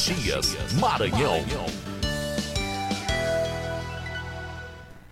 Caxias, 0.00 0.56
Maranhão. 0.80 1.44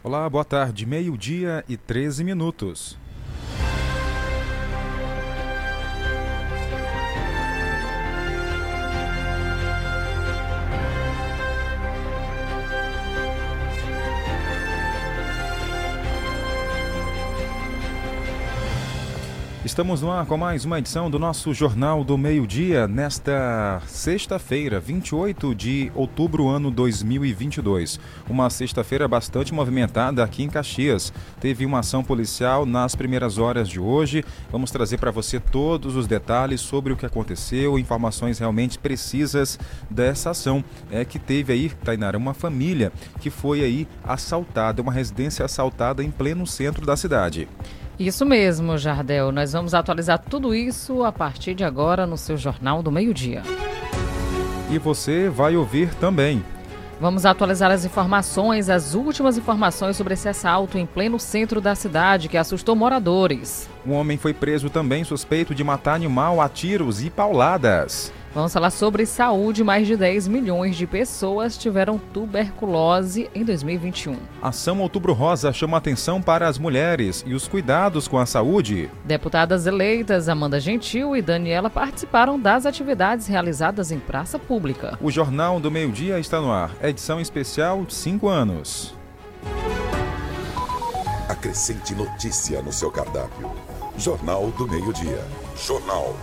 Olá, 0.03 0.26
boa 0.30 0.46
tarde. 0.46 0.87
Meio-dia 0.87 1.62
e 1.68 1.76
13 1.76 2.25
minutos. 2.25 2.96
Estamos 19.69 20.00
no 20.00 20.11
ar 20.11 20.25
com 20.25 20.39
mais 20.39 20.64
uma 20.64 20.79
edição 20.79 21.11
do 21.11 21.19
nosso 21.19 21.53
Jornal 21.53 22.03
do 22.03 22.16
Meio-Dia, 22.16 22.89
nesta 22.89 23.83
sexta-feira, 23.87 24.80
28 24.80 25.55
de 25.55 25.93
outubro, 25.95 26.48
ano 26.48 26.71
2022. 26.71 28.01
Uma 28.30 28.48
sexta-feira 28.48 29.06
bastante 29.06 29.52
movimentada 29.52 30.25
aqui 30.25 30.42
em 30.42 30.48
Caxias. 30.48 31.12
Teve 31.39 31.66
uma 31.66 31.80
ação 31.80 32.02
policial 32.02 32.65
nas 32.65 32.95
primeiras 32.95 33.37
horas 33.37 33.69
de 33.69 33.78
hoje. 33.78 34.25
Vamos 34.51 34.70
trazer 34.70 34.97
para 34.97 35.11
você 35.11 35.39
todos 35.39 35.97
os 35.97 36.06
detalhes 36.06 36.62
sobre 36.62 36.95
o 36.95 36.97
que 36.97 37.05
aconteceu, 37.05 37.78
informações 37.78 38.39
realmente 38.39 38.78
precisas 38.78 39.59
dessa 39.91 40.30
ação. 40.30 40.64
É 40.91 41.05
que 41.05 41.19
teve 41.19 41.53
aí, 41.53 41.69
Tainara, 41.69 42.16
uma 42.16 42.33
família 42.33 42.91
que 43.20 43.28
foi 43.28 43.62
aí 43.62 43.87
assaltada, 44.03 44.80
uma 44.80 44.92
residência 44.92 45.45
assaltada 45.45 46.03
em 46.03 46.11
pleno 46.11 46.47
centro 46.47 46.87
da 46.87 46.97
cidade. 46.97 47.47
Isso 47.98 48.25
mesmo, 48.25 48.79
Jardel. 48.79 49.33
Nós 49.33 49.52
vamos 49.52 49.75
atualizar 49.75 50.20
tudo 50.20 50.55
isso 50.55 51.02
a 51.02 51.11
partir 51.11 51.55
de 51.55 51.65
agora 51.65 52.06
no 52.06 52.16
seu 52.16 52.37
Jornal 52.37 52.80
do 52.80 52.93
Meio-Dia. 52.93 53.43
E 54.70 54.79
você 54.79 55.29
vai 55.29 55.56
ouvir 55.56 55.93
também. 55.95 56.45
Vamos 57.01 57.27
atualizar 57.27 57.70
as 57.70 57.84
informações, 57.84 58.69
as 58.69 58.95
últimas 58.95 59.37
informações 59.37 59.97
sobre 59.97 60.14
esse 60.14 60.28
assalto 60.28 60.78
em 60.78 60.87
pleno 60.87 61.19
centro 61.19 61.61
da 61.61 61.75
cidade 61.75 62.28
que 62.28 62.37
assustou 62.37 62.77
moradores. 62.77 63.69
Um 63.84 63.92
homem 63.92 64.17
foi 64.17 64.33
preso 64.33 64.70
também 64.70 65.03
suspeito 65.03 65.55
de 65.55 65.65
matar 65.65 65.94
animal 65.94 66.41
a 66.41 66.48
tiros 66.48 67.03
e 67.03 67.11
pauladas. 67.11 68.12
Vamos 68.34 68.53
falar 68.53 68.71
sobre 68.71 69.07
saúde. 69.07 69.65
Mais 69.65 69.87
de 69.87 69.97
10 69.97 70.29
milhões 70.29 70.77
de 70.77 70.87
pessoas 70.87 71.57
tiveram 71.57 71.98
tuberculose 72.12 73.31
em 73.34 73.45
2021. 73.45 74.17
Ação 74.43 74.81
Outubro 74.81 75.12
Rosa 75.12 75.53
chama 75.53 75.77
atenção 75.77 76.21
para 76.21 76.47
as 76.47 76.59
mulheres 76.59 77.25
e 77.27 77.34
os 77.34 77.49
cuidados 77.49 78.06
com 78.06 78.19
a 78.19 78.27
saúde. 78.27 78.91
Deputadas 79.05 79.67
eleitas 79.67 80.29
Amanda 80.29 80.61
Gentil 80.61 81.17
e 81.17 81.23
Daniela 81.23 81.71
participaram 81.71 82.39
das 82.39 82.67
atividades 82.67 83.27
realizadas 83.27 83.91
em 83.91 83.99
praça 83.99 84.39
pública. 84.39 84.99
O 85.01 85.11
Jornal 85.11 85.59
do 85.59 85.71
Meio 85.71 85.91
Dia 85.91 86.19
está 86.19 86.41
no 86.41 86.53
ar. 86.53 86.71
Edição 86.83 87.21
especial 87.21 87.84
5 87.89 88.29
anos. 88.29 88.95
Acrescente 91.29 91.95
notícia 91.95 92.61
no 92.62 92.73
seu 92.73 92.91
cardápio. 92.91 93.51
Jornal 93.97 94.51
do 94.56 94.67
Meio 94.69 94.93
Dia. 94.93 95.25
Jornal 95.56 96.15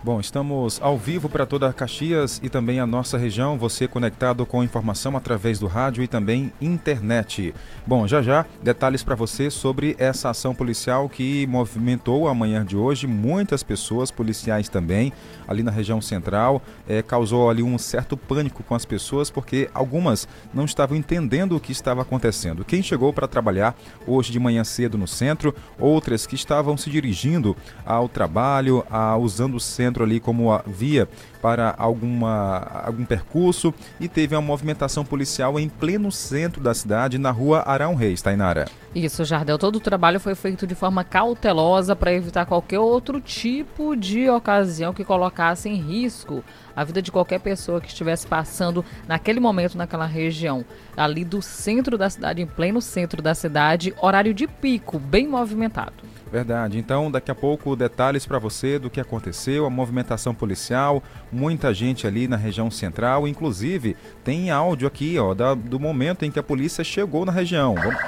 Bom, 0.00 0.20
estamos 0.20 0.80
ao 0.80 0.96
vivo 0.96 1.28
para 1.28 1.44
toda 1.44 1.68
a 1.68 1.72
Caxias 1.72 2.40
e 2.40 2.48
também 2.48 2.78
a 2.78 2.86
nossa 2.86 3.18
região, 3.18 3.58
você 3.58 3.88
conectado 3.88 4.46
com 4.46 4.62
informação 4.62 5.16
através 5.16 5.58
do 5.58 5.66
rádio 5.66 6.04
e 6.04 6.06
também 6.06 6.52
internet. 6.60 7.52
Bom, 7.84 8.06
já 8.06 8.22
já, 8.22 8.46
detalhes 8.62 9.02
para 9.02 9.16
você 9.16 9.50
sobre 9.50 9.96
essa 9.98 10.30
ação 10.30 10.54
policial 10.54 11.08
que 11.08 11.48
movimentou 11.48 12.28
a 12.28 12.34
manhã 12.34 12.64
de 12.64 12.76
hoje 12.76 13.08
muitas 13.08 13.64
pessoas, 13.64 14.08
policiais 14.08 14.68
também, 14.68 15.12
ali 15.48 15.64
na 15.64 15.72
região 15.72 16.00
central, 16.00 16.62
é, 16.88 17.02
causou 17.02 17.50
ali 17.50 17.64
um 17.64 17.76
certo 17.76 18.16
pânico 18.16 18.62
com 18.62 18.76
as 18.76 18.84
pessoas 18.84 19.30
porque 19.30 19.68
algumas 19.74 20.28
não 20.54 20.64
estavam 20.64 20.96
entendendo 20.96 21.56
o 21.56 21.60
que 21.60 21.72
estava 21.72 22.02
acontecendo. 22.02 22.64
Quem 22.64 22.84
chegou 22.84 23.12
para 23.12 23.26
trabalhar 23.26 23.76
hoje 24.06 24.30
de 24.30 24.38
manhã 24.38 24.62
cedo 24.62 24.96
no 24.96 25.08
centro, 25.08 25.52
outras 25.76 26.24
que 26.24 26.36
estavam 26.36 26.76
se 26.76 26.88
dirigindo 26.88 27.56
ao 27.84 28.08
trabalho, 28.08 28.86
a, 28.88 29.16
usando 29.16 29.56
o 29.56 29.60
centro 29.60 29.87
centro 29.88 30.04
ali 30.04 30.20
como 30.20 30.60
via 30.66 31.08
para 31.40 31.74
alguma, 31.78 32.58
algum 32.84 33.04
percurso 33.04 33.72
e 33.98 34.08
teve 34.08 34.34
uma 34.34 34.42
movimentação 34.42 35.04
policial 35.04 35.58
em 35.58 35.68
pleno 35.68 36.12
centro 36.12 36.62
da 36.62 36.74
cidade, 36.74 37.16
na 37.16 37.30
rua 37.30 37.62
Arão 37.66 37.94
Reis, 37.94 38.20
Tainara. 38.20 38.66
Isso, 38.94 39.24
Jardel. 39.24 39.58
Todo 39.58 39.76
o 39.76 39.80
trabalho 39.80 40.18
foi 40.18 40.34
feito 40.34 40.66
de 40.66 40.74
forma 40.74 41.04
cautelosa 41.04 41.94
para 41.94 42.12
evitar 42.12 42.46
qualquer 42.46 42.80
outro 42.80 43.20
tipo 43.20 43.96
de 43.96 44.28
ocasião 44.28 44.92
que 44.92 45.04
colocasse 45.04 45.68
em 45.68 45.76
risco 45.76 46.42
a 46.74 46.84
vida 46.84 47.02
de 47.02 47.10
qualquer 47.10 47.40
pessoa 47.40 47.80
que 47.80 47.88
estivesse 47.88 48.26
passando 48.26 48.84
naquele 49.06 49.40
momento 49.40 49.76
naquela 49.76 50.06
região. 50.06 50.64
Ali 50.96 51.24
do 51.24 51.42
centro 51.42 51.98
da 51.98 52.08
cidade, 52.08 52.42
em 52.42 52.46
pleno 52.46 52.80
centro 52.80 53.20
da 53.20 53.34
cidade, 53.34 53.94
horário 54.00 54.32
de 54.32 54.46
pico, 54.46 54.98
bem 54.98 55.26
movimentado. 55.26 55.92
Verdade. 56.30 56.78
Então, 56.78 57.10
daqui 57.10 57.30
a 57.30 57.34
pouco, 57.34 57.74
detalhes 57.74 58.26
para 58.26 58.38
você 58.38 58.78
do 58.78 58.90
que 58.90 59.00
aconteceu, 59.00 59.64
a 59.64 59.70
movimentação 59.70 60.34
policial, 60.34 61.02
muita 61.32 61.72
gente 61.72 62.06
ali 62.06 62.28
na 62.28 62.36
região 62.36 62.70
central. 62.70 63.26
Inclusive, 63.26 63.96
tem 64.22 64.50
áudio 64.50 64.86
aqui, 64.86 65.18
ó, 65.18 65.34
da, 65.34 65.54
do 65.54 65.80
momento 65.80 66.24
em 66.24 66.30
que 66.30 66.38
a 66.38 66.42
polícia 66.42 66.84
chegou 66.84 67.24
na 67.24 67.32
região. 67.32 67.74
Vamos... 67.74 67.98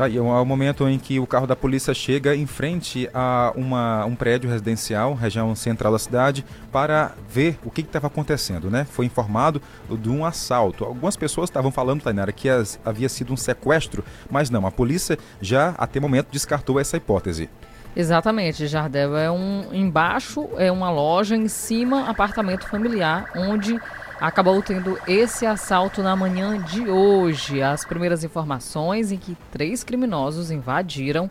Tá, 0.00 0.08
e 0.08 0.16
é 0.16 0.20
o 0.22 0.44
momento 0.46 0.88
em 0.88 0.98
que 0.98 1.20
o 1.20 1.26
carro 1.26 1.46
da 1.46 1.54
polícia 1.54 1.92
chega 1.92 2.34
em 2.34 2.46
frente 2.46 3.06
a 3.12 3.52
uma, 3.54 4.06
um 4.06 4.16
prédio 4.16 4.48
residencial, 4.48 5.12
região 5.12 5.54
central 5.54 5.92
da 5.92 5.98
cidade, 5.98 6.42
para 6.72 7.12
ver 7.28 7.58
o 7.62 7.70
que 7.70 7.82
estava 7.82 8.06
acontecendo, 8.06 8.70
né? 8.70 8.86
Foi 8.90 9.04
informado 9.04 9.60
de 9.90 10.08
um 10.08 10.24
assalto. 10.24 10.86
Algumas 10.86 11.18
pessoas 11.18 11.50
estavam 11.50 11.70
falando, 11.70 12.00
Tainara, 12.00 12.32
que 12.32 12.48
as, 12.48 12.80
havia 12.82 13.10
sido 13.10 13.34
um 13.34 13.36
sequestro, 13.36 14.02
mas 14.30 14.48
não, 14.48 14.66
a 14.66 14.70
polícia 14.70 15.18
já 15.38 15.74
até 15.76 16.00
momento 16.00 16.28
descartou 16.32 16.80
essa 16.80 16.96
hipótese. 16.96 17.50
Exatamente, 17.94 18.66
Jardel. 18.66 19.14
É 19.18 19.30
um 19.30 19.66
embaixo 19.70 20.48
é 20.56 20.72
uma 20.72 20.90
loja, 20.90 21.36
em 21.36 21.48
cima 21.48 22.08
apartamento 22.08 22.66
familiar, 22.66 23.30
onde 23.36 23.78
acabou 24.20 24.60
tendo 24.62 24.98
esse 25.06 25.46
assalto 25.46 26.02
na 26.02 26.14
manhã 26.14 26.60
de 26.62 26.88
hoje. 26.88 27.62
As 27.62 27.84
primeiras 27.84 28.22
informações 28.22 29.10
em 29.10 29.16
que 29.16 29.36
três 29.50 29.82
criminosos 29.82 30.50
invadiram 30.50 31.30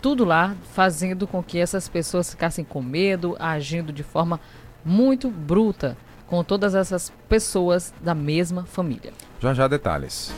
tudo 0.00 0.24
lá, 0.24 0.54
fazendo 0.72 1.26
com 1.26 1.42
que 1.42 1.58
essas 1.58 1.88
pessoas 1.88 2.30
ficassem 2.30 2.64
com 2.64 2.80
medo, 2.80 3.36
agindo 3.38 3.92
de 3.92 4.02
forma 4.02 4.40
muito 4.84 5.28
bruta 5.28 5.96
com 6.26 6.42
todas 6.44 6.74
essas 6.74 7.12
pessoas 7.28 7.92
da 8.00 8.14
mesma 8.14 8.64
família. 8.64 9.12
Já 9.40 9.52
já 9.52 9.66
detalhes. 9.66 10.32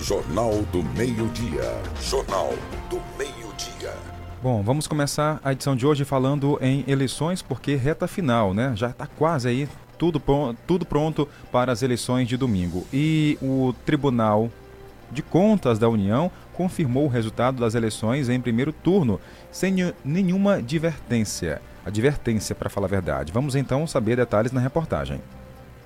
Jornal 0.00 0.62
do 0.72 0.82
Meio-Dia. 0.82 1.80
Jornal 2.00 2.54
do 2.90 3.00
Meio-Dia. 3.16 3.92
Bom, 4.42 4.62
vamos 4.62 4.86
começar 4.86 5.40
a 5.44 5.52
edição 5.52 5.76
de 5.76 5.86
hoje 5.86 6.04
falando 6.04 6.58
em 6.60 6.84
eleições, 6.88 7.40
porque 7.40 7.76
reta 7.76 8.08
final, 8.08 8.52
né? 8.52 8.72
Já 8.74 8.90
está 8.90 9.06
quase 9.06 9.48
aí 9.48 9.68
tudo, 10.04 10.56
tudo 10.66 10.84
pronto 10.84 11.28
para 11.50 11.72
as 11.72 11.82
eleições 11.82 12.28
de 12.28 12.36
domingo. 12.36 12.86
E 12.92 13.38
o 13.40 13.74
Tribunal 13.86 14.50
de 15.10 15.22
Contas 15.22 15.78
da 15.78 15.88
União 15.88 16.30
confirmou 16.52 17.06
o 17.06 17.08
resultado 17.08 17.60
das 17.60 17.74
eleições 17.74 18.28
em 18.28 18.40
primeiro 18.40 18.72
turno, 18.72 19.20
sem 19.50 19.74
nenhuma 20.04 20.56
advertência. 20.56 21.62
Advertência, 21.84 22.54
para 22.54 22.70
falar 22.70 22.86
a 22.86 22.90
verdade. 22.90 23.32
Vamos 23.32 23.54
então 23.54 23.86
saber 23.86 24.16
detalhes 24.16 24.52
na 24.52 24.60
reportagem. 24.60 25.20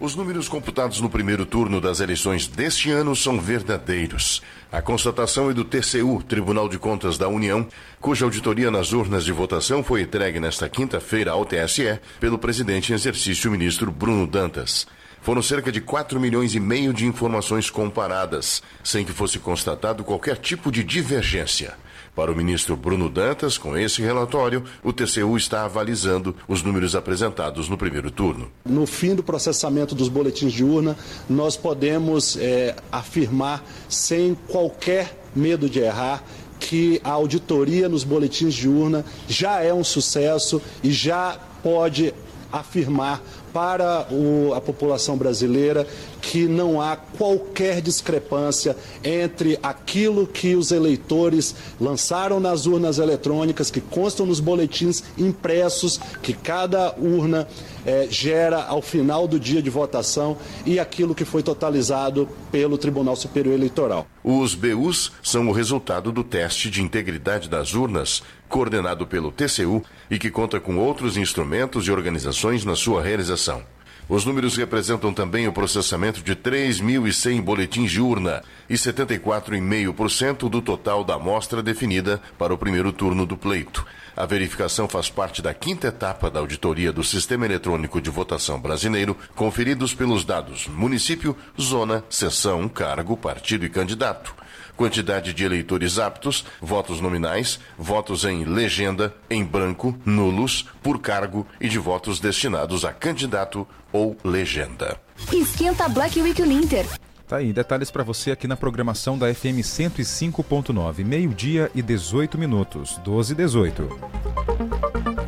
Os 0.00 0.14
números 0.14 0.48
computados 0.48 1.00
no 1.00 1.10
primeiro 1.10 1.44
turno 1.44 1.81
das 1.81 1.98
eleições 1.98 2.47
deste 2.47 2.88
ano 2.88 3.16
são 3.16 3.41
verdadeiros. 3.41 4.41
A 4.70 4.81
constatação 4.81 5.50
é 5.50 5.53
do 5.53 5.64
TCU, 5.64 6.22
Tribunal 6.22 6.69
de 6.69 6.78
Contas 6.78 7.19
da 7.19 7.26
União, 7.26 7.67
cuja 8.00 8.25
auditoria 8.25 8.70
nas 8.70 8.93
urnas 8.93 9.25
de 9.25 9.32
votação 9.32 9.82
foi 9.82 10.02
entregue 10.02 10.38
nesta 10.38 10.69
quinta-feira 10.69 11.32
ao 11.32 11.44
TSE 11.44 11.99
pelo 12.20 12.38
presidente 12.38 12.93
em 12.93 12.94
exercício, 12.94 13.50
ministro 13.50 13.90
Bruno 13.90 14.25
Dantas. 14.25 14.87
Foram 15.20 15.43
cerca 15.43 15.72
de 15.72 15.81
4 15.81 16.20
milhões 16.20 16.55
e 16.55 16.61
meio 16.61 16.94
de 16.94 17.05
informações 17.05 17.69
comparadas, 17.69 18.62
sem 18.84 19.05
que 19.05 19.12
fosse 19.12 19.40
constatado 19.40 20.05
qualquer 20.05 20.37
tipo 20.37 20.70
de 20.70 20.84
divergência. 20.84 21.75
Para 22.19 22.32
o 22.32 22.37
ministro 22.37 22.76
Bruno 22.76 23.09
Dantas, 23.09 23.56
com 23.56 23.79
esse 23.79 24.03
relatório, 24.03 24.65
o 24.82 24.93
TCU 24.93 25.37
está 25.37 25.65
avalizando 25.65 26.35
os 26.49 26.65
números 26.65 26.97
apresentados 26.97 27.69
no 27.69 27.79
primeiro 27.79 28.11
turno. 28.11 28.50
No 28.67 28.87
fim 28.87 29.15
do 29.15 29.23
processamento 29.23 29.94
dos 29.94 30.09
boletins 30.09 30.53
de 30.53 30.65
urna, 30.65 30.97
nós 31.31 31.56
podemos 31.56 32.37
é, 32.37 32.75
afirmar, 32.91 33.65
sem 33.88 34.37
qualquer 34.49 35.17
medo 35.32 35.70
de 35.70 35.79
errar, 35.79 36.25
que 36.59 37.00
a 37.05 37.11
auditoria 37.11 37.88
nos 37.88 38.03
boletins 38.03 38.53
de 38.53 38.69
urna 38.69 39.05
já 39.29 39.62
é 39.62 39.73
um 39.73 39.85
sucesso 39.85 40.61
e 40.82 40.91
já 40.91 41.38
pode 41.62 42.12
afirmar 42.50 43.23
para 43.52 44.06
o, 44.10 44.52
a 44.54 44.60
população 44.60 45.16
brasileira 45.16 45.86
que 46.20 46.46
não 46.46 46.80
há 46.80 46.96
qualquer 46.96 47.80
discrepância 47.80 48.76
entre 49.02 49.58
aquilo 49.62 50.26
que 50.26 50.54
os 50.54 50.72
eleitores 50.72 51.54
lançaram 51.80 52.40
nas 52.40 52.66
urnas 52.66 52.98
eletrônicas, 52.98 53.70
que 53.70 53.80
constam 53.80 54.26
nos 54.26 54.40
boletins 54.40 55.02
impressos, 55.16 55.98
que 56.22 56.32
cada 56.32 56.94
urna 56.98 57.46
é, 57.86 58.06
gera 58.10 58.64
ao 58.64 58.82
final 58.82 59.26
do 59.26 59.38
dia 59.38 59.62
de 59.62 59.70
votação 59.70 60.36
e 60.66 60.78
aquilo 60.78 61.14
que 61.14 61.24
foi 61.24 61.42
totalizado 61.42 62.28
pelo 62.50 62.76
Tribunal 62.76 63.16
Superior 63.16 63.54
Eleitoral. 63.54 64.06
Os 64.22 64.54
BUs 64.54 65.12
são 65.22 65.48
o 65.48 65.52
resultado 65.52 66.12
do 66.12 66.22
teste 66.22 66.68
de 66.68 66.82
integridade 66.82 67.48
das 67.48 67.74
urnas, 67.74 68.22
coordenado 68.48 69.06
pelo 69.06 69.32
TCU 69.32 69.82
e 70.10 70.19
que 70.19 70.31
conta 70.31 70.58
com 70.60 70.76
outros 70.76 71.16
instrumentos 71.16 71.87
e 71.87 71.93
organizações 71.93 72.64
na 72.64 72.75
sua 72.75 73.02
realização. 73.02 73.62
Os 74.08 74.25
números 74.25 74.56
representam 74.56 75.12
também 75.12 75.46
o 75.46 75.52
processamento 75.52 76.22
de 76.22 76.34
3.100 76.34 77.43
boletins 77.43 77.90
de 77.90 78.00
urna 78.00 78.43
e 78.69 78.72
74,5% 78.72 80.49
do 80.49 80.62
total 80.62 81.05
da 81.05 81.16
amostra 81.16 81.62
definida 81.62 82.19
para 82.38 82.55
o 82.55 82.56
primeiro 82.56 82.90
turno 82.90 83.26
do 83.26 83.37
pleito. 83.37 83.84
A 84.16 84.25
verificação 84.25 84.88
faz 84.88 85.10
parte 85.10 85.43
da 85.43 85.52
quinta 85.52 85.88
etapa 85.88 86.31
da 86.31 86.40
auditoria 86.40 86.90
do 86.90 87.05
Sistema 87.05 87.44
Eletrônico 87.44 88.00
de 88.00 88.08
Votação 88.08 88.58
Brasileiro, 88.58 89.14
conferidos 89.37 89.93
pelos 89.93 90.25
dados 90.25 90.66
município, 90.69 91.37
zona, 91.60 92.02
seção, 92.08 92.66
cargo, 92.66 93.14
partido 93.14 93.66
e 93.66 93.69
candidato 93.69 94.34
quantidade 94.78 95.34
de 95.34 95.44
eleitores 95.44 95.98
aptos, 95.98 96.44
votos 96.62 97.00
nominais, 97.00 97.58
votos 97.76 98.25
em 98.25 98.44
legenda, 98.44 99.12
em 99.28 99.44
branco, 99.44 99.98
nulos, 100.06 100.64
por 100.80 101.00
cargo 101.00 101.44
e 101.60 101.69
de 101.69 101.78
votos 101.78 102.20
destinados 102.20 102.84
a 102.84 102.92
candidato 102.92 103.66
ou 103.92 104.16
legenda. 104.25 104.96
Esquenta 105.32 105.88
Black 105.88 106.22
Week 106.22 106.40
Uninter. 106.40 106.86
Tá 107.26 107.38
aí, 107.38 107.52
detalhes 107.52 107.90
para 107.90 108.04
você 108.04 108.30
aqui 108.30 108.46
na 108.46 108.56
programação 108.56 109.19
da 109.19 109.34
FM 109.34 109.60
105.9, 109.60 111.04
meio-dia 111.04 111.70
e 111.74 111.82
18 111.82 112.38
minutos, 112.38 112.98
12 113.04 113.32
e 113.32 113.36
18. 113.36 115.27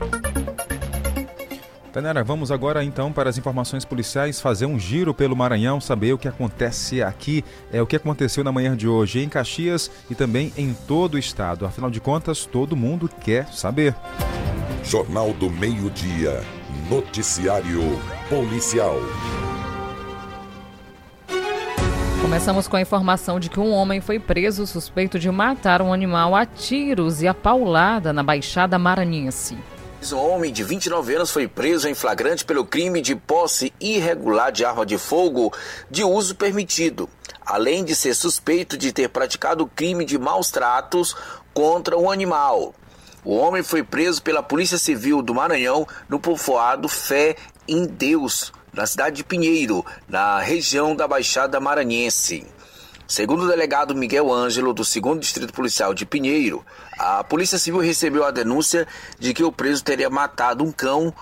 Tanera, 1.92 2.22
vamos 2.22 2.52
agora 2.52 2.84
então 2.84 3.12
para 3.12 3.28
as 3.28 3.36
informações 3.36 3.84
policiais, 3.84 4.40
fazer 4.40 4.64
um 4.64 4.78
giro 4.78 5.12
pelo 5.12 5.34
Maranhão, 5.34 5.80
saber 5.80 6.12
o 6.12 6.18
que 6.18 6.28
acontece 6.28 7.02
aqui, 7.02 7.44
é 7.72 7.82
o 7.82 7.86
que 7.86 7.96
aconteceu 7.96 8.44
na 8.44 8.52
manhã 8.52 8.76
de 8.76 8.86
hoje 8.86 9.18
em 9.20 9.28
Caxias 9.28 9.90
e 10.08 10.14
também 10.14 10.52
em 10.56 10.72
todo 10.72 11.14
o 11.14 11.18
estado. 11.18 11.66
Afinal 11.66 11.90
de 11.90 12.00
contas, 12.00 12.46
todo 12.46 12.76
mundo 12.76 13.10
quer 13.20 13.48
saber. 13.52 13.96
Jornal 14.84 15.32
do 15.32 15.50
Meio-Dia. 15.50 16.42
Noticiário 16.88 17.82
Policial. 18.28 18.96
Começamos 22.22 22.68
com 22.68 22.76
a 22.76 22.80
informação 22.80 23.40
de 23.40 23.50
que 23.50 23.58
um 23.58 23.72
homem 23.72 24.00
foi 24.00 24.20
preso 24.20 24.66
suspeito 24.66 25.18
de 25.18 25.28
matar 25.30 25.82
um 25.82 25.92
animal 25.92 26.36
a 26.36 26.46
tiros 26.46 27.22
e 27.22 27.26
a 27.26 27.34
paulada 27.34 28.12
na 28.12 28.22
Baixada 28.22 28.78
Maranhense. 28.78 29.56
Um 30.02 30.16
homem 30.16 30.52
de 30.52 30.64
29 30.64 31.14
anos 31.14 31.30
foi 31.30 31.46
preso 31.46 31.86
em 31.86 31.94
flagrante 31.94 32.44
pelo 32.44 32.64
crime 32.64 33.02
de 33.02 33.14
posse 33.14 33.72
irregular 33.78 34.50
de 34.50 34.64
arma 34.64 34.84
de 34.84 34.96
fogo 34.96 35.52
de 35.90 36.02
uso 36.02 36.34
permitido, 36.34 37.08
além 37.44 37.84
de 37.84 37.94
ser 37.94 38.14
suspeito 38.14 38.78
de 38.78 38.92
ter 38.92 39.08
praticado 39.10 39.66
crime 39.66 40.04
de 40.04 40.18
maus 40.18 40.50
tratos 40.50 41.14
contra 41.52 41.96
um 41.98 42.10
animal. 42.10 42.74
O 43.22 43.36
homem 43.36 43.62
foi 43.62 43.82
preso 43.82 44.22
pela 44.22 44.42
Polícia 44.42 44.78
Civil 44.78 45.22
do 45.22 45.34
Maranhão 45.34 45.86
no 46.08 46.18
povoado 46.18 46.88
Fé 46.88 47.36
em 47.68 47.84
Deus, 47.84 48.52
na 48.72 48.86
cidade 48.86 49.16
de 49.16 49.24
Pinheiro, 49.24 49.84
na 50.08 50.40
região 50.40 50.96
da 50.96 51.06
Baixada 51.06 51.60
Maranhense. 51.60 52.46
Segundo 53.10 53.42
o 53.42 53.48
delegado 53.48 53.92
Miguel 53.92 54.32
Ângelo, 54.32 54.72
do 54.72 54.84
2 54.84 55.18
Distrito 55.18 55.52
Policial 55.52 55.92
de 55.92 56.06
Pinheiro, 56.06 56.64
a 56.96 57.24
Polícia 57.24 57.58
Civil 57.58 57.80
recebeu 57.80 58.24
a 58.24 58.30
denúncia 58.30 58.86
de 59.18 59.34
que 59.34 59.42
o 59.42 59.50
preso 59.50 59.82
teria 59.82 60.08
matado 60.08 60.62
um 60.62 60.70
cão 60.70 61.12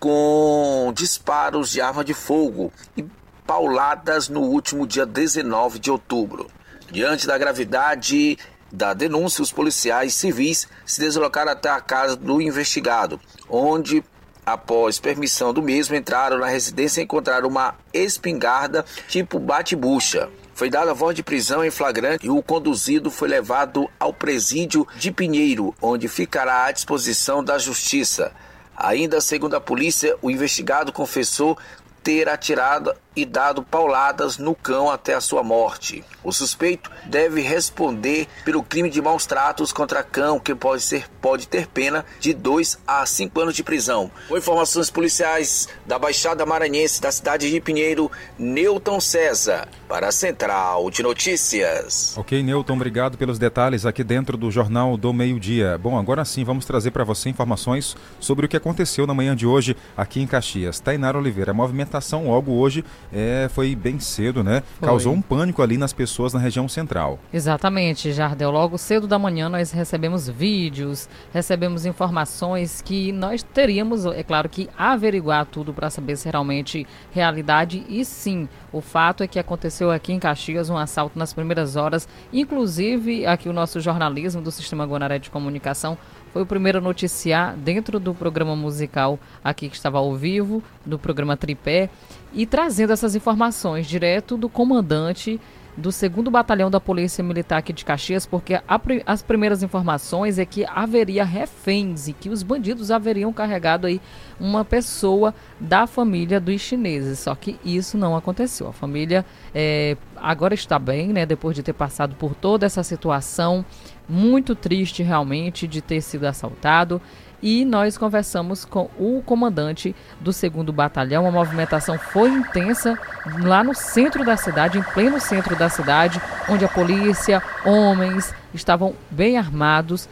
com 0.00 0.90
disparos 0.96 1.70
de 1.70 1.82
arma 1.82 2.02
de 2.02 2.14
fogo 2.14 2.72
e 2.96 3.04
pauladas 3.46 4.30
no 4.30 4.40
último 4.40 4.86
dia 4.86 5.04
19 5.04 5.78
de 5.78 5.90
outubro. 5.90 6.50
Diante 6.90 7.26
da 7.26 7.36
gravidade 7.36 8.38
da 8.72 8.94
denúncia, 8.94 9.42
os 9.42 9.52
policiais 9.52 10.14
civis 10.14 10.66
se 10.86 10.98
deslocaram 10.98 11.52
até 11.52 11.68
a 11.68 11.78
casa 11.78 12.16
do 12.16 12.40
investigado, 12.40 13.20
onde, 13.50 14.02
após 14.46 14.98
permissão 14.98 15.52
do 15.52 15.60
mesmo, 15.60 15.94
entraram 15.94 16.38
na 16.38 16.46
residência 16.46 17.02
e 17.02 17.04
encontraram 17.04 17.50
uma 17.50 17.74
espingarda 17.92 18.82
tipo 19.08 19.38
bate-bucha. 19.38 20.30
Foi 20.54 20.70
dada 20.70 20.94
voz 20.94 21.16
de 21.16 21.22
prisão 21.22 21.64
em 21.64 21.70
flagrante 21.70 22.26
e 22.26 22.30
o 22.30 22.40
conduzido 22.40 23.10
foi 23.10 23.28
levado 23.28 23.90
ao 23.98 24.12
presídio 24.12 24.86
de 24.96 25.10
Pinheiro, 25.10 25.74
onde 25.82 26.06
ficará 26.06 26.66
à 26.66 26.72
disposição 26.72 27.42
da 27.42 27.58
justiça. 27.58 28.32
Ainda 28.76 29.20
segundo 29.20 29.54
a 29.54 29.60
polícia, 29.60 30.16
o 30.22 30.30
investigado 30.30 30.92
confessou 30.92 31.58
ter 32.04 32.28
atirado 32.28 32.94
e 33.16 33.24
dado 33.24 33.62
pauladas 33.62 34.38
no 34.38 34.54
cão 34.54 34.90
até 34.90 35.14
a 35.14 35.20
sua 35.20 35.42
morte. 35.42 36.04
O 36.22 36.32
suspeito 36.32 36.90
deve 37.04 37.40
responder 37.40 38.26
pelo 38.44 38.62
crime 38.62 38.90
de 38.90 39.00
maus 39.00 39.26
tratos 39.26 39.72
contra 39.72 40.02
cão, 40.02 40.40
que 40.40 40.54
pode, 40.54 40.82
ser, 40.82 41.08
pode 41.20 41.46
ter 41.46 41.66
pena 41.66 42.04
de 42.18 42.32
2 42.32 42.78
a 42.86 43.04
5 43.04 43.40
anos 43.40 43.54
de 43.54 43.62
prisão. 43.62 44.10
Com 44.28 44.36
informações 44.36 44.90
policiais 44.90 45.68
da 45.86 45.98
Baixada 45.98 46.46
Maranhense 46.46 47.00
da 47.00 47.12
cidade 47.12 47.50
de 47.50 47.60
Pinheiro, 47.60 48.10
Newton 48.38 49.00
César, 49.00 49.68
para 49.88 50.08
a 50.08 50.12
Central 50.12 50.90
de 50.90 51.02
Notícias. 51.02 52.16
Ok, 52.16 52.42
Newton, 52.42 52.74
obrigado 52.74 53.18
pelos 53.18 53.38
detalhes 53.38 53.84
aqui 53.86 54.02
dentro 54.02 54.36
do 54.36 54.50
Jornal 54.50 54.96
do 54.96 55.12
Meio-Dia. 55.12 55.78
Bom, 55.78 55.98
agora 55.98 56.24
sim 56.24 56.44
vamos 56.44 56.64
trazer 56.64 56.90
para 56.90 57.04
você 57.04 57.28
informações 57.28 57.96
sobre 58.18 58.46
o 58.46 58.48
que 58.48 58.56
aconteceu 58.56 59.06
na 59.06 59.14
manhã 59.14 59.36
de 59.36 59.46
hoje 59.46 59.76
aqui 59.96 60.20
em 60.20 60.26
Caxias. 60.26 60.80
Tainara 60.80 61.18
Oliveira, 61.18 61.52
movimentação 61.52 62.28
logo 62.28 62.52
hoje 62.52 62.84
é, 63.14 63.48
foi 63.48 63.76
bem 63.76 64.00
cedo, 64.00 64.42
né? 64.42 64.62
Foi. 64.78 64.88
Causou 64.88 65.12
um 65.12 65.22
pânico 65.22 65.62
ali 65.62 65.78
nas 65.78 65.92
pessoas 65.92 66.34
na 66.34 66.40
região 66.40 66.68
central. 66.68 67.20
Exatamente, 67.32 68.12
Jardel. 68.12 68.50
Logo 68.50 68.76
cedo 68.76 69.06
da 69.06 69.18
manhã 69.18 69.48
nós 69.48 69.70
recebemos 69.70 70.28
vídeos, 70.28 71.08
recebemos 71.32 71.86
informações 71.86 72.82
que 72.82 73.12
nós 73.12 73.42
teríamos, 73.42 74.04
é 74.04 74.24
claro 74.24 74.48
que 74.48 74.68
averiguar 74.76 75.46
tudo 75.46 75.72
para 75.72 75.90
saber 75.90 76.16
se 76.16 76.28
realmente 76.28 76.86
realidade 77.12 77.84
e 77.88 78.04
sim, 78.04 78.48
o 78.72 78.80
fato 78.80 79.22
é 79.22 79.28
que 79.28 79.38
aconteceu 79.38 79.92
aqui 79.92 80.12
em 80.12 80.18
Caxias 80.18 80.68
um 80.68 80.76
assalto 80.76 81.16
nas 81.16 81.32
primeiras 81.32 81.76
horas, 81.76 82.08
inclusive 82.32 83.24
aqui 83.26 83.48
o 83.48 83.52
nosso 83.52 83.80
jornalismo 83.80 84.42
do 84.42 84.50
Sistema 84.50 84.84
Guanaré 84.84 85.20
de 85.20 85.30
Comunicação 85.30 85.96
foi 86.34 86.42
o 86.42 86.46
primeiro 86.46 86.78
a 86.78 86.80
noticiar 86.80 87.54
dentro 87.54 88.00
do 88.00 88.12
programa 88.12 88.56
musical 88.56 89.20
aqui 89.44 89.68
que 89.68 89.76
estava 89.76 89.98
ao 89.98 90.16
vivo, 90.16 90.64
do 90.84 90.98
programa 90.98 91.36
Tripé, 91.36 91.88
e 92.34 92.44
trazendo 92.46 92.92
essas 92.92 93.14
informações 93.14 93.86
direto 93.86 94.36
do 94.36 94.48
comandante 94.48 95.40
do 95.76 95.90
2 95.90 96.28
Batalhão 96.30 96.70
da 96.70 96.80
Polícia 96.80 97.22
Militar 97.22 97.58
aqui 97.58 97.72
de 97.72 97.84
Caxias, 97.84 98.24
porque 98.24 98.54
a, 98.54 98.62
as 99.06 99.22
primeiras 99.22 99.62
informações 99.62 100.38
é 100.38 100.44
que 100.44 100.64
haveria 100.68 101.24
reféns 101.24 102.06
e 102.06 102.12
que 102.12 102.28
os 102.28 102.42
bandidos 102.42 102.90
haveriam 102.90 103.32
carregado 103.32 103.86
aí 103.86 104.00
uma 104.38 104.64
pessoa 104.64 105.34
da 105.58 105.86
família 105.86 106.40
dos 106.40 106.60
chineses. 106.60 107.18
Só 107.18 107.34
que 107.34 107.58
isso 107.64 107.98
não 107.98 108.16
aconteceu. 108.16 108.68
A 108.68 108.72
família 108.72 109.24
é, 109.52 109.96
agora 110.16 110.54
está 110.54 110.78
bem, 110.78 111.08
né? 111.08 111.26
Depois 111.26 111.56
de 111.56 111.62
ter 111.62 111.72
passado 111.72 112.14
por 112.14 112.34
toda 112.34 112.66
essa 112.66 112.82
situação 112.84 113.64
muito 114.08 114.54
triste 114.54 115.02
realmente 115.02 115.66
de 115.66 115.80
ter 115.80 116.00
sido 116.00 116.24
assaltado 116.24 117.00
e 117.44 117.62
nós 117.62 117.98
conversamos 117.98 118.64
com 118.64 118.88
o 118.98 119.22
comandante 119.24 119.94
do 120.18 120.32
2 120.32 120.70
Batalhão. 120.74 121.26
A 121.26 121.30
movimentação 121.30 121.98
foi 121.98 122.30
intensa 122.30 122.98
lá 123.42 123.62
no 123.62 123.74
centro 123.74 124.24
da 124.24 124.34
cidade, 124.34 124.78
em 124.78 124.82
pleno 124.82 125.20
centro 125.20 125.54
da 125.54 125.68
cidade, 125.68 126.18
onde 126.48 126.64
a 126.64 126.68
polícia, 126.68 127.42
homens 127.62 128.34
estavam 128.54 128.94
bem 129.10 129.36
armados. 129.36 130.08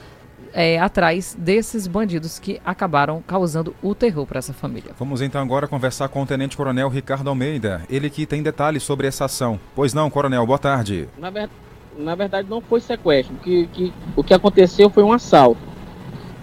É, 0.55 0.79
atrás 0.79 1.35
desses 1.39 1.87
bandidos 1.87 2.39
que 2.39 2.61
acabaram 2.63 3.23
causando 3.27 3.75
o 3.83 3.95
terror 3.95 4.27
para 4.27 4.39
essa 4.39 4.53
família. 4.53 4.93
Vamos 4.99 5.23
então 5.23 5.41
agora 5.41 5.67
conversar 5.67 6.09
com 6.11 6.23
o 6.23 6.27
Tenente 6.27 6.59
Coronel 6.59 6.91
Ricardo 6.91 7.31
Almeida, 7.31 7.81
ele 7.89 8.11
que 8.11 8.27
tem 8.27 8.43
detalhes 8.43 8.83
sobre 8.83 9.07
essa 9.07 9.25
ação. 9.25 9.59
Pois 9.75 9.95
não, 9.95 10.11
Coronel, 10.11 10.45
boa 10.45 10.59
tarde. 10.59 11.09
Na, 11.17 11.31
ver... 11.31 11.49
Na 11.97 12.15
verdade, 12.15 12.51
não 12.51 12.61
foi 12.61 12.83
sequestro, 12.83 13.35
que, 13.37 13.67
que, 13.69 13.95
o 14.15 14.23
que 14.23 14.35
aconteceu 14.35 14.91
foi 14.91 15.03
um 15.03 15.13
assalto. 15.13 15.72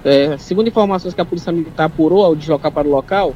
É, 0.04 0.38
segundo 0.38 0.68
informações 0.68 1.14
que 1.14 1.22
a 1.22 1.26
Polícia 1.26 1.52
Militar 1.52 1.86
apurou 1.86 2.24
ao 2.24 2.36
deslocar 2.36 2.72
para 2.72 2.88
o 2.88 2.92
local, 2.92 3.34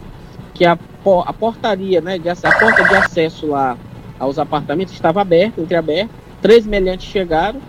que 0.53 0.65
a, 0.65 0.77
a 1.25 1.34
portaria, 1.34 2.00
né, 2.00 2.17
de, 2.17 2.29
a 2.29 2.36
porta 2.36 2.84
de 2.84 2.96
acesso 2.96 3.48
lá 3.48 3.77
aos 4.20 4.39
apartamentos 4.39 4.93
estava 4.93 5.22
aberta, 5.22 5.60
entreaberta. 5.60 6.13
Três 6.41 6.65
meliantes 6.65 7.08
chegaram, 7.08 7.60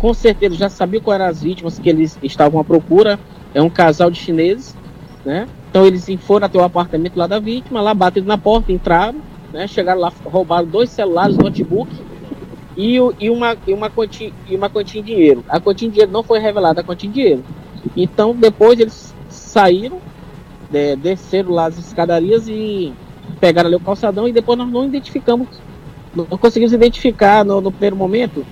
com 0.00 0.12
certeza 0.12 0.54
já 0.54 0.68
sabiam 0.68 1.02
quais 1.02 1.20
eram 1.20 1.30
as 1.30 1.42
vítimas 1.42 1.78
que 1.78 1.88
eles 1.88 2.18
estavam 2.22 2.60
à 2.60 2.64
procura. 2.64 3.18
É 3.52 3.62
um 3.62 3.70
casal 3.70 4.10
de 4.10 4.18
chineses, 4.18 4.76
né? 5.24 5.46
Então 5.70 5.86
eles 5.86 6.08
foram 6.20 6.46
até 6.46 6.58
o 6.58 6.64
apartamento 6.64 7.16
lá 7.16 7.26
da 7.26 7.38
vítima, 7.38 7.80
lá 7.80 7.94
bateram 7.94 8.26
na 8.26 8.38
porta, 8.38 8.72
entraram, 8.72 9.20
né, 9.52 9.66
chegaram 9.66 10.00
lá, 10.00 10.12
roubaram 10.24 10.66
dois 10.66 10.90
celulares, 10.90 11.36
notebook 11.36 11.90
e, 12.76 12.96
e, 13.18 13.30
uma, 13.30 13.56
e, 13.66 13.72
uma 13.72 13.88
quantia, 13.88 14.32
e 14.48 14.56
uma 14.56 14.68
quantia 14.68 15.02
de 15.02 15.12
dinheiro. 15.12 15.44
A 15.48 15.60
quantia 15.60 15.88
de 15.88 15.94
dinheiro 15.94 16.12
não 16.12 16.22
foi 16.22 16.38
revelada 16.38 16.80
a 16.80 16.84
quantia 16.84 17.08
de 17.08 17.14
dinheiro. 17.14 17.44
Então 17.96 18.34
depois 18.34 18.78
eles 18.78 19.14
saíram, 19.28 20.00
é, 20.72 20.96
desceram 20.96 21.52
lá 21.52 21.66
as 21.66 21.78
escadarias 21.78 22.48
e 22.48 22.92
pegaram 23.40 23.68
ali 23.68 23.76
o 23.76 23.80
calçadão 23.80 24.28
e 24.28 24.32
depois 24.32 24.58
nós 24.58 24.70
não 24.70 24.84
identificamos, 24.84 25.48
não 26.14 26.26
conseguimos 26.38 26.72
identificar 26.72 27.44
no, 27.44 27.60
no 27.60 27.70
primeiro 27.70 27.96
momento 27.96 28.44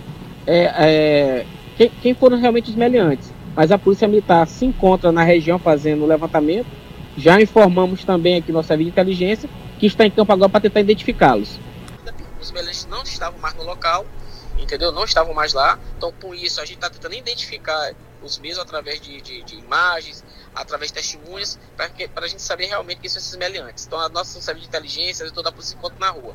é, 0.47 0.65
é, 0.65 1.47
quem, 1.77 1.91
quem, 2.01 2.15
foram 2.15 2.39
realmente 2.39 2.71
os 2.71 2.77
meliantes. 2.77 3.33
Mas 3.55 3.71
a 3.71 3.79
Polícia 3.79 4.09
Militar 4.09 4.47
se 4.47 4.65
encontra 4.65 5.13
na 5.13 5.23
região 5.23 5.59
fazendo 5.59 6.05
o 6.05 6.07
levantamento. 6.07 6.67
Já 7.17 7.41
informamos 7.41 8.05
também 8.05 8.37
aqui 8.37 8.51
nossa 8.51 8.69
serviço 8.69 8.91
de 8.91 8.93
inteligência 8.93 9.51
que 9.79 9.87
está 9.87 10.07
em 10.07 10.11
campo 10.11 10.33
agora 10.33 10.49
para 10.49 10.61
tentar 10.61 10.81
identificá-los. 10.81 11.59
Os 12.41 12.51
meliantes 12.51 12.87
não 12.91 13.03
estavam 13.03 13.39
mais 13.41 13.55
no 13.55 13.65
local, 13.65 14.07
entendeu? 14.59 14.91
Não 14.91 15.05
estavam 15.05 15.35
mais 15.35 15.53
lá. 15.53 15.79
Então, 15.97 16.13
com 16.21 16.35
isso, 16.35 16.61
a 16.61 16.65
gente 16.65 16.77
está 16.77 16.89
tentando 16.89 17.15
identificar 17.15 17.93
os 18.23 18.39
mesmos 18.39 18.63
através 18.63 19.01
de, 19.01 19.21
de, 19.21 19.43
de 19.43 19.57
imagens, 19.57 20.25
através 20.55 20.91
de 20.91 20.95
testemunhas, 20.95 21.59
para 21.77 21.91
a 22.25 22.29
gente 22.29 22.43
saber 22.43 22.67
realmente 22.67 23.01
quem 23.01 23.11
são 23.11 23.19
esses 23.19 23.37
meliantes. 23.37 23.87
Então, 23.87 23.99
a 23.99 24.09
nossa 24.09 24.41
serviço 24.41 24.69
de 24.69 24.77
inteligência, 24.77 25.31
toda 25.33 25.49
a 25.49 25.53
polícia 25.53 25.75
encontra 25.75 25.99
na 25.99 26.11
rua. 26.11 26.35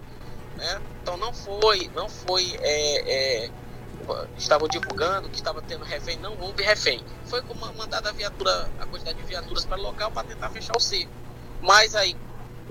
Né? 0.55 0.81
Então, 1.01 1.17
não 1.17 1.33
foi, 1.33 1.89
não 1.93 2.09
foi 2.09 2.57
é, 2.61 3.45
é, 3.45 3.51
estavam 4.37 4.67
divulgando 4.67 5.29
que 5.29 5.35
estava 5.35 5.61
tendo 5.61 5.83
refém, 5.83 6.17
não 6.17 6.37
houve 6.39 6.63
refém. 6.63 7.03
Foi 7.25 7.41
mandada 7.77 8.09
a 8.09 8.11
viatura, 8.11 8.69
a 8.79 8.85
quantidade 8.85 9.17
de 9.17 9.23
viaturas 9.23 9.65
para 9.65 9.77
o 9.77 9.81
local 9.81 10.11
para 10.11 10.27
tentar 10.27 10.49
fechar 10.49 10.75
o 10.75 10.79
cerco. 10.79 11.11
Mas 11.61 11.95
aí, 11.95 12.15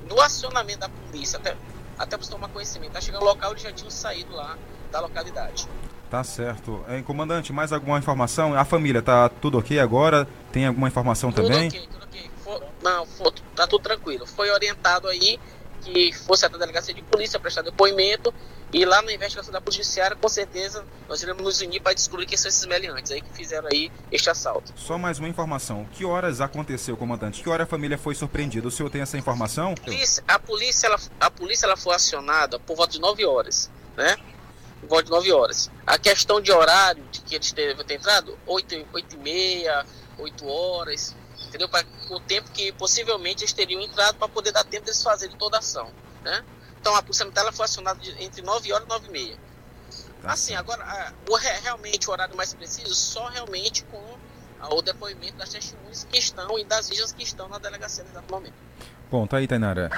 no 0.08 0.20
acionamento 0.20 0.80
da 0.80 0.88
polícia, 0.88 1.38
até, 1.38 1.56
até 1.98 2.16
para 2.16 2.26
tomar 2.26 2.48
conhecimento, 2.48 2.92
tá 2.92 3.00
chegando 3.00 3.22
ao 3.22 3.28
local, 3.28 3.50
eles 3.50 3.62
já 3.62 3.72
tinham 3.72 3.90
saído 3.90 4.34
lá 4.34 4.56
da 4.90 5.00
localidade. 5.00 5.68
Tá 6.10 6.22
certo. 6.22 6.84
É, 6.88 7.02
comandante, 7.02 7.52
mais 7.52 7.72
alguma 7.72 7.98
informação? 7.98 8.54
A 8.54 8.64
família 8.64 9.02
tá 9.02 9.28
tudo 9.28 9.58
ok 9.58 9.78
agora? 9.78 10.26
Tem 10.52 10.66
alguma 10.66 10.88
informação 10.88 11.32
tudo 11.32 11.48
também? 11.48 11.68
Ok, 11.68 11.88
tudo 11.90 12.04
ok. 12.04 12.30
For, 12.44 12.62
não, 12.82 13.06
for, 13.06 13.32
tá 13.54 13.66
tudo 13.66 13.82
tranquilo. 13.82 14.26
Foi 14.26 14.50
orientado 14.50 15.08
aí 15.08 15.38
que 15.82 16.12
fosse 16.12 16.46
até 16.46 16.56
a 16.56 16.58
delegacia 16.58 16.94
de 16.94 17.02
polícia 17.02 17.38
prestar 17.38 17.62
depoimento 17.62 18.32
e 18.72 18.84
lá 18.84 19.00
na 19.02 19.12
investigação 19.12 19.52
da 19.52 19.60
Judiciária, 19.60 20.16
com 20.16 20.28
certeza, 20.28 20.84
nós 21.08 21.22
iremos 21.22 21.42
nos 21.42 21.60
unir 21.60 21.80
para 21.80 21.94
descobrir 21.94 22.26
quem 22.26 22.36
são 22.36 22.48
esses 22.48 22.66
meliantes 22.66 23.12
aí 23.12 23.20
que 23.20 23.32
fizeram 23.32 23.68
aí 23.72 23.92
este 24.10 24.28
assalto. 24.28 24.72
Só 24.76 24.98
mais 24.98 25.18
uma 25.18 25.28
informação. 25.28 25.86
Que 25.92 26.04
horas 26.04 26.40
aconteceu, 26.40 26.96
comandante? 26.96 27.42
Que 27.42 27.48
hora 27.48 27.62
a 27.62 27.66
família 27.66 27.96
foi 27.96 28.14
surpreendida? 28.14 28.66
O 28.66 28.70
senhor 28.70 28.90
tem 28.90 29.02
essa 29.02 29.16
informação? 29.16 29.72
A 29.72 29.80
polícia, 29.80 30.24
a 30.26 30.38
polícia, 30.38 30.86
ela, 30.88 30.98
a 31.20 31.30
polícia 31.30 31.66
ela 31.66 31.76
foi 31.76 31.94
acionada 31.94 32.58
por 32.58 32.76
volta 32.76 32.92
de 32.92 33.00
9 33.00 33.24
horas, 33.24 33.70
né? 33.96 34.16
Por 34.80 34.88
volta 34.88 35.04
de 35.04 35.10
9 35.10 35.32
horas. 35.32 35.70
A 35.86 35.98
questão 35.98 36.40
de 36.40 36.52
horário 36.52 37.02
de 37.10 37.20
que 37.22 37.34
eles 37.34 37.52
devem 37.52 37.84
ter 37.84 37.94
entrado, 37.94 38.38
8, 38.46 38.86
8 38.92 39.16
e 39.16 39.18
meia, 39.18 39.86
8 40.18 40.46
horas, 40.46 41.14
entendeu? 41.46 41.68
Para 41.68 41.86
o 42.10 42.20
tempo 42.20 42.50
que 42.50 42.72
possivelmente 42.72 43.42
eles 43.42 43.52
teriam 43.52 43.80
entrado 43.80 44.16
para 44.16 44.28
poder 44.28 44.52
dar 44.52 44.64
tempo 44.64 44.84
deles 44.84 45.02
fazerem 45.02 45.36
toda 45.36 45.56
a 45.56 45.60
ação, 45.60 45.90
né? 46.22 46.44
Então 46.80 46.94
a 46.94 47.02
Polícia 47.02 47.24
Militar 47.24 47.52
foi 47.52 47.64
acionada 47.64 47.98
de, 47.98 48.10
entre 48.22 48.42
9 48.42 48.72
horas 48.72 48.86
e 48.86 48.88
9 48.88 49.06
e 49.08 49.10
meia. 49.10 49.38
Tá. 50.22 50.32
Assim, 50.32 50.54
agora, 50.54 50.84
a, 50.84 51.12
o, 51.30 51.36
realmente 51.36 52.08
o 52.08 52.12
horário 52.12 52.36
mais 52.36 52.52
preciso, 52.54 52.94
só 52.94 53.26
realmente 53.28 53.84
com 53.84 54.18
a, 54.60 54.74
o 54.74 54.82
depoimento 54.82 55.36
das 55.36 55.50
testemunhas 55.50 56.04
que 56.04 56.18
estão 56.18 56.58
e 56.58 56.64
das 56.64 56.88
vítimas 56.88 57.12
que 57.12 57.22
estão 57.22 57.48
na 57.48 57.58
delegacia 57.58 58.04
nesse 58.04 58.30
momento. 58.30 58.54
Bom, 59.10 59.26
tá 59.26 59.36
aí, 59.36 59.46
Tainara. 59.46 59.90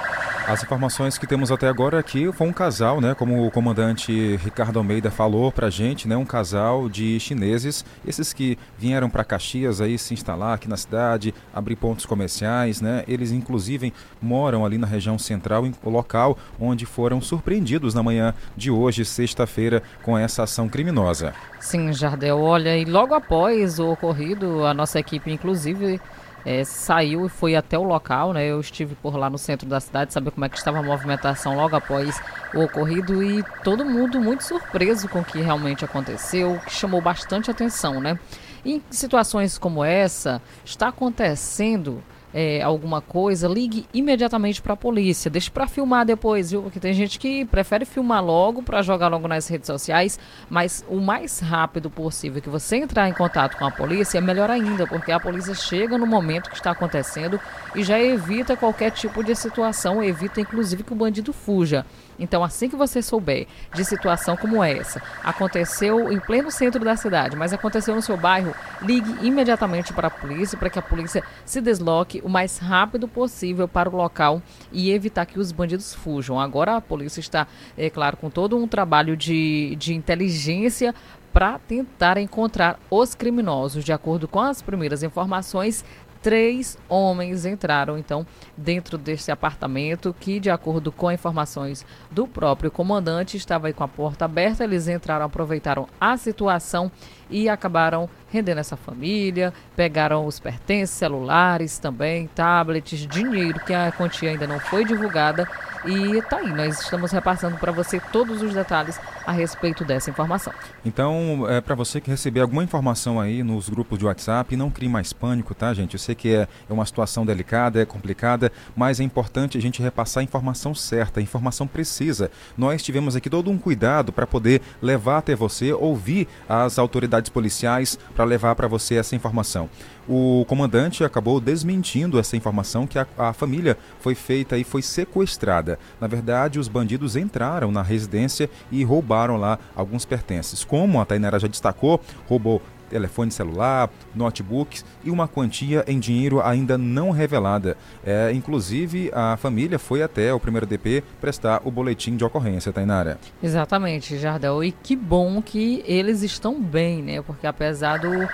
As 0.49 0.63
informações 0.63 1.15
que 1.17 1.27
temos 1.27 1.51
até 1.51 1.67
agora 1.67 1.99
aqui 1.99 2.31
foi 2.31 2.47
um 2.47 2.53
casal, 2.53 2.99
né? 2.99 3.13
Como 3.13 3.45
o 3.45 3.51
comandante 3.51 4.35
Ricardo 4.37 4.79
Almeida 4.79 5.11
falou 5.11 5.51
pra 5.51 5.69
gente, 5.69 6.07
né? 6.07 6.17
Um 6.17 6.25
casal 6.25 6.89
de 6.89 7.19
chineses, 7.19 7.85
esses 8.05 8.33
que 8.33 8.57
vieram 8.77 9.11
para 9.11 9.23
Caxias 9.23 9.79
aí 9.79 9.95
se 9.97 10.13
instalar 10.13 10.55
aqui 10.55 10.67
na 10.67 10.75
cidade, 10.75 11.35
abrir 11.53 11.75
pontos 11.75 12.05
comerciais, 12.05 12.81
né? 12.81 13.03
Eles 13.07 13.31
inclusive 13.31 13.93
moram 14.19 14.65
ali 14.65 14.79
na 14.79 14.87
região 14.87 15.19
central, 15.19 15.67
em 15.67 15.73
local 15.83 16.35
onde 16.59 16.83
foram 16.83 17.21
surpreendidos 17.21 17.93
na 17.93 18.01
manhã 18.01 18.33
de 18.57 18.71
hoje, 18.71 19.05
sexta-feira, 19.05 19.83
com 20.01 20.17
essa 20.17 20.43
ação 20.43 20.67
criminosa. 20.67 21.33
Sim, 21.59 21.93
Jardel, 21.93 22.39
olha, 22.39 22.75
e 22.75 22.85
logo 22.85 23.13
após 23.13 23.77
o 23.77 23.91
ocorrido, 23.91 24.65
a 24.65 24.73
nossa 24.73 24.99
equipe 24.99 25.31
inclusive 25.31 26.01
é, 26.45 26.63
saiu 26.63 27.25
e 27.25 27.29
foi 27.29 27.55
até 27.55 27.77
o 27.77 27.83
local, 27.83 28.33
né? 28.33 28.45
Eu 28.45 28.59
estive 28.59 28.95
por 28.95 29.15
lá 29.15 29.29
no 29.29 29.37
centro 29.37 29.67
da 29.67 29.79
cidade, 29.79 30.13
saber 30.13 30.31
como 30.31 30.45
é 30.45 30.49
que 30.49 30.57
estava 30.57 30.79
a 30.79 30.83
movimentação 30.83 31.55
logo 31.55 31.75
após 31.75 32.21
o 32.53 32.61
ocorrido 32.61 33.23
e 33.23 33.43
todo 33.63 33.85
mundo 33.85 34.19
muito 34.19 34.43
surpreso 34.43 35.07
com 35.07 35.19
o 35.19 35.25
que 35.25 35.39
realmente 35.39 35.83
aconteceu, 35.83 36.59
que 36.65 36.73
chamou 36.73 37.01
bastante 37.01 37.51
atenção, 37.51 37.99
né? 37.99 38.19
Em 38.63 38.81
situações 38.89 39.57
como 39.57 39.83
essa, 39.83 40.41
está 40.65 40.89
acontecendo 40.89 42.03
é, 42.33 42.61
alguma 42.61 43.01
coisa, 43.01 43.47
ligue 43.47 43.85
imediatamente 43.93 44.61
para 44.61 44.73
a 44.73 44.77
polícia. 44.77 45.29
Deixe 45.29 45.49
para 45.49 45.67
filmar 45.67 46.05
depois, 46.05 46.51
viu? 46.51 46.61
Porque 46.61 46.79
tem 46.79 46.93
gente 46.93 47.17
que 47.19 47.45
prefere 47.45 47.85
filmar 47.85 48.23
logo 48.23 48.61
para 48.61 48.81
jogar 48.81 49.07
logo 49.07 49.27
nas 49.27 49.47
redes 49.47 49.67
sociais, 49.67 50.19
mas 50.49 50.85
o 50.87 50.99
mais 50.99 51.39
rápido 51.39 51.89
possível 51.89 52.41
que 52.41 52.49
você 52.49 52.77
entrar 52.77 53.09
em 53.09 53.13
contato 53.13 53.57
com 53.57 53.65
a 53.65 53.71
polícia 53.71 54.17
é 54.17 54.21
melhor 54.21 54.49
ainda, 54.49 54.85
porque 54.85 55.11
a 55.11 55.19
polícia 55.19 55.53
chega 55.53 55.97
no 55.97 56.05
momento 56.05 56.49
que 56.49 56.55
está 56.55 56.71
acontecendo 56.71 57.39
e 57.75 57.83
já 57.83 57.99
evita 57.99 58.55
qualquer 58.55 58.91
tipo 58.91 59.23
de 59.23 59.35
situação, 59.35 60.03
evita 60.03 60.41
inclusive 60.41 60.83
que 60.83 60.93
o 60.93 60.95
bandido 60.95 61.33
fuja. 61.33 61.85
Então, 62.19 62.43
assim 62.43 62.69
que 62.69 62.75
você 62.75 63.01
souber 63.01 63.47
de 63.73 63.85
situação 63.85 64.35
como 64.35 64.63
essa, 64.63 65.01
aconteceu 65.23 66.11
em 66.11 66.19
pleno 66.19 66.51
centro 66.51 66.83
da 66.83 66.95
cidade, 66.95 67.35
mas 67.35 67.53
aconteceu 67.53 67.95
no 67.95 68.01
seu 68.01 68.17
bairro, 68.17 68.53
ligue 68.81 69.25
imediatamente 69.25 69.93
para 69.93 70.07
a 70.07 70.11
polícia, 70.11 70.57
para 70.57 70.69
que 70.69 70.77
a 70.77 70.81
polícia 70.81 71.23
se 71.45 71.61
desloque 71.61 72.21
o 72.23 72.29
mais 72.29 72.57
rápido 72.57 73.07
possível 73.07 73.67
para 73.67 73.89
o 73.89 73.95
local 73.95 74.41
e 74.71 74.91
evitar 74.91 75.25
que 75.25 75.39
os 75.39 75.51
bandidos 75.51 75.93
fujam. 75.93 76.39
Agora 76.39 76.75
a 76.75 76.81
polícia 76.81 77.19
está, 77.19 77.47
é 77.77 77.89
claro, 77.89 78.17
com 78.17 78.29
todo 78.29 78.57
um 78.57 78.67
trabalho 78.67 79.15
de, 79.15 79.75
de 79.77 79.93
inteligência 79.93 80.93
para 81.31 81.59
tentar 81.59 82.17
encontrar 82.17 82.79
os 82.89 83.13
criminosos. 83.13 83.83
De 83.83 83.93
acordo 83.93 84.27
com 84.27 84.39
as 84.39 84.61
primeiras 84.61 85.03
informações, 85.03 85.85
três 86.21 86.77
homens 86.87 87.45
entraram 87.45 87.97
então 87.97 88.25
dentro 88.55 88.97
desse 88.97 89.31
apartamento 89.31 90.15
que, 90.19 90.39
de 90.39 90.49
acordo 90.49 90.91
com 90.91 91.11
informações 91.11 91.85
do 92.11 92.27
próprio 92.27 92.71
comandante, 92.71 93.37
estava 93.37 93.67
aí 93.67 93.73
com 93.73 93.83
a 93.83 93.87
porta 93.87 94.25
aberta. 94.25 94.63
Eles 94.63 94.87
entraram, 94.87 95.25
aproveitaram 95.25 95.87
a 95.99 96.17
situação 96.17 96.91
e 97.29 97.47
acabaram 97.47 98.09
rendendo 98.31 98.59
essa 98.59 98.75
família, 98.75 99.53
pegaram 99.75 100.25
os 100.25 100.39
pertences, 100.39 100.95
celulares 100.95 101.79
também, 101.79 102.27
tablets, 102.27 103.07
dinheiro, 103.07 103.59
que 103.59 103.73
a 103.73 103.91
quantia 103.91 104.29
ainda 104.29 104.47
não 104.47 104.59
foi 104.59 104.83
divulgada. 104.83 105.47
E 105.85 106.21
tá 106.23 106.37
aí, 106.37 106.51
nós 106.51 106.81
estamos 106.81 107.11
repassando 107.11 107.57
para 107.57 107.71
você 107.71 108.01
todos 108.11 108.41
os 108.41 108.53
detalhes 108.53 108.99
a 109.25 109.31
respeito 109.31 109.85
dessa 109.85 110.09
informação. 110.09 110.51
Então, 110.83 111.45
é 111.47 111.61
para 111.61 111.75
você 111.75 112.01
que 112.01 112.09
receber 112.09 112.41
alguma 112.41 112.63
informação 112.63 113.19
aí 113.19 113.43
nos 113.43 113.69
grupos 113.69 113.97
de 113.97 114.05
WhatsApp, 114.05 114.55
não 114.55 114.69
crie 114.69 114.89
mais 114.89 115.13
pânico, 115.13 115.55
tá, 115.55 115.73
gente? 115.73 115.93
Eu 115.93 115.99
sei 115.99 116.15
que 116.15 116.35
é, 116.35 116.47
é 116.69 116.73
uma 116.73 116.85
situação 116.85 117.25
delicada, 117.25 117.81
é 117.81 117.85
complicada, 117.85 118.51
mas 118.75 118.99
é 118.99 119.03
importante 119.03 119.57
a 119.57 119.61
gente 119.61 119.81
repassar 119.81 120.21
a 120.21 120.23
informação 120.23 120.75
certa, 120.75 121.19
a 121.19 121.23
informação 121.23 121.65
precisa. 121.65 122.29
Nós 122.57 122.83
tivemos 122.83 123.15
aqui 123.15 123.29
todo 123.29 123.49
um 123.49 123.57
cuidado 123.57 124.11
para 124.11 124.27
poder 124.27 124.61
levar 124.81 125.19
até 125.19 125.35
você, 125.35 125.71
ouvir 125.71 126.27
as 126.47 126.77
autoridades 126.77 127.29
policiais 127.29 127.97
para 128.15 128.25
levar 128.25 128.55
para 128.55 128.67
você 128.67 128.95
essa 128.95 129.15
informação. 129.15 129.69
O 130.11 130.43
comandante 130.47 131.03
acabou 131.03 131.39
desmentindo 131.39 132.17
essa 132.17 132.35
informação 132.35 132.87
que 132.87 132.97
a, 132.97 133.05
a, 133.15 133.31
família 133.31 133.77
foi 133.99 134.15
feita 134.15 134.57
e 134.57 134.63
foi 134.63 134.81
sequestrada. 134.81 135.77
Na 136.01 136.07
verdade, 136.07 136.57
os 136.57 136.67
bandidos 136.67 137.15
entraram 137.15 137.71
na 137.71 137.83
residência 137.83 138.49
e 138.71 138.83
roubaram 138.83 139.37
lá 139.37 139.59
alguns 139.75 140.05
pertences. 140.05 140.63
Como 140.63 140.99
a 140.99 141.05
Tainara 141.05 141.37
já 141.37 141.47
destacou, 141.47 142.01
roubou 142.27 142.59
telefone 142.89 143.31
celular, 143.31 143.89
notebooks 144.13 144.83
e 145.03 145.11
uma 145.11 145.27
quantia 145.27 145.83
em 145.87 145.99
dinheiro 145.99 146.41
ainda 146.41 146.77
não 146.77 147.11
revelada. 147.11 147.77
É, 148.05 148.31
inclusive, 148.33 149.11
a 149.13 149.37
família 149.37 149.79
foi 149.79 150.03
até 150.03 150.33
o 150.33 150.39
primeiro 150.39 150.65
DP 150.65 151.03
prestar 151.21 151.61
o 151.63 151.71
boletim 151.71 152.15
de 152.15 152.23
ocorrência, 152.23 152.73
Tainara. 152.73 153.19
Exatamente, 153.41 154.17
Jardel. 154.17 154.63
E 154.63 154.71
que 154.71 154.95
bom 154.95 155.41
que 155.41 155.83
eles 155.85 156.23
estão 156.23 156.61
bem, 156.61 157.01
né? 157.01 157.21
Porque 157.21 157.47
apesar 157.47 157.99
do 157.99 158.27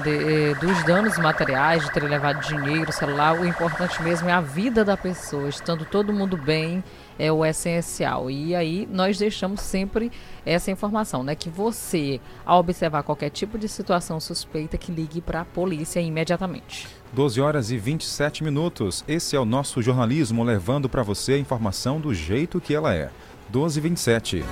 de, 0.00 0.54
dos 0.54 0.82
danos 0.84 1.18
materiais, 1.18 1.84
de 1.84 1.92
ter 1.92 2.02
levado 2.02 2.40
dinheiro, 2.40 2.90
celular, 2.92 3.38
o 3.38 3.46
importante 3.46 4.02
mesmo 4.02 4.28
é 4.28 4.32
a 4.32 4.40
vida 4.40 4.84
da 4.84 4.96
pessoa, 4.96 5.48
estando 5.48 5.84
todo 5.84 6.12
mundo 6.12 6.36
bem 6.36 6.82
é 7.18 7.30
o 7.32 7.44
essencial. 7.44 8.30
E 8.30 8.54
aí 8.54 8.88
nós 8.90 9.18
deixamos 9.18 9.60
sempre 9.60 10.10
essa 10.44 10.70
informação, 10.70 11.22
né? 11.22 11.34
Que 11.34 11.48
você, 11.48 12.20
ao 12.44 12.60
observar 12.60 13.02
qualquer 13.02 13.30
tipo 13.30 13.58
de 13.58 13.68
situação 13.68 14.18
suspeita, 14.20 14.78
que 14.78 14.92
ligue 14.92 15.20
para 15.20 15.42
a 15.42 15.44
polícia 15.44 16.00
imediatamente. 16.00 16.88
12 17.12 17.40
horas 17.40 17.70
e 17.70 17.76
27 17.76 18.42
minutos. 18.42 19.04
Esse 19.06 19.36
é 19.36 19.40
o 19.40 19.44
nosso 19.44 19.82
jornalismo 19.82 20.42
levando 20.42 20.88
para 20.88 21.02
você 21.02 21.34
a 21.34 21.38
informação 21.38 22.00
do 22.00 22.14
jeito 22.14 22.60
que 22.60 22.74
ela 22.74 22.94
é. 22.94 23.10
12 23.50 23.78
e 23.78 23.82
27. 23.82 24.44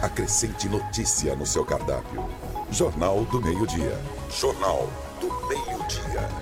Acrescente 0.00 0.68
notícia 0.68 1.34
no 1.34 1.46
seu 1.46 1.64
cardápio. 1.64 2.24
Jornal 2.70 3.24
do 3.24 3.40
Meio-Dia. 3.40 3.98
Jornal 4.30 4.88
do 5.20 5.28
Meio-Dia. 5.48 6.41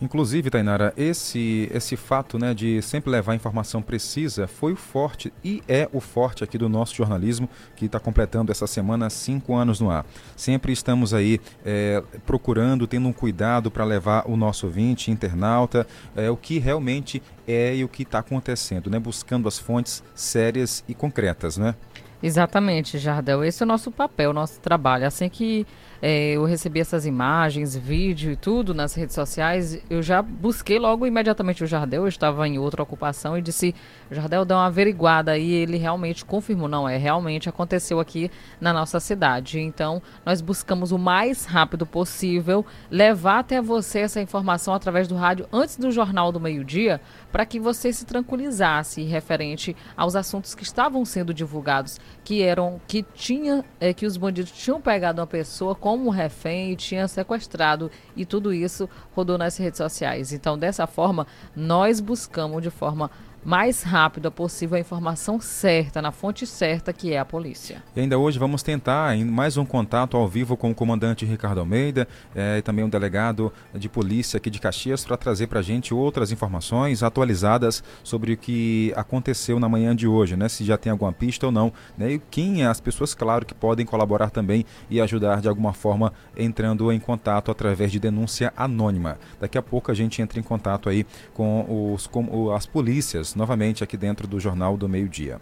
Inclusive, 0.00 0.48
Tainara, 0.48 0.92
esse, 0.96 1.68
esse 1.74 1.96
fato 1.96 2.38
né, 2.38 2.54
de 2.54 2.80
sempre 2.82 3.10
levar 3.10 3.34
informação 3.34 3.82
precisa 3.82 4.46
foi 4.46 4.72
o 4.72 4.76
forte 4.76 5.32
e 5.42 5.62
é 5.66 5.88
o 5.92 6.00
forte 6.00 6.44
aqui 6.44 6.56
do 6.56 6.68
nosso 6.68 6.94
jornalismo, 6.94 7.48
que 7.74 7.86
está 7.86 7.98
completando 7.98 8.52
essa 8.52 8.66
semana 8.66 9.10
cinco 9.10 9.56
anos 9.56 9.80
no 9.80 9.90
ar. 9.90 10.06
Sempre 10.36 10.72
estamos 10.72 11.12
aí 11.12 11.40
é, 11.64 12.02
procurando, 12.24 12.86
tendo 12.86 13.08
um 13.08 13.12
cuidado 13.12 13.72
para 13.72 13.84
levar 13.84 14.24
o 14.26 14.36
nosso 14.36 14.66
ouvinte, 14.66 15.10
internauta, 15.10 15.84
é, 16.14 16.30
o 16.30 16.36
que 16.36 16.58
realmente 16.58 17.20
é 17.46 17.74
e 17.74 17.82
o 17.82 17.88
que 17.88 18.04
está 18.04 18.20
acontecendo, 18.20 18.88
né? 18.88 19.00
buscando 19.00 19.48
as 19.48 19.58
fontes 19.58 20.04
sérias 20.14 20.84
e 20.86 20.94
concretas. 20.94 21.58
Né? 21.58 21.74
Exatamente, 22.22 22.98
Jardel. 22.98 23.44
Esse 23.44 23.62
é 23.62 23.64
o 23.64 23.68
nosso 23.68 23.92
papel, 23.92 24.30
o 24.30 24.34
nosso 24.34 24.60
trabalho. 24.60 25.06
Assim 25.06 25.28
que 25.28 25.64
é, 26.00 26.32
eu 26.32 26.44
recebi 26.44 26.80
essas 26.80 27.06
imagens, 27.06 27.76
vídeo 27.76 28.32
e 28.32 28.36
tudo 28.36 28.72
nas 28.72 28.94
redes 28.94 29.14
sociais, 29.14 29.82
eu 29.90 30.00
já 30.00 30.22
busquei 30.22 30.78
logo 30.78 31.06
imediatamente 31.06 31.64
o 31.64 31.66
Jardel, 31.66 32.02
eu 32.02 32.08
estava 32.08 32.46
em 32.46 32.58
outra 32.58 32.82
ocupação 32.82 33.36
e 33.36 33.42
disse, 33.42 33.74
Jardel, 34.10 34.44
dá 34.44 34.56
uma 34.56 34.66
averiguada 34.66 35.32
aí, 35.32 35.50
ele 35.50 35.76
realmente 35.76 36.24
confirmou, 36.24 36.68
não, 36.68 36.88
é, 36.88 36.96
realmente 36.96 37.48
aconteceu 37.48 37.98
aqui 37.98 38.30
na 38.60 38.72
nossa 38.72 39.00
cidade. 39.00 39.58
Então, 39.58 40.00
nós 40.24 40.40
buscamos 40.40 40.92
o 40.92 40.98
mais 40.98 41.44
rápido 41.44 41.84
possível 41.84 42.64
levar 42.90 43.40
até 43.40 43.60
você 43.60 44.00
essa 44.00 44.20
informação 44.20 44.74
através 44.74 45.08
do 45.08 45.16
rádio 45.16 45.48
antes 45.52 45.76
do 45.76 45.90
Jornal 45.90 46.30
do 46.30 46.40
Meio-Dia, 46.40 47.00
para 47.32 47.44
que 47.44 47.58
você 47.58 47.92
se 47.92 48.06
tranquilizasse 48.06 49.02
referente 49.02 49.74
aos 49.96 50.14
assuntos 50.14 50.54
que 50.54 50.62
estavam 50.62 51.04
sendo 51.04 51.34
divulgados, 51.34 51.98
que 52.24 52.42
eram, 52.42 52.80
que 52.86 53.02
tinha, 53.14 53.64
é, 53.80 53.92
que 53.92 54.06
os 54.06 54.16
bandidos 54.16 54.52
tinham 54.52 54.80
pegado 54.80 55.20
uma 55.20 55.26
pessoa 55.26 55.74
como 55.74 56.10
refém 56.10 56.72
e 56.72 56.76
tinha 56.76 57.08
sequestrado 57.08 57.90
e 58.16 58.24
tudo 58.24 58.52
isso 58.52 58.88
rodou 59.14 59.38
nas 59.38 59.56
redes 59.56 59.78
sociais. 59.78 60.32
Então, 60.32 60.58
dessa 60.58 60.86
forma, 60.86 61.26
nós 61.54 62.00
buscamos 62.00 62.62
de 62.62 62.70
forma 62.70 63.10
mais 63.44 63.82
rápida 63.82 64.30
possível 64.30 64.76
a 64.76 64.80
informação 64.80 65.40
certa, 65.40 66.02
na 66.02 66.12
fonte 66.12 66.46
certa, 66.46 66.92
que 66.92 67.12
é 67.12 67.18
a 67.18 67.24
polícia. 67.24 67.82
E 67.94 68.00
ainda 68.00 68.18
hoje 68.18 68.38
vamos 68.38 68.62
tentar 68.62 69.16
mais 69.18 69.56
um 69.56 69.64
contato 69.64 70.16
ao 70.16 70.28
vivo 70.28 70.56
com 70.56 70.70
o 70.70 70.74
comandante 70.74 71.24
Ricardo 71.24 71.60
Almeida 71.60 72.06
é, 72.34 72.58
e 72.58 72.62
também 72.62 72.84
um 72.84 72.88
delegado 72.88 73.52
de 73.74 73.88
polícia 73.88 74.36
aqui 74.36 74.50
de 74.50 74.58
Caxias 74.58 75.04
para 75.04 75.16
trazer 75.16 75.46
para 75.46 75.60
a 75.60 75.62
gente 75.62 75.94
outras 75.94 76.32
informações 76.32 77.02
atualizadas 77.02 77.82
sobre 78.02 78.32
o 78.32 78.36
que 78.36 78.92
aconteceu 78.96 79.58
na 79.58 79.68
manhã 79.68 79.94
de 79.94 80.06
hoje, 80.06 80.36
né? 80.36 80.48
Se 80.48 80.64
já 80.64 80.76
tem 80.76 80.90
alguma 80.90 81.12
pista 81.12 81.46
ou 81.46 81.52
não, 81.52 81.72
né? 81.96 82.12
E 82.12 82.18
quem 82.30 82.62
é 82.62 82.66
as 82.66 82.80
pessoas, 82.80 83.14
claro, 83.14 83.46
que 83.46 83.54
podem 83.54 83.86
colaborar 83.86 84.30
também 84.30 84.64
e 84.90 85.00
ajudar 85.00 85.40
de 85.40 85.48
alguma 85.48 85.72
forma 85.72 86.12
entrando 86.36 86.92
em 86.92 87.00
contato 87.00 87.50
através 87.50 87.92
de 87.92 87.98
denúncia 87.98 88.52
anônima. 88.56 89.18
Daqui 89.40 89.56
a 89.56 89.62
pouco 89.62 89.90
a 89.90 89.94
gente 89.94 90.20
entra 90.20 90.38
em 90.38 90.42
contato 90.42 90.88
aí 90.88 91.06
com, 91.34 91.92
os, 91.94 92.06
com 92.06 92.52
as 92.52 92.66
polícias 92.66 93.27
novamente 93.36 93.82
aqui 93.82 93.96
dentro 93.96 94.26
do 94.26 94.38
Jornal 94.38 94.76
do 94.76 94.88
Meio 94.88 95.08
Dia. 95.08 95.40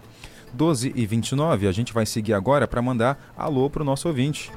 12 0.52 0.92
e 0.94 1.06
29 1.06 1.68
a 1.68 1.72
gente 1.72 1.92
vai 1.92 2.06
seguir 2.06 2.32
agora 2.32 2.66
para 2.66 2.80
mandar 2.80 3.32
alô 3.36 3.68
para 3.68 3.82
o 3.82 3.84
nosso 3.84 4.08
ouvinte. 4.08 4.50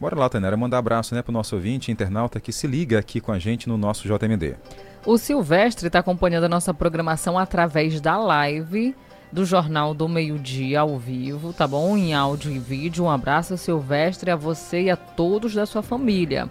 Bora 0.00 0.18
lá, 0.18 0.28
Tainara, 0.28 0.56
mandar 0.56 0.78
abraço 0.78 1.14
né, 1.14 1.22
para 1.22 1.30
o 1.30 1.32
nosso 1.32 1.54
ouvinte, 1.54 1.92
internauta 1.92 2.40
que 2.40 2.52
se 2.52 2.66
liga 2.66 2.98
aqui 2.98 3.20
com 3.20 3.30
a 3.30 3.38
gente 3.38 3.68
no 3.68 3.78
nosso 3.78 4.08
JMD. 4.08 4.56
O 5.06 5.16
Silvestre 5.16 5.86
está 5.86 6.00
acompanhando 6.00 6.44
a 6.44 6.48
nossa 6.48 6.74
programação 6.74 7.38
através 7.38 8.00
da 8.00 8.16
live 8.16 8.96
do 9.32 9.44
Jornal 9.44 9.94
do 9.94 10.08
Meio 10.08 10.38
Dia 10.38 10.80
ao 10.80 10.98
vivo, 10.98 11.52
tá 11.52 11.66
bom? 11.66 11.96
Em 11.96 12.14
áudio 12.14 12.52
e 12.52 12.58
vídeo. 12.58 13.04
Um 13.04 13.10
abraço, 13.10 13.56
Silvestre, 13.56 14.30
a 14.30 14.36
você 14.36 14.82
e 14.82 14.90
a 14.90 14.96
todos 14.96 15.54
da 15.54 15.64
sua 15.64 15.82
família. 15.82 16.48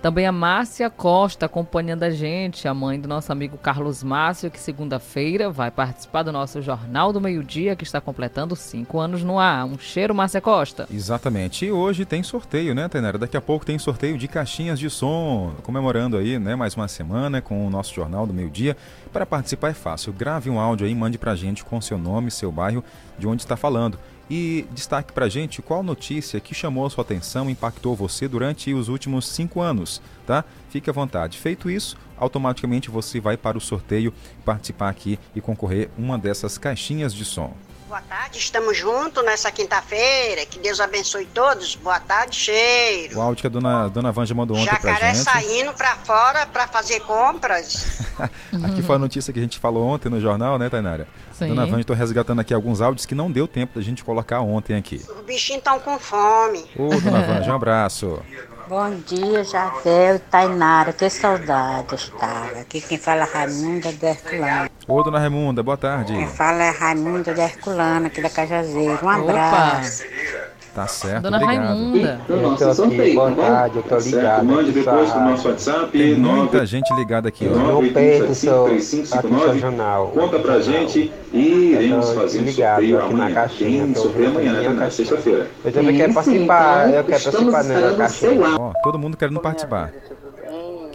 Também 0.00 0.28
a 0.28 0.32
Márcia 0.32 0.88
Costa 0.88 1.46
acompanhando 1.46 2.04
a 2.04 2.10
gente, 2.10 2.68
a 2.68 2.72
mãe 2.72 3.00
do 3.00 3.08
nosso 3.08 3.32
amigo 3.32 3.58
Carlos 3.58 4.04
Márcio, 4.04 4.48
que 4.48 4.60
segunda-feira 4.60 5.50
vai 5.50 5.72
participar 5.72 6.22
do 6.22 6.30
nosso 6.30 6.62
Jornal 6.62 7.12
do 7.12 7.20
Meio-Dia, 7.20 7.74
que 7.74 7.82
está 7.82 8.00
completando 8.00 8.54
cinco 8.54 9.00
anos 9.00 9.24
no 9.24 9.40
ar. 9.40 9.64
Um 9.64 9.76
cheiro, 9.76 10.14
Márcia 10.14 10.40
Costa. 10.40 10.86
Exatamente. 10.88 11.66
E 11.66 11.72
hoje 11.72 12.04
tem 12.04 12.22
sorteio, 12.22 12.76
né, 12.76 12.86
Tainara? 12.88 13.18
Daqui 13.18 13.36
a 13.36 13.40
pouco 13.40 13.66
tem 13.66 13.76
sorteio 13.76 14.16
de 14.16 14.28
caixinhas 14.28 14.78
de 14.78 14.88
som, 14.88 15.52
comemorando 15.64 16.16
aí, 16.16 16.38
né, 16.38 16.54
mais 16.54 16.76
uma 16.76 16.86
semana 16.86 17.42
com 17.42 17.66
o 17.66 17.70
nosso 17.70 17.92
Jornal 17.92 18.24
do 18.24 18.32
Meio-Dia. 18.32 18.76
Para 19.12 19.26
participar 19.26 19.70
é 19.70 19.74
fácil. 19.74 20.12
Grave 20.12 20.48
um 20.48 20.60
áudio 20.60 20.86
aí, 20.86 20.94
mande 20.94 21.18
pra 21.18 21.34
gente 21.34 21.64
com 21.64 21.80
seu 21.80 21.98
nome, 21.98 22.30
seu 22.30 22.52
bairro, 22.52 22.84
de 23.18 23.26
onde 23.26 23.42
está 23.42 23.56
falando. 23.56 23.98
E 24.30 24.66
destaque 24.72 25.12
para 25.12 25.28
gente 25.28 25.62
qual 25.62 25.82
notícia 25.82 26.38
que 26.38 26.54
chamou 26.54 26.84
a 26.84 26.90
sua 26.90 27.02
atenção, 27.02 27.48
impactou 27.48 27.96
você 27.96 28.28
durante 28.28 28.74
os 28.74 28.88
últimos 28.88 29.26
cinco 29.26 29.60
anos, 29.60 30.02
tá? 30.26 30.44
Fique 30.68 30.90
à 30.90 30.92
vontade. 30.92 31.38
Feito 31.38 31.70
isso, 31.70 31.96
automaticamente 32.16 32.90
você 32.90 33.20
vai 33.20 33.38
para 33.38 33.56
o 33.56 33.60
sorteio, 33.60 34.12
participar 34.44 34.90
aqui 34.90 35.18
e 35.34 35.40
concorrer 35.40 35.88
uma 35.96 36.18
dessas 36.18 36.58
caixinhas 36.58 37.14
de 37.14 37.24
som. 37.24 37.54
Boa 37.88 38.02
tarde, 38.02 38.36
estamos 38.38 38.76
juntos 38.76 39.24
nessa 39.24 39.50
quinta-feira. 39.50 40.44
Que 40.44 40.58
Deus 40.58 40.78
abençoe 40.78 41.24
todos. 41.24 41.74
Boa 41.74 41.98
tarde, 41.98 42.36
cheiro. 42.36 43.16
O 43.16 43.22
áudio 43.22 43.40
que 43.40 43.46
a 43.46 43.50
dona, 43.50 43.88
dona 43.88 44.12
Vanja 44.12 44.34
mandou 44.34 44.58
ontem 44.58 44.66
Jacaré 44.66 44.98
pra 44.98 45.14
gente. 45.14 45.24
saindo 45.24 45.72
pra 45.72 45.96
fora 45.96 46.44
pra 46.44 46.68
fazer 46.68 47.00
compras. 47.00 48.02
aqui 48.62 48.82
foi 48.82 48.96
a 48.96 48.98
notícia 48.98 49.32
que 49.32 49.38
a 49.38 49.42
gente 49.42 49.58
falou 49.58 49.86
ontem 49.86 50.10
no 50.10 50.20
jornal, 50.20 50.58
né, 50.58 50.68
Tainara? 50.68 51.08
Sim. 51.32 51.48
Dona 51.48 51.64
Vanja, 51.64 51.80
estou 51.80 51.96
resgatando 51.96 52.42
aqui 52.42 52.52
alguns 52.52 52.82
áudios 52.82 53.06
que 53.06 53.14
não 53.14 53.32
deu 53.32 53.48
tempo 53.48 53.78
da 53.78 53.82
gente 53.82 54.04
colocar 54.04 54.40
ontem 54.42 54.76
aqui. 54.76 54.96
Os 55.08 55.24
bichinhos 55.24 55.60
estão 55.60 55.80
com 55.80 55.98
fome. 55.98 56.66
Ô, 56.76 56.90
dona 56.90 57.22
Vanja, 57.22 57.50
um 57.50 57.56
abraço. 57.56 58.22
Bom 58.68 58.90
dia, 59.06 59.42
Jardel 59.44 60.16
e 60.16 60.18
Tainara. 60.18 60.92
Que 60.92 61.08
saudade 61.08 61.94
estava. 61.94 62.60
Aqui 62.60 62.82
quem 62.82 62.98
fala 62.98 63.22
é 63.22 63.24
Raimunda 63.24 63.90
de 63.90 64.04
Herculano. 64.04 64.70
Ô, 64.86 65.02
dona 65.02 65.18
Raimunda, 65.18 65.62
boa 65.62 65.78
tarde. 65.78 66.12
Quem 66.12 66.28
fala 66.28 66.64
é 66.64 66.70
Raimunda 66.70 67.32
de 67.32 67.40
Herculano, 67.40 68.08
aqui 68.08 68.20
da 68.20 68.28
Cajazeiro. 68.28 68.98
Um 69.02 69.08
abraço. 69.08 70.02
Opa. 70.04 70.57
Tá 70.74 70.86
certo, 70.86 71.22
Dona 71.22 71.38
obrigado. 71.38 71.66
Raimunda. 71.66 72.20
Eu 72.28 72.56
tô 72.56 72.82
aqui, 72.84 73.14
boa 73.14 73.32
tarde, 73.32 73.76
eu 73.76 73.82
tô 73.82 73.98
ligado. 73.98 74.44
Mande 74.44 74.72
depois 74.72 75.14
nosso 75.14 75.48
WhatsApp. 75.48 75.90
Tem 75.90 76.14
muita 76.14 76.66
gente 76.66 76.94
ligada 76.94 77.28
aqui. 77.28 77.48
Ó. 77.48 77.82
Eu 77.82 77.92
peito 77.92 78.34
seu, 78.34 78.66
aqui 78.66 78.80
seu 78.80 79.58
jornal. 79.58 80.08
Conta 80.08 80.38
pra 80.38 80.60
gente 80.60 81.12
e 81.32 81.72
iremos 81.72 82.12
fazer 82.12 82.40
um 82.40 82.52
sorteio 82.52 83.00
amanhã. 83.00 83.28
Na 83.28 83.34
caixinha, 83.34 83.84
Tem 83.84 83.94
sorteio 83.94 84.28
amanhã, 84.28 84.72
na 84.74 84.90
sexta-feira. 84.90 85.46
Eu 85.64 85.72
também 85.72 85.96
quero 85.96 86.14
participar, 86.14 86.94
eu 86.94 87.04
quero 87.04 87.22
participar 87.22 87.64
na 87.64 87.94
caixinha. 87.96 88.56
Ó, 88.58 88.72
todo 88.82 88.98
mundo 88.98 89.16
querendo 89.16 89.40
participar. 89.40 89.92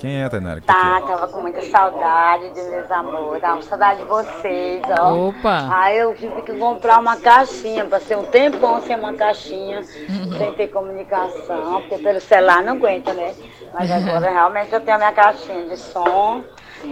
Quem 0.04 0.22
é, 0.22 0.28
Tainara? 0.28 0.60
Tá, 0.60 1.00
tava 1.00 1.30
com 1.30 1.40
muita 1.40 1.62
saudade 1.62 2.50
de 2.50 2.62
meus 2.64 2.92
amores, 2.92 3.42
tava 3.42 3.56
com 3.56 3.62
saudade 3.62 4.02
de 4.02 4.06
vocês, 4.06 4.82
ó. 5.00 5.30
Opa! 5.30 5.70
Aí 5.74 5.98
eu 5.98 6.14
tive 6.14 6.42
que 6.42 6.52
comprar 6.58 7.00
uma 7.00 7.16
caixinha, 7.16 7.86
passei 7.86 8.18
um 8.18 8.26
tempão 8.26 8.82
sem 8.82 8.98
uma 8.98 9.14
caixinha, 9.14 9.82
sem 10.38 10.54
ter 10.56 10.68
comunicação, 10.68 11.82
porque 11.84 12.04
pelo 12.04 12.20
celular 12.20 12.62
não 12.64 12.74
aguenta, 12.74 13.14
né? 13.14 13.34
Mas 13.74 13.90
agora 13.90 14.28
realmente 14.30 14.74
eu 14.74 14.82
tenho 14.82 14.96
a 14.96 15.00
minha 15.00 15.14
caixinha 15.14 15.70
de 15.70 15.78
som, 15.78 16.44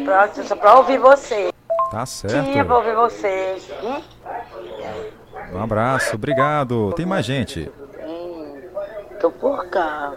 pra, 0.05 0.29
só 0.29 0.55
pra 0.55 0.75
ouvir 0.75 0.97
vocês. 0.97 1.51
Tá 1.91 2.05
certo. 2.05 2.49
Tinha 2.49 2.63
pra 2.63 2.77
ouvir 2.77 2.95
vocês. 2.95 3.69
Hum? 3.83 4.01
Um 5.51 5.61
abraço, 5.61 6.15
obrigado. 6.15 6.93
Tem 6.93 7.05
mais 7.05 7.25
gente. 7.25 7.69
Hum, 8.05 8.61
tô 9.19 9.29
por 9.29 9.65
cá. 9.65 10.13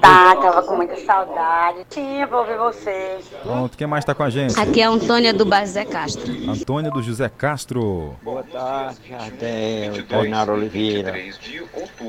Tá, 0.00 0.36
tava 0.36 0.62
com 0.62 0.76
muita 0.76 0.96
saudade. 1.04 1.84
Tinha 1.90 2.26
pra 2.26 2.40
ouvir 2.40 2.56
vocês. 2.56 3.24
Pronto, 3.42 3.76
quem 3.76 3.86
mais 3.86 4.04
tá 4.04 4.14
com 4.14 4.22
a 4.22 4.30
gente? 4.30 4.58
Aqui 4.58 4.80
é 4.80 4.84
a 4.84 4.90
Antônia 4.90 5.32
do 5.32 5.44
José 5.44 5.84
Castro. 5.84 6.32
Antônia 6.48 6.90
do 6.90 7.02
José 7.02 7.28
Castro. 7.28 8.16
Boa 8.22 8.42
tarde, 8.42 8.98
Jardel, 9.08 10.06
Tainara 10.06 10.52
Oliveira. 10.52 11.14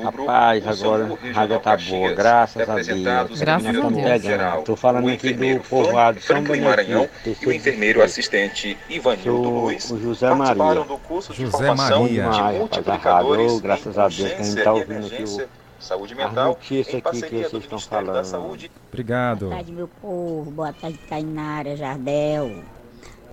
Rapaz, 0.02 0.66
agora 0.66 1.18
a 1.22 1.32
rádio 1.32 1.60
tá 1.60 1.76
boa, 1.76 2.12
graças 2.12 2.68
a 2.68 2.74
Deus. 2.74 3.40
Graças 3.40 3.66
a 3.66 4.18
Deus. 4.18 4.64
Tô 4.64 4.76
falando 4.76 5.08
aqui 5.08 5.32
do 5.32 5.60
povoado 5.60 6.20
São 6.20 6.42
Maranhão 6.42 7.08
e 7.24 7.46
o 7.46 7.52
enfermeiro 7.52 8.02
assistente 8.02 8.76
Ivanildo 8.88 9.50
Luiz 9.50 9.90
o 9.90 9.98
José 10.00 10.32
Maria. 10.34 10.86
José 11.32 11.74
Maria. 11.74 12.22
Demais, 12.30 12.70
rapaz, 12.86 13.60
graças 13.60 13.98
a 13.98 14.08
Deus, 14.08 14.32
que 14.32 14.40
a 14.40 14.44
gente 14.44 14.62
tá 14.62 14.72
ouvindo 14.72 15.06
aqui 15.06 15.22
o 15.24 15.59
saúde 15.80 16.14
mental, 16.14 16.48
notícias 16.48 16.88
em 16.88 16.90
aqui 16.98 17.02
parceria 17.02 17.44
que 17.44 17.50
vocês 17.50 17.64
estão 17.64 17.78
da 18.00 18.06
falando. 18.06 18.24
Saúde. 18.24 18.70
Obrigado. 18.88 19.46
Boa 19.46 19.56
tarde, 19.56 19.72
meu 19.72 19.88
povo. 19.88 20.50
Boa 20.50 20.72
tarde, 20.72 20.98
Tainara, 21.08 21.76
Jardel. 21.76 22.62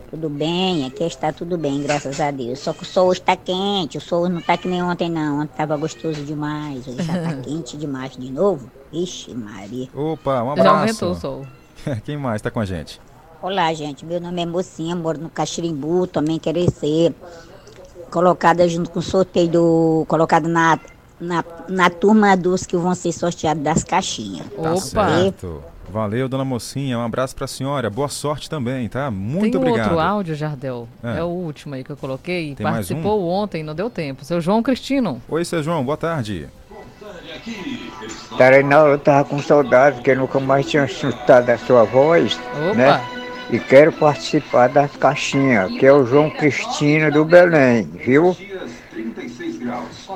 Tudo 0.09 0.29
bem? 0.29 0.85
Aqui 0.85 1.03
está 1.03 1.33
tudo 1.33 1.57
bem, 1.57 1.83
graças 1.83 2.21
a 2.21 2.31
Deus. 2.31 2.59
Só 2.59 2.71
que 2.71 2.83
o 2.83 2.85
sol 2.85 3.07
hoje 3.07 3.19
está 3.19 3.35
quente. 3.35 3.97
O 3.97 4.01
sol 4.01 4.29
não 4.29 4.39
está 4.39 4.57
que 4.57 4.67
nem 4.67 4.81
ontem, 4.81 5.09
não. 5.09 5.41
Ontem 5.41 5.51
estava 5.51 5.75
gostoso 5.75 6.23
demais. 6.23 6.87
Hoje 6.87 7.03
já 7.03 7.17
está 7.17 7.33
quente 7.43 7.75
demais 7.75 8.15
de 8.15 8.31
novo. 8.31 8.71
Ixi, 8.93 9.33
Maria. 9.33 9.89
Opa, 9.93 10.43
um 10.43 10.55
Já 10.55 10.61
abraço. 10.61 10.75
aumentou 10.75 11.11
o 11.11 11.15
sol. 11.15 11.47
Quem 12.05 12.15
mais 12.15 12.37
está 12.37 12.49
com 12.49 12.61
a 12.61 12.65
gente? 12.65 13.01
Olá, 13.41 13.73
gente. 13.73 14.05
Meu 14.05 14.21
nome 14.21 14.41
é 14.41 14.45
Mocinha, 14.45 14.95
moro 14.95 15.19
no 15.19 15.29
Caxirimbu. 15.29 16.07
Também 16.07 16.39
quero 16.39 16.59
ser 16.71 17.13
colocada 18.09 18.67
junto 18.69 18.89
com 18.89 18.99
o 18.99 19.03
sorteio 19.03 19.49
do. 19.49 20.05
colocada 20.07 20.47
na, 20.47 20.79
na, 21.19 21.43
na 21.67 21.89
turma 21.89 22.35
dos 22.35 22.65
que 22.65 22.77
vão 22.77 22.93
ser 22.95 23.11
sorteados 23.11 23.63
das 23.63 23.83
caixinhas. 23.83 24.45
Tá 24.61 24.75
certo. 24.77 25.63
Valeu, 25.89 26.27
dona 26.27 26.43
mocinha. 26.43 26.99
Um 26.99 27.01
abraço 27.01 27.35
pra 27.35 27.47
senhora. 27.47 27.89
Boa 27.89 28.09
sorte 28.09 28.49
também, 28.49 28.89
tá? 28.89 29.09
Muito 29.09 29.53
Tem 29.53 29.61
obrigado. 29.61 29.85
outro 29.91 29.99
áudio, 29.99 30.35
Jardel. 30.35 30.87
É. 31.01 31.19
É. 31.19 31.23
o 31.23 31.27
último 31.27 31.75
aí 31.75 31.83
que 31.83 31.89
eu 31.89 31.97
coloquei. 31.97 32.55
Tem 32.55 32.63
mais 32.63 32.91
um? 32.91 32.95
Participou 32.95 33.27
ontem, 33.27 33.63
não 33.63 33.73
deu 33.73 33.89
tempo. 33.89 34.25
Seu 34.25 34.41
João 34.41 34.61
Cristino. 34.61 35.21
Oi, 35.29 35.45
seu 35.45 35.63
João, 35.63 35.83
boa 35.85 35.97
tarde. 35.97 36.49
Tarenal, 38.37 38.87
eu 38.89 38.99
tava 38.99 39.23
com 39.27 39.39
saudade, 39.41 39.95
porque 39.97 40.11
eu 40.11 40.17
nunca 40.17 40.39
mais 40.39 40.69
tinha 40.69 40.83
escutado 40.85 41.49
a 41.49 41.57
sua 41.57 41.83
voz, 41.85 42.37
Opa. 42.69 42.75
né? 42.75 43.01
E 43.49 43.59
quero 43.59 43.93
participar 43.93 44.67
das 44.67 44.91
caixinhas, 44.97 45.71
que 45.71 45.85
é 45.85 45.93
o 45.93 46.05
João 46.05 46.29
Cristina 46.29 47.09
do 47.09 47.23
Belém, 47.23 47.83
viu? 47.83 48.35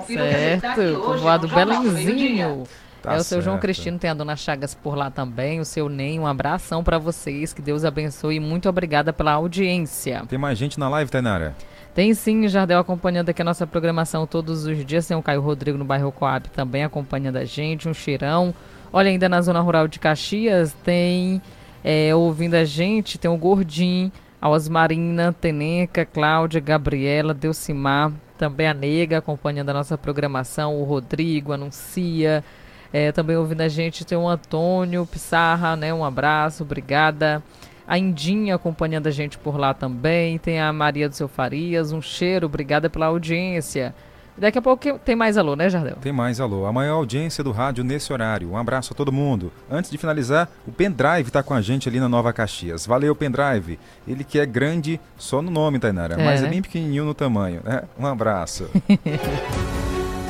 Certo, 0.07 1.01
povoado 1.03 1.47
Belenzinho. 1.47 2.63
Tá 3.01 3.15
é 3.15 3.17
o 3.17 3.23
seu 3.23 3.41
João 3.41 3.55
certo. 3.55 3.61
Cristino, 3.63 3.97
tem 3.97 4.11
a 4.11 4.13
dona 4.13 4.35
Chagas 4.35 4.75
por 4.75 4.95
lá 4.95 5.09
também, 5.09 5.59
o 5.59 5.65
seu 5.65 5.89
Ney, 5.89 6.19
um 6.19 6.27
abração 6.27 6.83
pra 6.83 6.99
vocês, 6.99 7.51
que 7.51 7.61
Deus 7.61 7.83
abençoe 7.83 8.35
e 8.35 8.39
muito 8.39 8.69
obrigada 8.69 9.11
pela 9.11 9.33
audiência. 9.33 10.23
Tem 10.29 10.37
mais 10.37 10.57
gente 10.57 10.79
na 10.79 10.87
live, 10.87 11.09
Tainara? 11.09 11.55
Tem 11.95 12.13
sim, 12.13 12.47
Jardel 12.47 12.79
acompanhando 12.79 13.29
aqui 13.29 13.41
a 13.41 13.45
nossa 13.45 13.65
programação 13.65 14.27
todos 14.27 14.65
os 14.65 14.85
dias. 14.85 15.07
Tem 15.07 15.17
o 15.17 15.21
Caio 15.21 15.41
Rodrigo 15.41 15.77
no 15.77 15.83
bairro 15.83 16.11
Coab 16.11 16.47
também 16.49 16.83
acompanhando 16.83 17.37
a 17.37 17.43
gente, 17.43 17.89
um 17.89 17.93
cheirão. 17.93 18.53
Olha, 18.93 19.09
ainda 19.09 19.27
na 19.27 19.41
zona 19.41 19.59
rural 19.61 19.87
de 19.87 19.99
Caxias, 19.99 20.73
tem 20.83 21.41
é, 21.83 22.13
ouvindo 22.13 22.53
a 22.53 22.63
gente, 22.63 23.17
tem 23.17 23.29
o 23.29 23.35
Gordinho, 23.35 24.11
a 24.41 24.49
Osmarina, 24.49 25.33
Teneca, 25.33 26.05
Cláudia, 26.05 26.61
Gabriela, 26.61 27.33
Delcimar, 27.33 28.11
também 28.41 28.67
a 28.67 28.73
Nega 28.73 29.19
acompanhando 29.19 29.69
a 29.69 29.73
nossa 29.73 29.95
programação, 29.95 30.81
o 30.81 30.83
Rodrigo, 30.83 31.53
anuncia. 31.53 32.43
É, 32.91 33.11
também 33.11 33.37
ouvindo 33.37 33.61
a 33.61 33.67
gente 33.67 34.03
tem 34.03 34.17
o 34.17 34.27
Antônio 34.27 35.05
Pissarra, 35.05 35.75
né? 35.75 35.93
Um 35.93 36.03
abraço, 36.03 36.63
obrigada. 36.63 37.43
A 37.87 37.99
Indinha 37.99 38.55
acompanhando 38.55 39.05
a 39.05 39.11
gente 39.11 39.37
por 39.37 39.57
lá 39.57 39.75
também. 39.75 40.39
Tem 40.39 40.59
a 40.59 40.73
Maria 40.73 41.07
do 41.07 41.13
Seu 41.13 41.27
Farias, 41.27 41.91
um 41.91 42.01
cheiro, 42.01 42.47
obrigada 42.47 42.89
pela 42.89 43.05
audiência. 43.05 43.93
Daqui 44.37 44.57
a 44.57 44.61
pouco 44.61 44.97
tem 44.99 45.15
mais 45.15 45.37
alô, 45.37 45.55
né, 45.55 45.69
Jardel? 45.69 45.97
Tem 46.01 46.11
mais 46.11 46.39
alô. 46.39 46.65
A 46.65 46.71
maior 46.73 46.95
audiência 46.95 47.43
do 47.43 47.51
rádio 47.51 47.83
nesse 47.83 48.11
horário. 48.11 48.51
Um 48.51 48.57
abraço 48.57 48.93
a 48.93 48.95
todo 48.95 49.11
mundo. 49.11 49.51
Antes 49.69 49.91
de 49.91 49.97
finalizar, 49.97 50.49
o 50.65 50.71
Pendrive 50.71 51.27
está 51.27 51.43
com 51.43 51.53
a 51.53 51.61
gente 51.61 51.87
ali 51.89 51.99
na 51.99 52.09
Nova 52.09 52.31
Caxias. 52.33 52.85
Valeu, 52.85 53.15
Pendrive. 53.15 53.77
Ele 54.07 54.23
que 54.23 54.39
é 54.39 54.45
grande 54.45 54.99
só 55.17 55.41
no 55.41 55.51
nome, 55.51 55.79
Tainara, 55.79 56.15
É, 56.15 56.25
mas 56.25 56.39
é 56.39 56.43
né? 56.43 56.49
bem 56.49 56.61
pequenininho 56.61 57.05
no 57.05 57.13
tamanho, 57.13 57.61
né? 57.63 57.83
Um 57.99 58.07
abraço. 58.07 58.69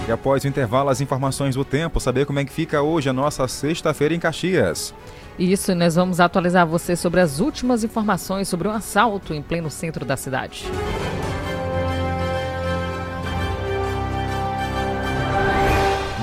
e 0.07 0.11
após 0.11 0.43
o 0.43 0.47
intervalo, 0.47 0.89
as 0.89 0.99
informações 0.99 1.55
do 1.55 1.63
tempo, 1.63 1.99
saber 1.99 2.25
como 2.25 2.39
é 2.39 2.45
que 2.45 2.51
fica 2.51 2.81
hoje 2.81 3.07
a 3.09 3.13
nossa 3.13 3.47
sexta-feira 3.47 4.13
em 4.13 4.19
Caxias. 4.19 4.93
Isso, 5.39 5.71
e 5.71 5.75
nós 5.75 5.95
vamos 5.95 6.19
atualizar 6.19 6.67
você 6.67 6.95
sobre 6.95 7.21
as 7.21 7.39
últimas 7.39 7.83
informações 7.83 8.47
sobre 8.47 8.67
um 8.67 8.71
assalto 8.71 9.33
em 9.33 9.41
pleno 9.41 9.69
centro 9.69 10.03
da 10.05 10.17
cidade. 10.17 10.65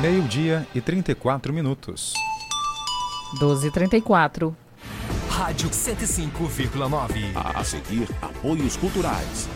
Meio-dia 0.01 0.65
e 0.73 0.81
34 0.81 1.53
minutos. 1.53 2.15
12h34. 3.41 4.55
Rádio 5.29 5.71
105,9. 5.71 7.33
A 7.35 7.65
seguir, 7.65 8.09
apoios 8.23 8.77
culturais. 8.77 9.49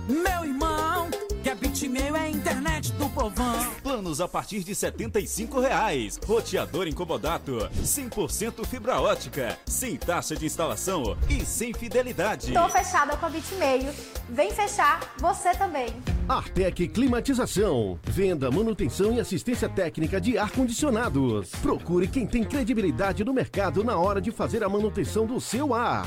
meu 0.08 0.44
irmão. 0.44 1.08
Que 1.42 1.48
a 1.48 1.55
Bitmail 1.55 2.14
é 2.16 2.20
a 2.20 2.29
internet 2.29 2.92
do 2.92 3.09
povão. 3.09 3.66
Planos 3.83 4.20
a 4.20 4.29
partir 4.29 4.62
de 4.62 4.74
75 4.74 5.59
reais. 5.59 6.20
Roteador 6.26 6.87
incomodato. 6.87 7.57
100% 7.83 8.66
fibra 8.66 9.00
ótica. 9.00 9.59
Sem 9.64 9.96
taxa 9.96 10.37
de 10.37 10.44
instalação 10.44 11.16
e 11.31 11.44
sem 11.44 11.72
fidelidade. 11.72 12.53
Tô 12.53 12.68
fechada 12.68 13.16
com 13.16 13.24
a 13.24 13.31
Bitmail. 13.31 13.90
Vem 14.29 14.50
fechar 14.50 15.00
você 15.18 15.53
também. 15.53 15.88
Artec 16.29 16.87
Climatização. 16.88 17.98
Venda, 18.05 18.50
manutenção 18.50 19.14
e 19.14 19.20
assistência 19.20 19.68
técnica 19.68 20.20
de 20.20 20.37
ar-condicionados. 20.37 21.50
Procure 21.62 22.07
quem 22.07 22.26
tem 22.26 22.44
credibilidade 22.44 23.24
no 23.24 23.33
mercado 23.33 23.83
na 23.83 23.96
hora 23.96 24.20
de 24.20 24.31
fazer 24.31 24.62
a 24.62 24.68
manutenção 24.68 25.26
do 25.26 25.40
seu 25.40 25.72
ar. 25.72 26.07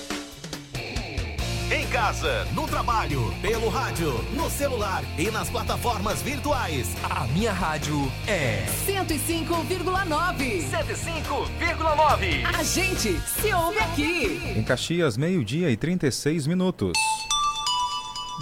Casa, 2.01 2.45
no 2.55 2.67
trabalho, 2.67 3.31
pelo 3.43 3.69
rádio, 3.69 4.11
no 4.33 4.49
celular 4.49 5.03
e 5.19 5.29
nas 5.29 5.51
plataformas 5.51 6.19
virtuais. 6.23 6.95
A 7.07 7.27
minha 7.27 7.53
rádio 7.53 8.11
é 8.25 8.65
105,9. 8.87 10.63
105,9. 10.67 12.43
A 12.57 12.63
gente 12.63 13.21
se 13.21 13.53
ouve 13.53 13.77
aqui. 13.77 14.41
Em 14.57 14.63
Caxias, 14.63 15.15
meio-dia 15.15 15.69
e 15.69 15.77
36 15.77 16.47
minutos. 16.47 16.93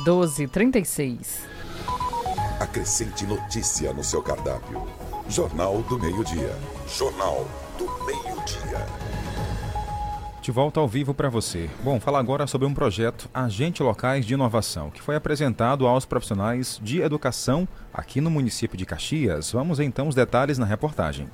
12h36. 0.06 1.42
Acrescente 2.62 3.26
notícia 3.26 3.92
no 3.92 4.06
seu 4.06 4.22
cardápio. 4.22 4.88
Jornal 5.28 5.82
do 5.82 6.00
Meio-Dia. 6.00 6.58
Jornal 6.88 7.46
do 7.78 8.06
Meio-Dia. 8.06 8.99
De 10.50 10.54
volta 10.54 10.80
ao 10.80 10.88
vivo 10.88 11.14
para 11.14 11.30
você. 11.30 11.70
Bom, 11.84 12.00
fala 12.00 12.18
agora 12.18 12.48
sobre 12.48 12.66
um 12.66 12.74
projeto 12.74 13.30
Agente 13.32 13.84
Locais 13.84 14.26
de 14.26 14.34
Inovação, 14.34 14.90
que 14.90 15.00
foi 15.00 15.16
apresentado 15.16 15.86
aos 15.86 16.06
profissionais 16.06 16.80
de 16.82 17.02
educação 17.02 17.68
aqui 17.94 18.20
no 18.20 18.32
município 18.32 18.76
de 18.76 18.84
Caxias. 18.84 19.52
Vamos 19.52 19.80
então 19.80 20.08
os 20.08 20.16
detalhes 20.16 20.58
na 20.58 20.66
reportagem. 20.66 21.30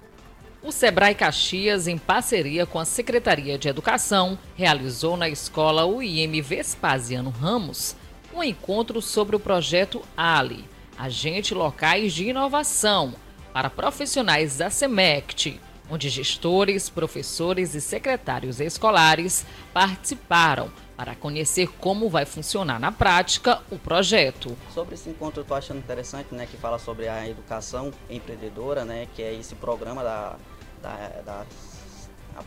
O 0.62 0.70
Sebrae 0.70 1.16
Caxias, 1.16 1.88
em 1.88 1.98
parceria 1.98 2.66
com 2.66 2.78
a 2.78 2.84
Secretaria 2.84 3.58
de 3.58 3.70
Educação, 3.70 4.38
realizou 4.54 5.16
na 5.16 5.30
escola 5.30 5.86
UIM 5.86 6.42
Vespasiano 6.42 7.30
Ramos 7.30 7.96
um 8.34 8.44
encontro 8.44 9.02
sobre 9.02 9.38
o 9.38 9.40
projeto 9.40 10.02
Ali, 10.18 10.66
agentes 11.00 11.52
locais 11.52 12.14
de 12.14 12.26
inovação, 12.26 13.14
para 13.54 13.70
profissionais 13.70 14.58
da 14.58 14.70
SEMECT, 14.70 15.58
onde 15.90 16.10
gestores, 16.10 16.90
professores 16.90 17.76
e 17.76 17.82
secretários 17.82 18.60
escolares 18.60 19.46
participaram 19.74 20.72
para 20.98 21.14
conhecer 21.16 21.68
como 21.80 22.10
vai 22.10 22.26
funcionar 22.26 22.80
na 22.80 22.92
prática 22.92 23.62
o 23.70 23.78
projeto. 23.78 24.56
Sobre 24.74 24.96
esse 24.96 25.10
encontro 25.10 25.42
eu 25.42 25.44
estou 25.44 25.58
achando 25.58 25.78
interessante, 25.78 26.34
né, 26.34 26.48
que 26.50 26.58
fala 26.58 26.80
sobre 26.80 27.08
a 27.08 27.28
educação 27.28 27.92
empreendedora, 28.10 28.86
né, 28.86 29.08
que 29.14 29.22
é 29.22 29.34
esse 29.34 29.56
programa 29.56 30.04
da, 30.04 30.36
da, 30.82 31.08
da 31.26 31.46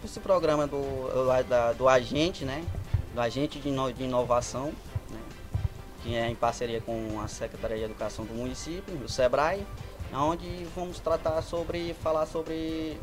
esse 0.05 0.20
programa 0.20 0.66
do, 0.66 1.42
da, 1.48 1.72
do 1.72 1.88
agente, 1.88 2.44
né, 2.44 2.64
do 3.14 3.20
agente 3.20 3.59
de, 3.59 3.70
de 3.92 4.05
inovação, 4.05 4.72
né, 5.11 5.20
que 6.03 6.14
é 6.14 6.29
em 6.29 6.35
parceria 6.35 6.81
com 6.81 7.20
a 7.22 7.29
Secretaria 7.29 7.79
de 7.79 7.85
Educação 7.85 8.24
do 8.24 8.35
município, 8.35 8.94
o 9.03 9.09
SEBRAE, 9.09 9.66
onde 10.12 10.66
vamos 10.74 10.98
tratar 11.01 11.42
sobre, 11.42 11.94
falar 12.03 12.27
sobre 12.27 12.98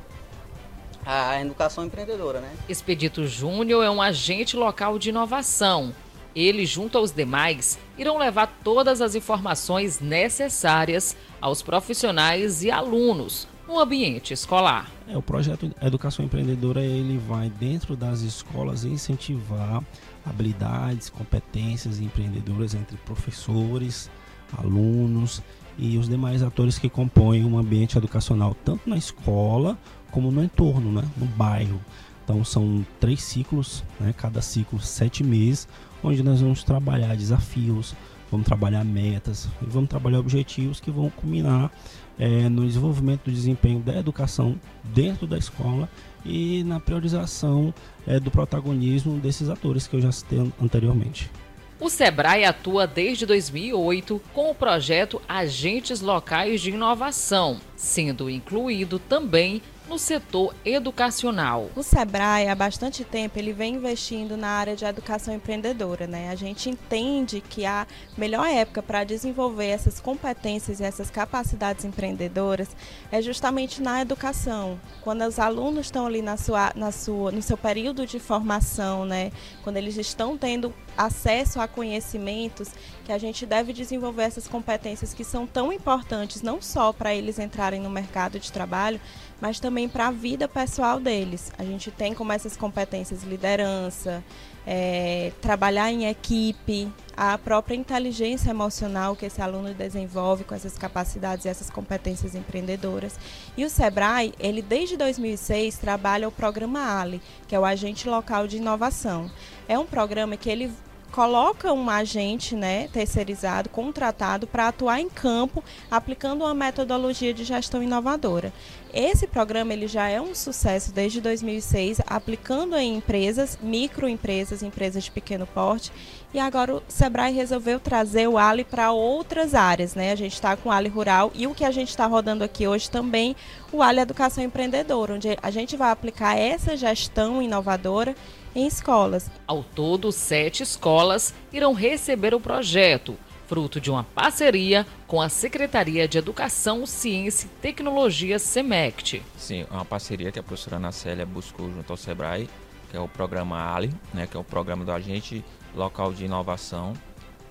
a 1.05 1.39
educação 1.39 1.85
empreendedora, 1.85 2.39
né? 2.39 2.51
Expedito 2.67 3.27
Júnior 3.27 3.83
é 3.85 3.89
um 3.89 4.01
agente 4.01 4.57
local 4.57 4.97
de 4.97 5.09
inovação. 5.09 5.93
Ele, 6.35 6.65
junto 6.65 6.97
aos 6.97 7.11
demais, 7.11 7.79
irão 7.97 8.17
levar 8.17 8.47
todas 8.63 9.01
as 9.01 9.15
informações 9.15 9.99
necessárias 9.99 11.15
aos 11.39 11.61
profissionais 11.61 12.63
e 12.63 12.69
alunos 12.69 13.47
no 13.67 13.79
ambiente 13.79 14.33
escolar. 14.33 14.91
É, 15.07 15.17
o 15.17 15.21
projeto 15.21 15.71
Educação 15.81 16.25
Empreendedora 16.25 16.83
ele 16.83 17.17
vai 17.17 17.49
dentro 17.49 17.95
das 17.95 18.21
escolas 18.21 18.83
incentivar 18.83 19.81
habilidades, 20.25 21.09
competências 21.09 21.99
empreendedoras 21.99 22.75
entre 22.75 22.97
professores, 22.97 24.09
alunos 24.57 25.41
e 25.77 25.97
os 25.97 26.07
demais 26.07 26.41
atores 26.43 26.77
que 26.77 26.89
compõem 26.89 27.45
um 27.45 27.57
ambiente 27.57 27.97
educacional, 27.97 28.55
tanto 28.63 28.89
na 28.89 28.97
escola 28.97 29.77
como 30.15 30.31
no 30.31 30.41
entorno, 30.41 30.93
né, 30.93 31.03
no 31.17 31.25
bairro. 31.25 31.77
Então 32.23 32.41
são 32.45 32.85
três 33.01 33.21
ciclos, 33.21 33.83
né, 33.99 34.15
cada 34.17 34.41
ciclo 34.41 34.79
sete 34.79 35.25
meses, 35.25 35.67
onde 36.01 36.23
nós 36.23 36.39
vamos 36.39 36.63
trabalhar 36.63 37.17
desafios, 37.17 37.93
vamos 38.31 38.45
trabalhar 38.45 38.85
metas 38.85 39.49
e 39.61 39.65
vamos 39.65 39.89
trabalhar 39.89 40.19
objetivos 40.19 40.79
que 40.79 40.89
vão 40.89 41.09
culminar 41.09 41.69
é, 42.17 42.47
no 42.47 42.65
desenvolvimento 42.65 43.25
do 43.25 43.31
desempenho 43.31 43.81
da 43.81 43.99
educação 43.99 44.55
dentro 44.85 45.27
da 45.27 45.37
escola 45.37 45.89
e 46.23 46.63
na 46.63 46.79
priorização 46.79 47.73
é, 48.07 48.17
do 48.17 48.31
protagonismo 48.31 49.19
desses 49.19 49.49
atores 49.49 49.85
que 49.85 49.97
eu 49.97 50.01
já 50.01 50.13
citei 50.13 50.39
anteriormente. 50.61 51.29
O 51.77 51.89
Sebrae 51.89 52.45
atua 52.45 52.87
desde 52.87 53.25
2008 53.25 54.21
com 54.33 54.49
o 54.49 54.55
projeto 54.55 55.21
Agentes 55.27 55.99
Locais 55.99 56.61
de 56.61 56.69
Inovação, 56.69 57.59
sendo 57.75 58.29
incluído 58.29 58.97
também 58.97 59.61
no 59.87 59.99
setor 59.99 60.53
educacional. 60.65 61.69
O 61.75 61.83
Sebrae, 61.83 62.47
há 62.47 62.55
bastante 62.55 63.03
tempo, 63.03 63.37
ele 63.37 63.53
vem 63.53 63.75
investindo 63.75 64.35
na 64.35 64.47
área 64.47 64.75
de 64.75 64.85
educação 64.85 65.33
empreendedora. 65.33 66.07
Né? 66.07 66.29
A 66.29 66.35
gente 66.35 66.69
entende 66.69 67.41
que 67.41 67.65
a 67.65 67.85
melhor 68.17 68.47
época 68.47 68.81
para 68.81 69.03
desenvolver 69.03 69.67
essas 69.67 69.99
competências 69.99 70.79
e 70.79 70.83
essas 70.83 71.09
capacidades 71.09 71.85
empreendedoras 71.85 72.69
é 73.11 73.21
justamente 73.21 73.81
na 73.81 74.01
educação. 74.01 74.79
Quando 75.01 75.23
os 75.23 75.39
alunos 75.39 75.85
estão 75.85 76.05
ali 76.05 76.21
na 76.21 76.37
sua, 76.37 76.71
na 76.75 76.91
sua, 76.91 77.31
no 77.31 77.41
seu 77.41 77.57
período 77.57 78.05
de 78.05 78.19
formação, 78.19 79.05
né? 79.05 79.31
quando 79.63 79.77
eles 79.77 79.97
estão 79.97 80.37
tendo 80.37 80.73
acesso 80.97 81.59
a 81.59 81.67
conhecimentos, 81.67 82.69
que 83.03 83.11
a 83.11 83.17
gente 83.17 83.45
deve 83.45 83.73
desenvolver 83.73 84.23
essas 84.23 84.47
competências 84.47 85.13
que 85.13 85.23
são 85.23 85.45
tão 85.45 85.71
importantes, 85.71 86.41
não 86.41 86.61
só 86.61 86.91
para 86.91 87.13
eles 87.13 87.39
entrarem 87.39 87.81
no 87.81 87.89
mercado 87.89 88.39
de 88.39 88.51
trabalho, 88.51 88.99
mas 89.39 89.59
também 89.59 89.87
para 89.87 90.07
a 90.07 90.11
vida 90.11 90.47
pessoal 90.47 90.99
deles. 90.99 91.51
A 91.57 91.63
gente 91.63 91.91
tem 91.91 92.13
como 92.13 92.31
essas 92.31 92.55
competências 92.57 93.23
liderança, 93.23 94.23
é, 94.65 95.31
trabalhar 95.41 95.91
em 95.91 96.07
equipe, 96.07 96.91
a 97.15 97.37
própria 97.37 97.75
inteligência 97.75 98.49
emocional 98.49 99.15
que 99.15 99.25
esse 99.25 99.41
aluno 99.41 99.73
desenvolve 99.73 100.43
com 100.43 100.55
essas 100.55 100.77
capacidades 100.77 101.45
e 101.45 101.49
essas 101.49 101.69
competências 101.69 102.35
empreendedoras. 102.35 103.17
E 103.55 103.63
o 103.63 103.69
Sebrae, 103.69 104.33
ele 104.39 104.61
desde 104.61 104.97
2006 104.97 105.77
trabalha 105.77 106.27
o 106.27 106.31
programa 106.31 106.99
Ali, 106.99 107.21
que 107.47 107.55
é 107.55 107.59
o 107.59 107.65
agente 107.65 108.09
local 108.09 108.47
de 108.47 108.57
inovação. 108.57 109.29
É 109.67 109.77
um 109.77 109.85
programa 109.85 110.35
que 110.35 110.49
ele 110.49 110.71
coloca 111.15 111.71
um 111.71 111.89
agente 111.89 112.57
né, 112.57 112.89
terceirizado, 112.89 113.69
contratado, 113.69 114.45
para 114.45 114.67
atuar 114.67 114.99
em 114.99 115.09
campo, 115.09 115.63
aplicando 115.89 116.43
uma 116.43 116.53
metodologia 116.53 117.33
de 117.33 117.45
gestão 117.45 117.81
inovadora. 117.81 118.51
Esse 118.93 119.25
programa 119.25 119.71
ele 119.71 119.87
já 119.87 120.09
é 120.09 120.19
um 120.19 120.35
sucesso 120.35 120.91
desde 120.91 121.21
2006, 121.21 122.01
aplicando 122.05 122.75
em 122.75 122.97
empresas, 122.97 123.57
microempresas, 123.61 124.61
empresas 124.61 125.05
de 125.05 125.11
pequeno 125.11 125.47
porte, 125.47 125.89
e 126.33 126.39
agora 126.39 126.75
o 126.75 126.83
Sebrae 126.85 127.33
resolveu 127.33 127.79
trazer 127.79 128.27
o 128.27 128.37
Ali 128.37 128.65
para 128.65 128.91
outras 128.91 129.55
áreas. 129.55 129.95
Né? 129.95 130.11
A 130.11 130.15
gente 130.15 130.33
está 130.33 130.57
com 130.57 130.67
o 130.67 130.71
Ali 130.71 130.89
Rural 130.89 131.31
e 131.33 131.47
o 131.47 131.55
que 131.55 131.63
a 131.63 131.71
gente 131.71 131.91
está 131.91 132.05
rodando 132.07 132.43
aqui 132.43 132.67
hoje 132.67 132.89
também, 132.89 133.37
o 133.71 133.81
Ali 133.81 134.01
Educação 134.01 134.43
Empreendedora, 134.43 135.13
onde 135.13 135.37
a 135.41 135.49
gente 135.49 135.77
vai 135.77 135.91
aplicar 135.91 136.37
essa 136.37 136.75
gestão 136.75 137.41
inovadora 137.41 138.13
em 138.55 138.65
escolas. 138.65 139.29
Ao 139.45 139.63
todo, 139.63 140.11
sete 140.11 140.63
escolas 140.63 141.33
irão 141.51 141.73
receber 141.73 142.33
o 142.33 142.39
projeto, 142.39 143.17
fruto 143.45 143.79
de 143.79 143.91
uma 143.91 144.03
parceria 144.03 144.87
com 145.05 145.21
a 145.21 145.29
Secretaria 145.29 146.07
de 146.07 146.17
Educação, 146.17 146.85
Ciência 146.85 147.45
e 147.45 147.61
Tecnologia, 147.61 148.39
SEMECT. 148.39 149.21
Sim, 149.37 149.65
uma 149.69 149.85
parceria 149.85 150.31
que 150.31 150.39
a 150.39 150.43
professora 150.43 150.77
Ana 150.77 150.91
Célia 150.91 151.25
buscou 151.25 151.69
junto 151.69 151.91
ao 151.91 151.97
SEBRAE, 151.97 152.49
que 152.89 152.97
é 152.97 152.99
o 152.99 153.07
programa 153.07 153.75
Ali, 153.75 153.91
né, 154.13 154.25
que 154.25 154.37
é 154.37 154.39
o 154.39 154.43
programa 154.43 154.85
do 154.85 154.91
Agente 154.91 155.43
Local 155.75 156.13
de 156.13 156.25
Inovação. 156.25 156.93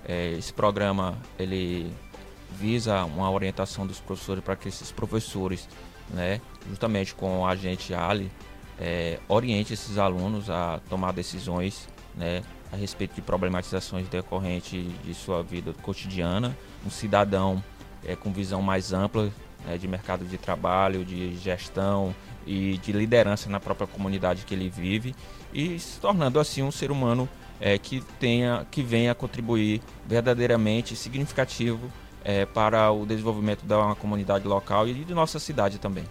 É, 0.07 0.31
esse 0.31 0.51
programa 0.51 1.17
ele 1.37 1.91
visa 2.51 3.03
uma 3.05 3.29
orientação 3.29 3.85
dos 3.85 3.99
professores 3.99 4.43
para 4.43 4.55
que 4.55 4.67
esses 4.67 4.91
professores, 4.91 5.67
né, 6.09 6.39
justamente 6.69 7.13
com 7.13 7.39
o 7.39 7.45
agente 7.45 7.93
Ali, 7.93 8.31
é, 8.79 9.19
oriente 9.27 9.73
esses 9.73 9.97
alunos 9.97 10.49
a 10.49 10.79
tomar 10.89 11.11
decisões 11.13 11.87
né, 12.15 12.41
a 12.71 12.75
respeito 12.75 13.15
de 13.15 13.21
problematizações 13.21 14.07
decorrentes 14.07 14.85
de 15.03 15.13
sua 15.13 15.41
vida 15.41 15.73
cotidiana. 15.81 16.55
Um 16.85 16.89
cidadão 16.89 17.63
é, 18.05 18.15
com 18.15 18.31
visão 18.31 18.61
mais 18.61 18.93
ampla 18.93 19.31
né, 19.65 19.77
de 19.77 19.87
mercado 19.87 20.25
de 20.25 20.37
trabalho, 20.37 21.03
de 21.03 21.35
gestão 21.37 22.13
e 22.45 22.77
de 22.77 22.91
liderança 22.91 23.49
na 23.49 23.59
própria 23.59 23.87
comunidade 23.87 24.45
que 24.45 24.53
ele 24.53 24.69
vive 24.69 25.15
e 25.53 25.79
se 25.79 25.99
tornando 25.99 26.39
assim 26.39 26.61
um 26.61 26.71
ser 26.71 26.91
humano 26.91 27.27
é, 27.59 27.77
que 27.77 28.01
tenha 28.19 28.67
que 28.69 28.83
venha 28.83 29.15
contribuir 29.15 29.81
verdadeiramente 30.05 30.95
significativo 30.95 31.89
é, 32.23 32.45
para 32.45 32.91
o 32.91 33.05
desenvolvimento 33.05 33.65
da 33.65 33.95
comunidade 33.95 34.47
local 34.47 34.87
e 34.87 34.93
de 34.93 35.13
nossa 35.13 35.39
cidade 35.39 35.79
também. 35.79 36.03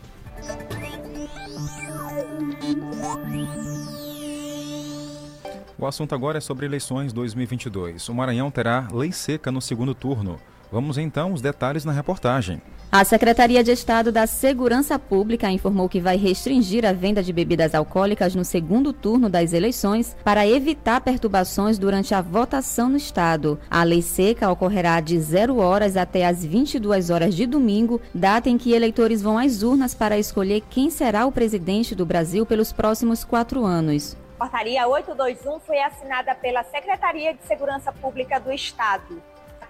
O 5.77 5.87
assunto 5.87 6.14
agora 6.14 6.38
é 6.38 6.40
sobre 6.40 6.64
eleições 6.64 7.12
2022. 7.12 8.09
O 8.09 8.14
Maranhão 8.14 8.51
terá 8.51 8.88
lei 8.93 9.12
seca 9.12 9.53
no 9.53 9.61
segundo 9.61 9.95
turno. 9.95 10.40
Vamos 10.75 10.99
então 10.99 11.33
os 11.33 11.41
detalhes 11.41 11.85
na 11.85 11.93
reportagem. 11.93 12.61
A 12.91 13.05
Secretaria 13.05 13.63
de 13.63 13.71
Estado 13.71 14.11
da 14.11 14.27
Segurança 14.27 14.99
Pública 14.99 15.49
informou 15.49 15.89
que 15.89 16.01
vai 16.01 16.17
restringir 16.17 16.85
a 16.85 16.93
venda 16.93 17.23
de 17.23 17.33
bebidas 17.33 17.77
alcoólicas 17.77 18.35
no 18.35 18.45
segundo 18.45 18.93
turno 18.93 19.29
das 19.29 19.53
eleições 19.53 20.17
para 20.25 20.45
evitar 20.45 21.01
perturbações 21.01 21.79
durante 21.79 22.13
a 22.13 22.21
votação 22.21 22.89
no 22.89 22.97
Estado. 22.97 23.57
A 23.71 23.85
lei 23.85 24.03
seca 24.03 24.51
ocorrerá 24.51 24.99
de 24.99 25.17
0 25.17 25.59
horas 25.59 25.97
até 25.97 26.27
as 26.27 26.45
22 26.45 27.09
horas 27.09 27.37
de 27.37 27.47
domingo, 27.47 28.01
data 28.13 28.51
em 28.51 28.59
que 28.59 28.73
eleitores 28.73 29.23
vão 29.23 29.39
às 29.39 29.63
urnas 29.63 29.95
para 29.95 30.19
escolher 30.19 30.61
quem 30.69 30.91
será 30.91 31.25
o 31.25 31.31
presidente 31.31 31.95
do 31.95 32.05
Brasil 32.05 32.45
pelos 32.45 32.73
próximos 32.73 33.23
quatro 33.23 33.65
anos. 33.65 34.17
Portaria 34.37 34.89
821 34.89 35.61
foi 35.61 35.79
assinada 35.79 36.35
pela 36.35 36.65
Secretaria 36.65 37.33
de 37.33 37.45
Segurança 37.45 37.93
Pública 37.93 38.41
do 38.41 38.51
Estado 38.53 39.23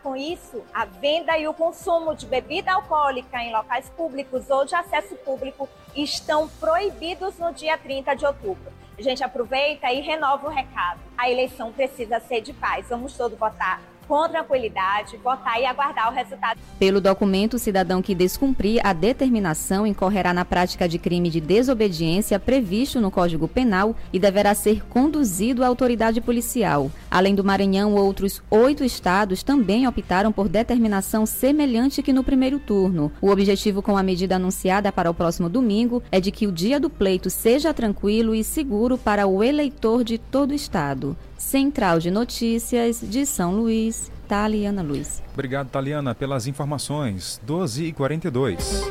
com 0.04 0.14
isso, 0.14 0.62
a 0.74 0.84
venda 0.84 1.36
e 1.38 1.48
o 1.48 1.54
consumo 1.54 2.14
de 2.14 2.26
bebida 2.26 2.74
alcoólica 2.74 3.42
em 3.42 3.50
locais 3.50 3.88
públicos 3.88 4.50
ou 4.50 4.66
de 4.66 4.74
acesso 4.74 5.16
público 5.16 5.66
estão 5.96 6.46
proibidos 6.60 7.38
no 7.38 7.50
dia 7.54 7.78
30 7.78 8.14
de 8.14 8.26
outubro. 8.26 8.70
A 8.98 9.00
gente 9.00 9.24
aproveita 9.24 9.90
e 9.90 10.02
renova 10.02 10.46
o 10.46 10.50
recado. 10.50 11.00
A 11.16 11.30
eleição 11.30 11.72
precisa 11.72 12.20
ser 12.20 12.42
de 12.42 12.52
paz. 12.52 12.86
Vamos 12.90 13.16
todos 13.16 13.38
votar 13.38 13.80
com 14.06 14.28
tranquilidade, 14.28 15.16
votar 15.18 15.60
e 15.60 15.66
aguardar 15.66 16.10
o 16.10 16.14
resultado. 16.14 16.60
Pelo 16.78 17.00
documento, 17.00 17.54
o 17.54 17.58
cidadão 17.58 18.02
que 18.02 18.14
descumprir 18.14 18.80
a 18.84 18.92
determinação 18.92 19.86
incorrerá 19.86 20.32
na 20.32 20.44
prática 20.44 20.88
de 20.88 20.98
crime 20.98 21.30
de 21.30 21.40
desobediência 21.40 22.38
previsto 22.38 23.00
no 23.00 23.10
Código 23.10 23.48
Penal 23.48 23.94
e 24.12 24.18
deverá 24.18 24.54
ser 24.54 24.84
conduzido 24.86 25.62
à 25.62 25.66
autoridade 25.66 26.20
policial. 26.20 26.90
Além 27.10 27.34
do 27.34 27.44
Maranhão, 27.44 27.94
outros 27.94 28.42
oito 28.50 28.84
estados 28.84 29.42
também 29.42 29.86
optaram 29.86 30.32
por 30.32 30.48
determinação 30.48 31.26
semelhante 31.26 32.02
que 32.02 32.12
no 32.12 32.24
primeiro 32.24 32.58
turno. 32.58 33.12
O 33.20 33.30
objetivo 33.30 33.82
com 33.82 33.96
a 33.96 34.02
medida 34.02 34.36
anunciada 34.36 34.92
para 34.92 35.10
o 35.10 35.14
próximo 35.14 35.48
domingo 35.48 36.02
é 36.10 36.20
de 36.20 36.30
que 36.30 36.46
o 36.46 36.52
dia 36.52 36.78
do 36.78 36.90
pleito 36.90 37.30
seja 37.30 37.74
tranquilo 37.74 38.34
e 38.34 38.42
seguro 38.44 38.96
para 38.96 39.26
o 39.26 39.42
eleitor 39.42 40.04
de 40.04 40.18
todo 40.18 40.50
o 40.50 40.54
estado. 40.54 41.16
Central 41.44 41.98
de 41.98 42.10
Notícias 42.10 43.00
de 43.02 43.26
São 43.26 43.54
Luís, 43.54 44.10
Taliana 44.26 44.82
Luiz. 44.82 45.22
Obrigado, 45.34 45.68
Taliana, 45.68 46.14
pelas 46.14 46.46
informações. 46.46 47.38
12 47.44 47.84
e 47.84 47.92
42 47.92 48.82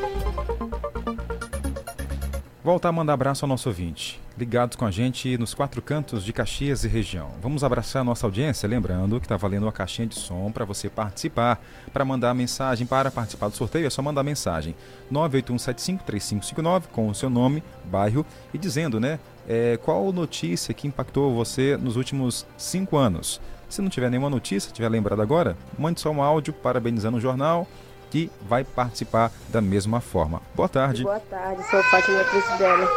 Voltar 2.63 2.88
a 2.88 2.91
mandar 2.93 3.15
abraço 3.15 3.43
ao 3.43 3.49
nosso 3.49 3.67
ouvinte, 3.67 4.21
ligados 4.38 4.78
com 4.78 4.86
a 4.86 4.91
gente 4.91 5.38
nos 5.38 5.54
quatro 5.54 5.82
cantos 5.82 6.23
de 6.23 6.32
Caxias 6.32 6.86
e 6.86 6.88
região. 6.88 7.32
Vamos 7.41 7.62
abraçar 7.62 8.02
a 8.02 8.06
nossa 8.06 8.26
audiência, 8.26 8.69
lembrando 8.69 9.19
que 9.19 9.26
está 9.26 9.36
valendo 9.36 9.63
uma 9.63 9.71
caixinha 9.73 10.08
de 10.08 10.15
som 10.15 10.49
para 10.49 10.63
você 10.63 10.89
participar. 10.89 11.62
Para 11.91 12.06
mandar 12.06 12.34
mensagem, 12.34 12.88
para 12.88 13.12
participar 13.12 13.49
do 13.49 13.58
sorteio, 13.58 13.86
é 13.86 13.89
só 13.89 14.02
mandar 14.02 14.23
mensagem 14.23 14.73
981753559 15.12 16.84
com 16.89 17.10
o 17.10 17.13
seu 17.13 17.30
nome, 17.30 17.62
bairro 17.84 18.26
e 18.54 18.58
dizendo, 18.58 18.97
né, 18.97 19.19
é, 19.45 19.78
qual 19.84 20.13
notícia 20.13 20.73
que 20.73 20.88
impactou 20.88 21.36
você 21.36 21.76
nos 21.76 21.97
últimos 21.97 22.45
cinco 22.58 22.95
anos. 22.95 23.41
Se 23.67 23.82
não 23.82 23.89
tiver 23.89 24.10
nenhuma 24.10 24.30
notícia, 24.30 24.71
tiver 24.71 24.88
lembrado 24.88 25.21
agora, 25.21 25.58
mande 25.78 25.99
só 25.99 26.10
um 26.12 26.23
áudio 26.23 26.54
parabenizando 26.54 27.17
o 27.17 27.21
jornal 27.21 27.67
que 28.13 28.30
vai 28.47 28.63
participar 28.63 29.32
da 29.49 29.60
mesma 29.60 29.99
forma. 29.99 30.39
Boa 30.54 30.69
tarde. 30.69 31.02
Boa 31.02 31.19
tarde, 31.19 31.63
sou 31.67 31.82
Fátima 31.86 32.23
Priscila. 32.26 32.88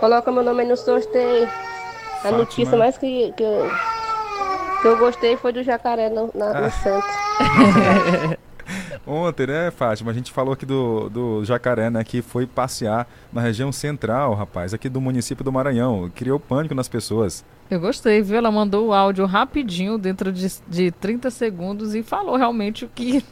Coloca 0.00 0.32
meu 0.32 0.42
nome 0.42 0.62
aí 0.62 0.68
no 0.68 0.76
sorteio. 0.76 1.44
A 1.46 2.16
Fátima. 2.22 2.38
notícia 2.38 2.76
mais 2.76 2.98
que, 2.98 3.32
que, 3.36 3.44
eu, 3.44 3.70
que 4.82 4.88
eu 4.88 4.98
gostei 4.98 5.36
foi 5.36 5.52
do 5.52 5.62
jacaré 5.62 6.10
no, 6.10 6.32
na, 6.34 6.48
no 6.62 6.66
Ah. 6.66 6.70
centro. 6.70 7.08
Ontem, 9.06 9.46
né, 9.46 9.70
Fátima, 9.70 10.10
a 10.10 10.14
gente 10.14 10.32
falou 10.32 10.52
aqui 10.54 10.66
do, 10.66 11.08
do 11.10 11.44
jacaré, 11.44 11.88
né, 11.88 12.02
que 12.02 12.20
foi 12.20 12.44
passear 12.44 13.06
na 13.32 13.40
região 13.40 13.70
central, 13.70 14.34
rapaz, 14.34 14.74
aqui 14.74 14.88
do 14.88 15.00
município 15.00 15.44
do 15.44 15.52
Maranhão. 15.52 16.10
Criou 16.12 16.40
pânico 16.40 16.74
nas 16.74 16.88
pessoas. 16.88 17.44
Eu 17.70 17.80
gostei, 17.80 18.22
viu? 18.22 18.36
Ela 18.36 18.50
mandou 18.50 18.88
o 18.88 18.92
áudio 18.92 19.26
rapidinho, 19.26 19.98
dentro 19.98 20.32
de, 20.32 20.46
de 20.68 20.90
30 20.92 21.30
segundos, 21.30 21.94
e 21.94 22.02
falou 22.02 22.36
realmente 22.36 22.84
o 22.84 22.88
que, 22.88 23.24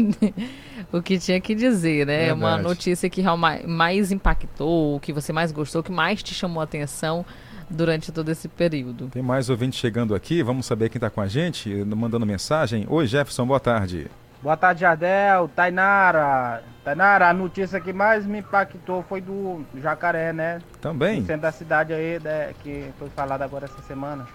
o 0.92 1.00
que 1.00 1.18
tinha 1.18 1.40
que 1.40 1.54
dizer, 1.54 2.06
né? 2.06 2.32
Uma 2.32 2.56
Verdade. 2.56 2.68
notícia 2.68 3.08
que 3.08 3.20
realmente 3.20 3.66
mais 3.66 4.10
impactou, 4.10 4.96
o 4.96 5.00
que 5.00 5.12
você 5.12 5.32
mais 5.32 5.52
gostou, 5.52 5.82
que 5.82 5.92
mais 5.92 6.22
te 6.22 6.34
chamou 6.34 6.60
a 6.60 6.64
atenção 6.64 7.24
durante 7.70 8.10
todo 8.10 8.28
esse 8.30 8.48
período. 8.48 9.08
Tem 9.08 9.22
mais 9.22 9.48
ouvinte 9.48 9.76
chegando 9.76 10.14
aqui, 10.14 10.42
vamos 10.42 10.66
saber 10.66 10.88
quem 10.88 10.98
está 10.98 11.08
com 11.08 11.20
a 11.20 11.28
gente, 11.28 11.70
mandando 11.84 12.26
mensagem. 12.26 12.86
Oi, 12.88 13.06
Jefferson, 13.06 13.46
boa 13.46 13.60
tarde. 13.60 14.10
Boa 14.44 14.56
tarde, 14.58 14.82
Jardel, 14.82 15.48
Tainara. 15.56 16.62
Tainara, 16.84 17.28
a 17.30 17.32
notícia 17.32 17.80
que 17.80 17.94
mais 17.94 18.26
me 18.26 18.40
impactou 18.40 19.02
foi 19.08 19.22
do 19.22 19.64
jacaré, 19.80 20.34
né? 20.34 20.60
Também? 20.82 21.20
No 21.20 21.26
centro 21.26 21.40
da 21.42 21.50
cidade 21.50 21.94
aí, 21.94 22.20
né, 22.22 22.50
que 22.62 22.90
foi 22.98 23.08
falado 23.08 23.40
agora 23.40 23.64
essa 23.64 23.80
semana. 23.82 24.26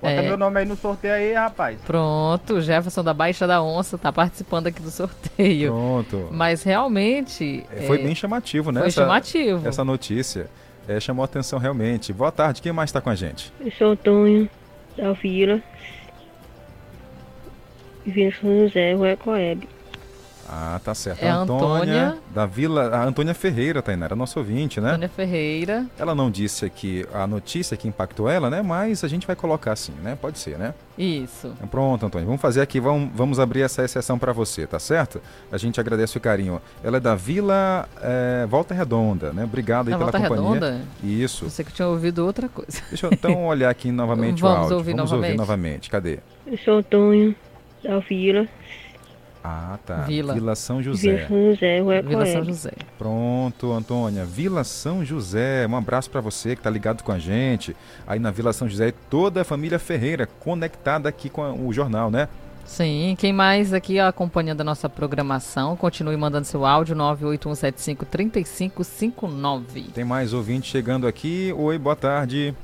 Bota 0.00 0.14
É. 0.14 0.22
meu 0.22 0.38
nome 0.38 0.60
aí 0.60 0.64
no 0.64 0.76
sorteio 0.76 1.12
aí, 1.12 1.34
rapaz. 1.34 1.78
Pronto, 1.86 2.54
o 2.54 2.60
Jefferson 2.62 3.04
da 3.04 3.12
Baixa 3.12 3.46
da 3.46 3.62
Onça 3.62 3.96
está 3.96 4.10
participando 4.10 4.66
aqui 4.68 4.80
do 4.80 4.90
sorteio. 4.90 5.70
Pronto. 5.72 6.28
Mas 6.32 6.62
realmente. 6.62 7.66
É, 7.70 7.82
Foi 7.82 8.00
é, 8.00 8.02
bem 8.04 8.14
chamativo, 8.14 8.72
né? 8.72 8.80
Foi 8.80 8.88
essa- 8.88 9.02
chamativo. 9.02 9.68
Essa 9.68 9.84
notícia. 9.84 10.46
É, 10.88 10.98
chamou 10.98 11.22
a 11.22 11.26
atenção 11.26 11.58
realmente. 11.58 12.14
Boa 12.14 12.32
tarde, 12.32 12.62
quem 12.62 12.72
mais 12.72 12.88
está 12.88 12.98
com 13.02 13.10
a 13.10 13.14
gente? 13.14 13.52
Eu 13.60 13.70
sou 13.72 13.90
Antônio 13.90 14.48
da 14.96 15.12
Vila. 15.12 15.60
Vila 18.06 18.32
São 18.40 18.60
José, 18.60 18.94
Rua 18.94 19.16
Coeb. 19.16 19.68
Ah, 20.52 20.80
tá 20.84 20.92
certo. 20.96 21.22
É 21.22 21.30
a 21.30 21.36
Antônia. 21.36 22.18
da 22.34 22.44
Vila. 22.44 22.88
A 22.88 23.04
Antônia 23.04 23.32
Ferreira, 23.34 23.80
Tainara, 23.80 24.16
nossa 24.16 24.40
ouvinte, 24.40 24.80
né? 24.80 24.88
Antônia 24.88 25.08
Ferreira. 25.08 25.86
Ela 25.96 26.12
não 26.12 26.28
disse 26.28 26.64
aqui 26.64 27.06
a 27.14 27.24
notícia 27.24 27.76
que 27.76 27.86
impactou 27.86 28.28
ela, 28.28 28.50
né? 28.50 28.60
Mas 28.60 29.04
a 29.04 29.08
gente 29.08 29.28
vai 29.28 29.36
colocar 29.36 29.70
assim, 29.70 29.92
né? 30.02 30.18
Pode 30.20 30.40
ser, 30.40 30.58
né? 30.58 30.74
Isso. 30.98 31.52
Então, 31.56 31.68
Pronto, 31.68 32.04
Antônio. 32.04 32.26
Vamos 32.26 32.40
fazer 32.40 32.60
aqui, 32.62 32.80
vamos, 32.80 33.10
vamos 33.14 33.38
abrir 33.38 33.60
essa 33.60 33.84
exceção 33.84 34.18
para 34.18 34.32
você, 34.32 34.66
tá 34.66 34.80
certo? 34.80 35.20
A 35.52 35.56
gente 35.56 35.78
agradece 35.78 36.18
o 36.18 36.20
carinho. 36.20 36.60
Ela 36.82 36.96
é 36.96 37.00
da 37.00 37.14
Vila 37.14 37.88
é, 38.02 38.44
Volta 38.48 38.74
Redonda, 38.74 39.32
né? 39.32 39.44
Obrigado 39.44 39.86
aí 39.86 39.92
Da 39.92 39.98
pela 39.98 40.10
Volta 40.10 40.28
companhia. 40.28 40.54
Redonda? 40.54 40.80
Isso. 41.04 41.48
Você 41.48 41.62
que 41.62 41.72
tinha 41.72 41.86
ouvido 41.86 42.26
outra 42.26 42.48
coisa. 42.48 42.82
Deixa 42.88 43.06
eu 43.06 43.12
então 43.12 43.46
olhar 43.46 43.70
aqui 43.70 43.92
novamente 43.92 44.40
Vamos 44.42 44.56
o 44.58 44.60
áudio. 44.62 44.76
ouvir 44.78 44.96
vamos 44.96 45.12
novamente? 45.12 45.30
ouvir 45.30 45.38
novamente. 45.38 45.88
Cadê? 45.90 46.18
Eu 46.44 46.58
sou 46.58 46.78
Antônio 46.78 47.36
da 47.82 47.98
Vila. 47.98 48.46
Ah, 49.42 49.78
tá. 49.86 50.02
Vila. 50.02 50.54
São 50.54 50.78
Vila 50.80 50.94
José. 50.94 51.26
São 51.26 51.54
José, 51.54 51.82
Vila 52.02 52.26
São. 52.26 52.44
José. 52.44 52.72
Pronto, 52.98 53.72
Antônia. 53.72 54.22
Vila 54.24 54.62
São 54.64 55.02
José. 55.02 55.66
Um 55.66 55.76
abraço 55.76 56.10
para 56.10 56.20
você 56.20 56.54
que 56.54 56.60
tá 56.62 56.68
ligado 56.68 57.02
com 57.02 57.10
a 57.10 57.18
gente. 57.18 57.74
Aí 58.06 58.18
na 58.18 58.30
Vila 58.30 58.52
São 58.52 58.68
José, 58.68 58.92
toda 59.08 59.40
a 59.40 59.44
família 59.44 59.78
Ferreira 59.78 60.26
conectada 60.26 61.08
aqui 61.08 61.30
com 61.30 61.42
a- 61.42 61.54
o 61.54 61.72
jornal, 61.72 62.10
né? 62.10 62.28
Sim, 62.66 63.16
quem 63.18 63.32
mais 63.32 63.72
aqui 63.72 63.98
acompanhando 63.98 64.60
a 64.60 64.64
nossa 64.64 64.88
programação, 64.88 65.74
continue 65.74 66.16
mandando 66.18 66.46
seu 66.46 66.64
áudio 66.66 66.94
981753559. 66.94 69.90
Tem 69.94 70.04
mais 70.04 70.32
ouvinte 70.32 70.70
chegando 70.70 71.06
aqui. 71.06 71.52
Oi, 71.56 71.78
boa 71.78 71.96
tarde. 71.96 72.54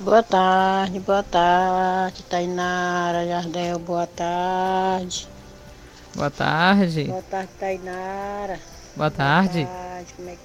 Boa 0.00 0.22
tarde, 0.22 1.00
boa 1.00 1.24
tarde, 1.24 2.22
Tainara, 2.30 3.26
Jardel, 3.26 3.80
boa 3.80 4.06
tarde. 4.06 5.26
Boa 6.14 6.30
tarde. 6.30 7.04
Boa 7.04 7.22
tarde, 7.22 7.50
Tainara. 7.58 8.60
Boa 8.94 9.10
tarde. 9.10 9.64
Boa 9.64 9.74
tarde, 9.74 10.14
como 10.14 10.28
é 10.28 10.36
que... 10.36 10.40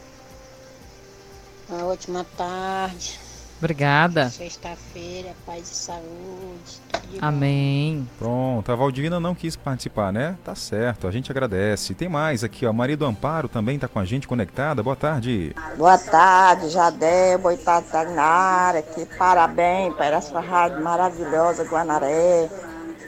Uma 1.70 1.86
ótima 1.86 2.26
tarde. 2.36 3.23
Obrigada. 3.64 4.30
Sexta-feira, 4.30 5.30
paz 5.46 5.72
e 5.72 5.76
saúde. 5.76 6.82
Amém. 7.22 8.06
Pronto, 8.20 8.70
a 8.70 8.76
Valdivina 8.76 9.22
não 9.22 9.34
quis 9.34 9.56
participar, 9.56 10.12
né? 10.12 10.36
Tá 10.44 10.54
certo, 10.54 11.08
a 11.08 11.12
gente 11.12 11.32
agradece. 11.32 11.94
Tem 11.94 12.10
mais 12.10 12.44
aqui, 12.44 12.66
ó. 12.66 12.74
Maria 12.74 12.98
do 12.98 13.06
Amparo 13.06 13.48
também 13.48 13.80
tá 13.80 13.88
com 13.88 14.00
a 14.00 14.04
gente 14.04 14.28
conectada. 14.28 14.84
Boa 14.84 14.98
tarde. 14.98 15.56
Boa 15.78 15.98
tarde, 15.98 16.72
Jadé, 16.72 17.38
boa 17.38 17.56
tarde, 17.56 17.88
Tainara, 17.90 18.82
que 18.82 19.06
parabéns 19.18 19.94
para 19.96 20.18
essa 20.18 20.42
rádio 20.42 20.84
maravilhosa, 20.84 21.64
Guanaré, 21.64 22.50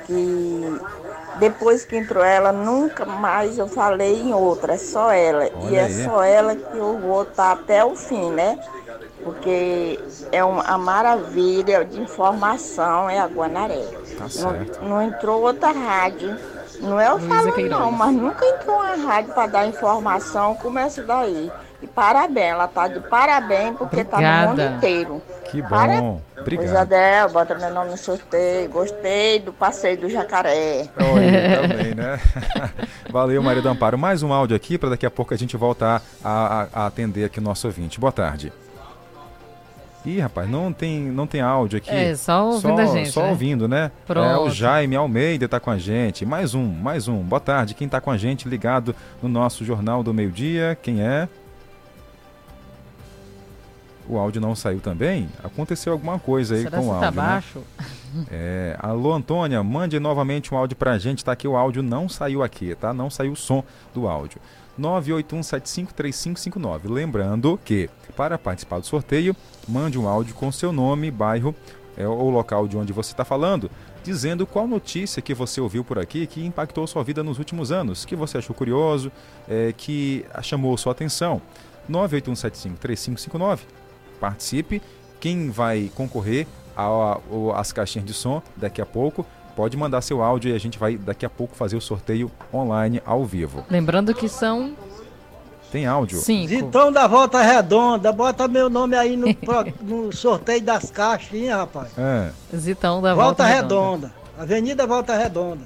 que 0.08 0.80
depois 1.38 1.84
que 1.84 1.98
entrou 1.98 2.24
ela, 2.24 2.54
nunca 2.54 3.06
mais 3.06 3.58
eu 3.58 3.68
falei 3.68 4.22
em 4.22 4.34
outra, 4.34 4.76
é 4.76 4.78
só 4.78 5.12
ela. 5.12 5.48
e 5.48 5.52
Olha 5.54 5.80
é 5.82 5.84
aí. 5.84 6.04
só 6.06 6.24
ela 6.24 6.56
que 6.56 6.78
eu 6.78 6.98
vou 6.98 7.24
estar 7.24 7.52
até 7.52 7.84
o 7.84 7.94
fim, 7.94 8.30
né? 8.32 8.58
Porque 9.26 10.00
é 10.32 10.44
uma 10.44 10.78
maravilha 10.78 11.84
de 11.84 12.00
informação, 12.00 13.10
é 13.10 13.20
a 13.20 13.26
Guanaré. 13.26 13.84
Tá 14.16 14.24
Não, 14.26 14.30
certo. 14.30 14.86
não 14.86 15.02
entrou 15.02 15.42
outra 15.42 15.72
rádio. 15.72 16.38
Não 16.80 17.00
é 17.00 17.08
eu 17.08 17.14
Luísa 17.16 17.28
falando 17.28 17.54
Queiroz. 17.54 17.80
não, 17.82 17.92
mas 17.92 18.14
nunca 18.14 18.46
entrou 18.46 18.76
uma 18.76 18.96
rádio 18.96 19.34
para 19.34 19.48
dar 19.48 19.68
informação 19.68 20.54
como 20.56 20.78
essa 20.78 21.02
daí. 21.04 21.52
E 21.82 21.88
parabéns, 21.88 22.52
ela 22.52 22.68
tá 22.68 22.88
de 22.88 23.00
parabéns 23.02 23.76
porque 23.78 24.04
tá 24.04 24.18
no 24.18 24.24
Obrigada. 24.24 24.48
mundo 24.70 24.78
inteiro. 24.78 25.22
Que 25.50 25.62
bom. 25.62 25.68
Para- 25.70 26.42
Obrigado. 26.42 26.66
Isabel, 26.68 27.30
bota 27.30 27.56
meu 27.56 27.74
nome 27.74 27.92
no 27.92 27.98
sorteio. 27.98 28.70
Gostei 28.70 29.40
do 29.40 29.52
passeio 29.52 29.98
do 29.98 30.10
jacaré. 30.10 30.88
Oi, 30.98 31.68
também, 31.68 31.96
né? 31.96 32.20
Valeu, 33.10 33.42
Maria 33.42 33.62
do 33.62 33.70
Amparo. 33.70 33.98
Mais 33.98 34.22
um 34.22 34.32
áudio 34.32 34.56
aqui 34.56 34.78
para 34.78 34.90
daqui 34.90 35.06
a 35.06 35.12
pouco 35.12 35.34
a 35.34 35.38
gente 35.38 35.58
voltar 35.58 36.02
a, 36.24 36.62
a- 36.62 36.68
a 36.84 36.86
atender 36.86 37.26
aqui 37.26 37.40
o 37.40 37.44
nosso 37.44 37.66
ouvinte. 37.68 38.00
Boa 38.00 38.12
tarde. 38.12 38.54
Ih, 40.06 40.20
rapaz, 40.20 40.48
não 40.48 40.72
tem, 40.72 41.02
não 41.02 41.26
tem 41.26 41.42
áudio 41.42 41.78
aqui. 41.78 41.90
É, 41.90 42.16
só 42.16 42.46
ouvindo 42.46 42.80
a 42.80 42.86
gente, 42.86 43.10
Só 43.10 43.24
né? 43.24 43.30
ouvindo, 43.32 43.68
né? 43.68 43.92
Pronto. 44.06 44.28
É, 44.28 44.38
o 44.38 44.52
Jaime 44.52 44.96
Almeida 44.96 45.48
tá 45.48 45.60
com 45.60 45.72
a 45.72 45.80
gente. 45.80 46.24
Mais 46.26 46.54
um, 46.54 46.64
mais 46.64 47.08
um. 47.08 47.24
Boa 47.24 47.40
tarde. 47.40 47.74
Quem 47.74 47.90
tá 47.90 48.00
com 48.00 48.12
a 48.12 48.18
gente 48.18 48.48
ligado 48.48 48.96
no 49.22 49.28
nosso 49.28 49.66
Jornal 49.66 50.04
do 50.04 50.14
Meio 50.14 50.32
Dia? 50.32 50.78
Quem 50.80 51.02
é? 51.02 51.28
O 54.08 54.20
áudio 54.20 54.40
não 54.40 54.56
saiu 54.56 54.80
também? 54.80 55.28
Aconteceu 55.44 55.94
alguma 55.94 56.20
coisa 56.20 56.54
aí 56.54 56.62
Será 56.62 56.78
com 56.78 56.88
o 56.88 56.90
tá 56.90 57.08
áudio, 57.08 57.12
né? 57.12 57.28
baixo? 57.28 57.60
É, 58.32 58.78
alô, 58.80 59.12
Antônia, 59.12 59.62
mande 59.62 60.00
novamente 60.00 60.54
um 60.54 60.58
áudio 60.58 60.78
pra 60.78 60.98
gente, 60.98 61.26
tá? 61.26 61.36
Que 61.36 61.50
o 61.50 61.58
áudio 61.58 61.84
não 61.84 62.08
saiu 62.08 62.44
aqui, 62.44 62.74
tá? 62.74 62.94
Não 62.94 63.10
saiu 63.10 63.34
o 63.34 63.36
som 63.36 63.62
do 63.94 64.08
áudio. 64.08 64.40
981753559. 64.80 66.80
Lembrando 66.86 67.60
que, 67.66 67.90
para 68.16 68.38
participar 68.38 68.80
do 68.80 68.86
sorteio, 68.86 69.36
mande 69.68 69.98
um 70.00 70.08
áudio 70.08 70.34
com 70.36 70.52
seu 70.52 70.72
nome, 70.72 71.12
bairro 71.12 71.54
é, 71.98 72.08
ou 72.08 72.30
local 72.30 72.68
de 72.68 72.78
onde 72.78 72.94
você 72.94 73.12
está 73.12 73.26
falando. 73.26 73.70
dizendo 74.04 74.46
qual 74.46 74.68
notícia 74.68 75.20
que 75.20 75.34
você 75.34 75.60
ouviu 75.60 75.84
por 75.84 75.98
aqui 75.98 76.28
que 76.28 76.46
impactou 76.46 76.86
sua 76.86 77.04
vida 77.04 77.24
nos 77.24 77.40
últimos 77.40 77.72
anos, 77.72 78.06
que 78.06 78.16
você 78.16 78.38
achou 78.38 78.56
curioso, 78.56 79.12
é, 79.50 79.74
que 79.76 80.24
chamou 80.44 80.78
sua 80.78 80.92
atenção. 80.92 81.42
981753559. 81.90 83.62
Participe. 84.20 84.82
Quem 85.20 85.50
vai 85.50 85.92
concorrer 85.96 86.46
às 87.56 87.72
caixinhas 87.72 88.06
de 88.06 88.14
som 88.14 88.44
daqui 88.56 88.80
a 88.80 88.86
pouco 88.86 89.26
pode 89.56 89.76
mandar 89.78 90.02
seu 90.02 90.22
áudio 90.22 90.52
e 90.52 90.54
a 90.54 90.60
gente 90.60 90.78
vai 90.78 90.98
daqui 90.98 91.26
a 91.26 91.30
pouco 91.30 91.56
fazer 91.56 91.78
o 91.78 91.82
sorteio 91.82 92.30
online 92.54 93.02
ao 93.06 93.26
vivo. 93.26 93.66
Lembrando 93.70 94.14
que 94.14 94.28
são 94.28 94.76
tem 95.72 95.86
áudio. 95.86 96.20
Cinco. 96.20 96.48
Zitão 96.48 96.92
da 96.92 97.08
Volta 97.08 97.42
Redonda, 97.42 98.12
bota 98.12 98.48
meu 98.48 98.70
nome 98.70 98.96
aí 98.96 99.18
no, 99.18 99.28
no 99.82 100.12
sorteio 100.14 100.62
das 100.62 100.90
caixinhas, 100.92 101.58
rapaz. 101.58 101.90
É. 101.98 102.32
Zitão 102.56 103.02
da 103.02 103.14
Volta, 103.14 103.44
Volta 103.44 103.46
Redonda. 103.46 104.08
Redonda. 104.08 104.26
Avenida 104.38 104.88
Volta 104.88 105.18
Redonda. 105.18 105.64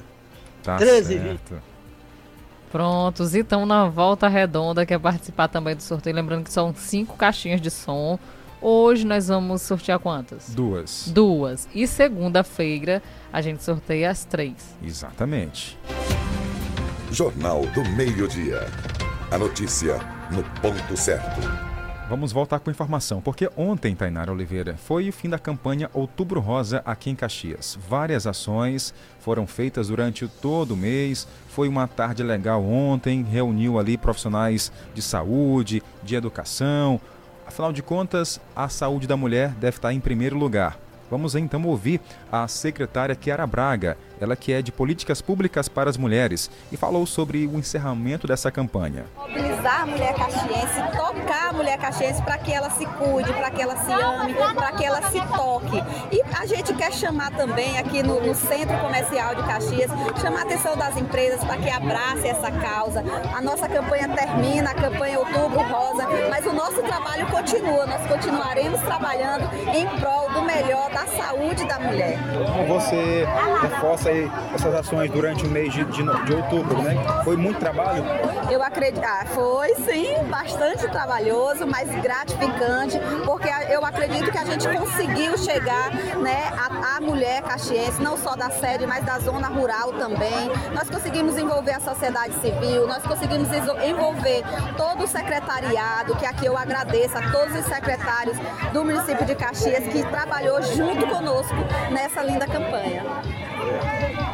Tá 0.63 0.77
13 0.77 1.17
certo. 1.19 1.55
Pronto, 2.71 3.25
Zitão 3.25 3.65
na 3.65 3.87
Volta 3.87 4.27
Redonda 4.27 4.85
quer 4.85 4.99
participar 4.99 5.47
também 5.47 5.75
do 5.75 5.81
sorteio. 5.81 6.15
Lembrando 6.15 6.43
que 6.43 6.51
são 6.51 6.73
cinco 6.75 7.17
caixinhas 7.17 7.59
de 7.59 7.71
som. 7.71 8.19
Hoje 8.61 9.05
nós 9.05 9.29
vamos 9.29 9.61
sortear 9.61 9.99
quantas? 9.99 10.49
Duas. 10.49 11.09
Duas. 11.13 11.67
E 11.73 11.87
segunda-feira 11.87 13.01
a 13.31 13.41
gente 13.41 13.63
sorteia 13.63 14.11
as 14.11 14.25
três. 14.25 14.55
Exatamente. 14.83 15.77
Jornal 17.11 17.65
do 17.67 17.83
Meio-Dia. 17.91 18.67
A 19.31 19.37
notícia 19.37 19.99
no 20.31 20.43
ponto 20.59 20.97
certo. 20.97 21.39
Vamos 22.09 22.31
voltar 22.31 22.59
com 22.59 22.71
informação, 22.71 23.21
porque 23.21 23.47
ontem, 23.55 23.93
Tainara 23.93 24.31
Oliveira, 24.31 24.75
foi 24.75 25.07
o 25.07 25.13
fim 25.13 25.29
da 25.29 25.37
campanha 25.37 25.87
Outubro 25.93 26.39
Rosa 26.39 26.81
aqui 26.83 27.11
em 27.11 27.15
Caxias. 27.15 27.77
Várias 27.87 28.25
ações 28.25 28.91
foram 29.19 29.45
feitas 29.45 29.89
durante 29.89 30.27
todo 30.27 30.71
o 30.71 30.77
mês. 30.77 31.27
Foi 31.49 31.67
uma 31.67 31.87
tarde 31.87 32.23
legal 32.23 32.65
ontem, 32.65 33.21
reuniu 33.21 33.77
ali 33.77 33.99
profissionais 33.99 34.71
de 34.95 35.01
saúde, 35.03 35.83
de 36.01 36.15
educação. 36.15 36.99
Afinal 37.45 37.71
de 37.71 37.83
contas, 37.83 38.41
a 38.55 38.67
saúde 38.67 39.05
da 39.05 39.15
mulher 39.15 39.51
deve 39.51 39.77
estar 39.77 39.93
em 39.93 39.99
primeiro 39.99 40.39
lugar. 40.39 40.75
Vamos 41.07 41.35
então 41.35 41.63
ouvir 41.65 42.01
a 42.31 42.47
secretária 42.47 43.15
Kiara 43.15 43.45
Braga, 43.45 43.95
ela 44.19 44.35
que 44.35 44.51
é 44.51 44.61
de 44.61 44.71
Políticas 44.71 45.21
Públicas 45.21 45.67
para 45.67 45.89
as 45.89 45.97
Mulheres, 45.97 46.49
e 46.71 46.77
falou 46.77 47.05
sobre 47.05 47.45
o 47.47 47.57
encerramento 47.57 48.27
dessa 48.27 48.51
campanha. 48.51 49.05
Mobilizar 49.15 49.81
a 49.81 49.85
mulher 49.85 50.13
caxiense, 50.13 50.81
tocar 50.95 51.49
a 51.49 51.53
mulher 51.53 51.77
caxiense 51.77 52.21
para 52.21 52.37
que 52.37 52.51
ela 52.51 52.69
se 52.69 52.85
cuide, 52.85 53.31
para 53.33 53.51
que 53.51 53.61
ela 53.61 53.75
se 53.77 53.91
ame, 53.91 54.33
para 54.33 54.71
que 54.71 54.85
ela 54.85 55.01
se 55.09 55.19
toque. 55.35 55.83
E 56.11 56.21
a 56.37 56.45
gente 56.45 56.73
quer 56.73 56.91
chamar 56.93 57.31
também 57.31 57.77
aqui 57.77 58.01
no, 58.01 58.21
no 58.21 58.33
Centro 58.33 58.77
Comercial 58.79 59.35
de 59.35 59.43
Caxias, 59.43 59.91
chamar 60.21 60.39
a 60.39 60.43
atenção 60.43 60.75
das 60.77 60.97
empresas 60.97 61.43
para 61.43 61.57
que 61.57 61.69
abracem 61.69 62.31
essa 62.31 62.51
causa. 62.51 63.03
A 63.35 63.41
nossa 63.41 63.67
campanha 63.67 64.07
termina, 64.09 64.71
a 64.71 64.73
campanha 64.73 65.19
Outubro 65.19 65.61
Rosa, 65.61 66.07
mas 66.29 66.45
o 66.45 66.53
nosso 66.53 66.81
trabalho 66.83 67.27
continua, 67.27 67.85
nós 67.85 68.05
continuaremos 68.07 68.79
trabalhando 68.81 69.49
em 69.73 69.87
prol 69.99 70.29
do 70.29 70.41
melhor 70.43 70.89
da 70.91 71.05
saúde 71.07 71.65
da 71.65 71.79
mulher. 71.79 72.17
Você 72.67 73.25
reforça 73.61 74.08
essas 74.53 74.73
ações 74.73 75.11
durante 75.11 75.45
o 75.45 75.49
mês 75.49 75.73
de, 75.73 75.83
de, 75.85 76.03
de 76.25 76.33
outubro, 76.33 76.81
né? 76.81 76.95
Foi 77.23 77.35
muito 77.35 77.59
trabalho? 77.59 78.03
Eu 78.49 78.63
acredito, 78.63 79.03
ah, 79.03 79.25
foi 79.27 79.75
sim, 79.75 80.15
bastante 80.29 80.87
trabalhoso, 80.87 81.65
mas 81.67 81.89
gratificante, 82.01 82.99
porque 83.25 83.49
eu 83.69 83.85
acredito 83.85 84.31
que 84.31 84.37
a 84.37 84.45
gente 84.45 84.67
conseguiu 84.67 85.37
chegar, 85.37 85.91
né, 86.17 86.51
a, 86.57 86.97
a 86.97 87.01
mulher 87.01 87.41
caxiense, 87.43 88.01
não 88.01 88.17
só 88.17 88.35
da 88.35 88.49
sede, 88.49 88.85
mas 88.87 89.05
da 89.05 89.19
zona 89.19 89.47
rural 89.47 89.93
também. 89.93 90.49
Nós 90.73 90.89
conseguimos 90.89 91.37
envolver 91.37 91.73
a 91.73 91.79
sociedade 91.79 92.33
civil, 92.35 92.87
nós 92.87 93.03
conseguimos 93.03 93.47
envolver 93.51 94.43
todo 94.75 95.03
o 95.03 95.07
secretariado, 95.07 96.15
que 96.15 96.25
aqui 96.25 96.45
eu 96.45 96.57
agradeço 96.57 97.17
a 97.17 97.31
todos 97.31 97.55
os 97.55 97.65
secretários 97.65 98.37
do 98.73 98.83
município 98.83 99.25
de 99.25 99.35
Caxias 99.35 99.83
que 99.85 100.03
trabalhou 100.03 100.61
junto 100.61 101.07
conosco 101.07 101.55
nessa 101.91 102.21
linda 102.23 102.45
campanha. 102.47 103.03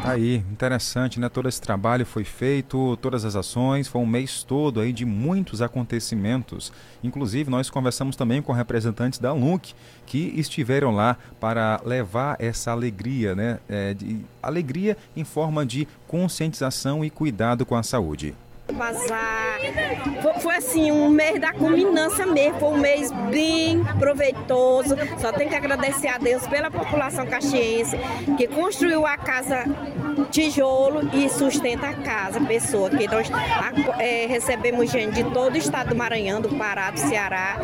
Aí, 0.06 0.36
interessante, 0.52 1.18
né? 1.18 1.28
Todo 1.28 1.48
esse 1.48 1.60
trabalho 1.60 2.06
foi 2.06 2.22
feito, 2.22 2.96
todas 3.02 3.24
as 3.24 3.34
ações, 3.34 3.88
foi 3.88 4.00
um 4.00 4.06
mês 4.06 4.44
todo 4.44 4.78
aí 4.78 4.92
de 4.92 5.04
muitos 5.04 5.60
acontecimentos. 5.60 6.72
Inclusive, 7.02 7.50
nós 7.50 7.68
conversamos 7.68 8.14
também 8.14 8.40
com 8.40 8.52
representantes 8.52 9.18
da 9.18 9.32
LUNC 9.32 9.74
que 10.06 10.32
estiveram 10.36 10.92
lá 10.94 11.16
para 11.40 11.80
levar 11.84 12.36
essa 12.38 12.70
alegria, 12.70 13.34
né? 13.34 13.58
É, 13.68 13.94
de, 13.94 14.24
alegria 14.40 14.96
em 15.16 15.24
forma 15.24 15.66
de 15.66 15.88
conscientização 16.06 17.04
e 17.04 17.10
cuidado 17.10 17.66
com 17.66 17.74
a 17.74 17.82
saúde. 17.82 18.32
Bazar. 18.72 19.58
Foi, 20.22 20.34
foi, 20.40 20.56
assim, 20.56 20.90
um 20.90 21.08
mês 21.08 21.40
da 21.40 21.52
culminância 21.52 22.26
mesmo. 22.26 22.58
Foi 22.58 22.68
um 22.70 22.78
mês 22.78 23.10
bem 23.30 23.84
proveitoso. 23.98 24.96
Só 25.18 25.32
tenho 25.32 25.48
que 25.48 25.56
agradecer 25.56 26.08
a 26.08 26.18
Deus 26.18 26.46
pela 26.46 26.70
população 26.70 27.26
caxiense 27.26 27.96
que 28.36 28.46
construiu 28.46 29.06
a 29.06 29.16
casa 29.16 29.64
tijolo 30.24 31.08
e 31.12 31.28
sustenta 31.28 31.88
a 31.88 31.94
casa, 31.94 32.40
pessoa. 32.40 32.90
Que 32.90 33.06
nós 33.06 33.30
é, 33.98 34.26
recebemos 34.26 34.90
gente 34.90 35.22
de 35.22 35.30
todo 35.30 35.54
o 35.54 35.56
estado 35.56 35.90
do 35.90 35.96
Maranhão, 35.96 36.40
do 36.40 36.48
Pará, 36.56 36.90
do 36.90 36.98
Ceará. 36.98 37.56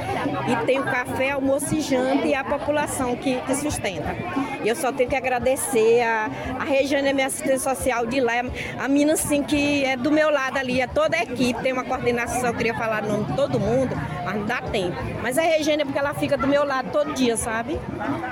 E 0.48 0.66
tem 0.66 0.78
o 0.78 0.84
café, 0.84 1.30
almoço 1.30 1.74
e 1.74 1.80
janta 1.80 2.26
e 2.26 2.34
a 2.34 2.44
população 2.44 3.16
que, 3.16 3.40
que 3.40 3.54
sustenta. 3.54 4.14
E 4.62 4.68
eu 4.68 4.76
só 4.76 4.92
tenho 4.92 5.08
que 5.08 5.16
agradecer 5.16 6.02
a, 6.02 6.30
a 6.60 6.64
Regiane, 6.64 7.12
minha 7.12 7.26
assistente 7.26 7.60
social 7.60 8.06
de 8.06 8.20
lá, 8.20 8.32
a 8.78 8.88
menina 8.88 9.14
assim 9.14 9.42
que 9.42 9.84
é 9.84 9.96
do 9.96 10.10
meu 10.10 10.30
lado 10.30 10.58
ali, 10.58 10.80
é 10.80 10.86
toda 10.86 11.16
a 11.16 11.22
equipe, 11.22 11.60
tem 11.62 11.72
uma 11.72 11.84
coordenação, 11.84 12.48
eu 12.48 12.54
queria 12.54 12.74
falar 12.74 13.04
o 13.04 13.08
nome 13.08 13.24
de 13.24 13.36
todo 13.36 13.58
mundo, 13.58 13.94
mas 14.24 14.36
não 14.36 14.46
dá 14.46 14.60
tempo. 14.62 14.96
Mas 15.22 15.38
a 15.38 15.42
Regiane 15.42 15.82
é 15.82 15.84
porque 15.84 15.98
ela 15.98 16.14
fica 16.14 16.36
do 16.36 16.46
meu 16.46 16.64
lado 16.64 16.90
todo 16.90 17.12
dia, 17.12 17.36
sabe? 17.36 17.78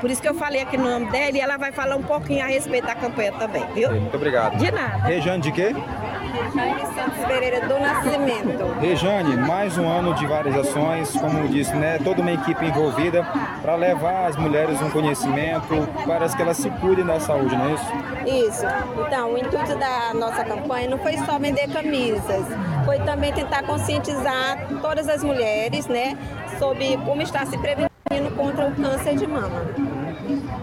Por 0.00 0.10
isso 0.10 0.20
que 0.20 0.28
eu 0.28 0.34
falei 0.34 0.62
aqui 0.62 0.76
no 0.76 0.88
nome 0.88 1.10
dela 1.10 1.36
e 1.36 1.40
ela 1.40 1.56
vai 1.56 1.72
falar 1.72 1.96
um 1.96 2.02
pouquinho 2.02 2.42
a 2.42 2.46
respeito 2.46 2.86
da 2.86 2.94
campanha 2.94 3.32
também, 3.32 3.64
viu? 3.74 3.90
Muito 4.10 4.16
obrigado. 4.16 4.56
De 4.58 4.72
nada. 4.72 5.06
Regiane 5.06 5.40
de 5.40 5.52
quê? 5.52 5.72
Rejane 5.72 6.80
Santos 6.94 7.24
Pereira 7.28 7.60
do 7.68 7.78
Nascimento. 7.78 8.80
Rejane, 8.80 9.36
mais 9.36 9.78
um 9.78 9.88
ano 9.88 10.14
de 10.14 10.26
várias 10.26 10.56
ações, 10.56 11.12
como 11.12 11.46
disse, 11.46 11.72
né? 11.76 11.96
Toda 12.02 12.20
uma 12.20 12.32
equipe 12.32 12.66
envolvida 12.66 13.24
para 13.62 13.76
levar 13.76 14.26
às 14.26 14.36
mulheres 14.36 14.82
um 14.82 14.90
conhecimento, 14.90 15.88
para 16.04 16.28
que 16.28 16.42
elas 16.42 16.56
se 16.56 16.68
cuidem 16.70 17.06
da 17.06 17.20
saúde, 17.20 17.54
não 17.54 17.66
é 17.66 17.74
isso? 17.74 18.48
Isso. 18.48 18.66
Então, 19.06 19.32
o 19.32 19.38
intuito 19.38 19.76
da 19.76 20.12
nossa 20.12 20.44
campanha 20.44 20.90
não 20.90 20.98
foi 20.98 21.16
só 21.18 21.38
vender 21.38 21.68
camisas, 21.68 22.46
foi 22.84 22.98
também 23.00 23.32
tentar 23.32 23.62
conscientizar 23.62 24.66
todas 24.82 25.08
as 25.08 25.22
mulheres, 25.22 25.86
né, 25.86 26.18
sobre 26.58 26.96
como 27.04 27.22
está 27.22 27.46
se 27.46 27.56
prevenindo 27.58 27.90
contra 28.36 28.66
o 28.66 28.74
câncer 28.74 29.14
de 29.14 29.26
mama. 29.26 29.99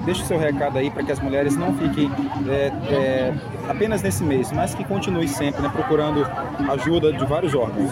Deixe 0.07 0.23
o 0.23 0.25
seu 0.25 0.39
recado 0.39 0.77
aí 0.77 0.89
para 0.89 1.03
que 1.03 1.11
as 1.11 1.19
mulheres 1.19 1.57
não 1.57 1.73
fiquem 1.73 2.09
é, 2.47 2.71
é, 2.93 3.33
apenas 3.67 4.01
nesse 4.01 4.23
mês, 4.23 4.53
mas 4.53 4.73
que 4.73 4.85
continuem 4.85 5.27
sempre 5.27 5.61
né, 5.61 5.67
procurando 5.67 6.25
ajuda 6.71 7.11
de 7.11 7.25
vários 7.25 7.53
órgãos. 7.53 7.91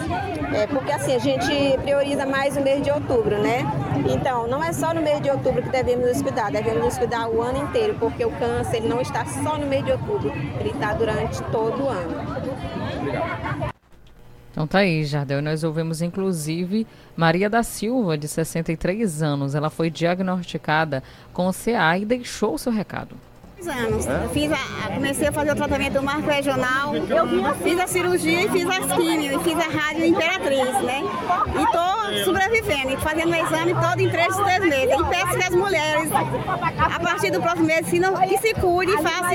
É 0.54 0.66
porque 0.66 0.92
assim, 0.92 1.14
a 1.14 1.18
gente 1.18 1.76
prioriza 1.82 2.24
mais 2.24 2.56
o 2.56 2.62
mês 2.62 2.82
de 2.82 2.90
outubro, 2.90 3.36
né? 3.36 3.70
Então, 4.08 4.46
não 4.46 4.64
é 4.64 4.72
só 4.72 4.94
no 4.94 5.02
mês 5.02 5.20
de 5.20 5.28
outubro 5.30 5.62
que 5.62 5.68
devemos 5.68 6.06
nos 6.06 6.22
cuidar, 6.22 6.50
devemos 6.50 6.82
nos 6.82 6.96
cuidar 6.96 7.28
o 7.28 7.42
ano 7.42 7.58
inteiro, 7.64 7.94
porque 8.00 8.24
o 8.24 8.30
câncer 8.30 8.78
ele 8.78 8.88
não 8.88 9.02
está 9.02 9.26
só 9.26 9.58
no 9.58 9.66
mês 9.66 9.84
de 9.84 9.92
outubro, 9.92 10.32
ele 10.58 10.70
está 10.70 10.94
durante 10.94 11.42
todo 11.52 11.84
o 11.84 11.88
ano. 11.90 12.16
Obrigado. 12.98 13.65
Então 14.56 14.66
tá 14.66 14.78
aí, 14.78 15.04
Jardel. 15.04 15.42
Nós 15.42 15.62
ouvimos 15.62 16.00
inclusive 16.00 16.86
Maria 17.14 17.50
da 17.50 17.62
Silva, 17.62 18.16
de 18.16 18.26
63 18.26 19.22
anos. 19.22 19.54
Ela 19.54 19.68
foi 19.68 19.90
diagnosticada 19.90 21.02
com 21.30 21.52
CA 21.52 21.98
e 21.98 22.06
deixou 22.06 22.56
seu 22.56 22.72
recado 22.72 23.14
anos. 23.66 24.06
É? 24.06 24.28
Fiz 24.32 24.50
a, 24.52 24.94
comecei 24.94 25.28
a 25.28 25.32
fazer 25.32 25.52
o 25.52 25.56
tratamento 25.56 25.94
do 25.94 26.02
marco 26.02 26.28
regional, 26.28 26.92
fiz 27.62 27.78
a 27.78 27.86
cirurgia 27.86 28.44
e 28.44 28.48
fiz 28.48 28.68
as 28.68 28.92
químio, 28.92 29.40
e 29.40 29.44
fiz 29.44 29.58
a 29.58 29.68
rádio 29.68 30.04
Imperatriz, 30.04 30.82
né? 30.82 31.02
E 31.54 31.62
estou 31.62 32.24
sobrevivendo, 32.24 33.00
fazendo 33.00 33.30
o 33.30 33.34
exame 33.34 33.74
todo 33.74 34.00
em 34.00 34.10
três, 34.10 34.36
três 34.36 34.60
meses. 34.60 34.94
E 34.94 35.04
peço 35.04 35.36
que 35.36 35.42
as 35.42 35.50
mulheres, 35.50 36.10
a 36.12 37.00
partir 37.00 37.30
do 37.30 37.40
próximo 37.40 37.66
mês, 37.66 37.88
que, 37.88 37.98
não, 37.98 38.14
que 38.16 38.38
se 38.38 38.54
cuide 38.54 38.92
e 38.92 39.02
façam 39.02 39.26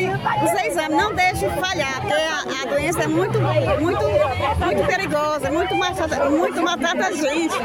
os 0.43 0.65
exames. 0.65 0.97
Não 0.97 1.13
deixe 1.13 1.49
falhar, 1.49 2.01
porque 2.01 2.13
a, 2.13 2.63
a, 2.63 2.65
doença 2.65 3.03
é 3.03 3.07
muito, 3.07 3.39
muito, 3.39 4.03
muito 4.65 4.87
perigosa, 4.87 5.51
muito, 5.51 5.75
muito 5.75 6.63
maltrata 6.63 7.07
a 7.07 7.11
gente. 7.11 7.55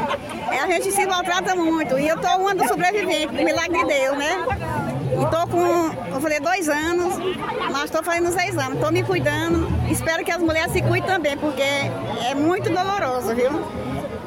É, 0.51 0.59
a 0.59 0.67
gente 0.67 0.91
se 0.91 1.05
maltrata 1.05 1.55
muito. 1.55 1.97
E 1.97 2.07
eu 2.07 2.15
estou 2.15 2.41
um 2.41 2.47
ano 2.47 2.67
sobrevivente, 2.67 3.33
milagre 3.33 3.79
de 3.79 3.85
Deus, 3.85 4.17
né? 4.17 4.96
E 5.13 5.31
tô 5.31 5.47
com, 5.47 5.89
vou 6.11 6.21
fazer 6.21 6.39
dois 6.41 6.67
anos, 6.67 7.15
mas 7.71 7.85
estou 7.85 8.03
fazendo 8.03 8.31
seis 8.31 8.57
anos. 8.57 8.75
Estou 8.75 8.91
me 8.91 9.03
cuidando. 9.03 9.67
Espero 9.89 10.23
que 10.23 10.31
as 10.31 10.41
mulheres 10.41 10.71
se 10.71 10.81
cuidem 10.81 11.09
também, 11.09 11.37
porque 11.37 11.61
é 11.61 12.35
muito 12.35 12.69
doloroso, 12.69 13.33
viu? 13.33 13.51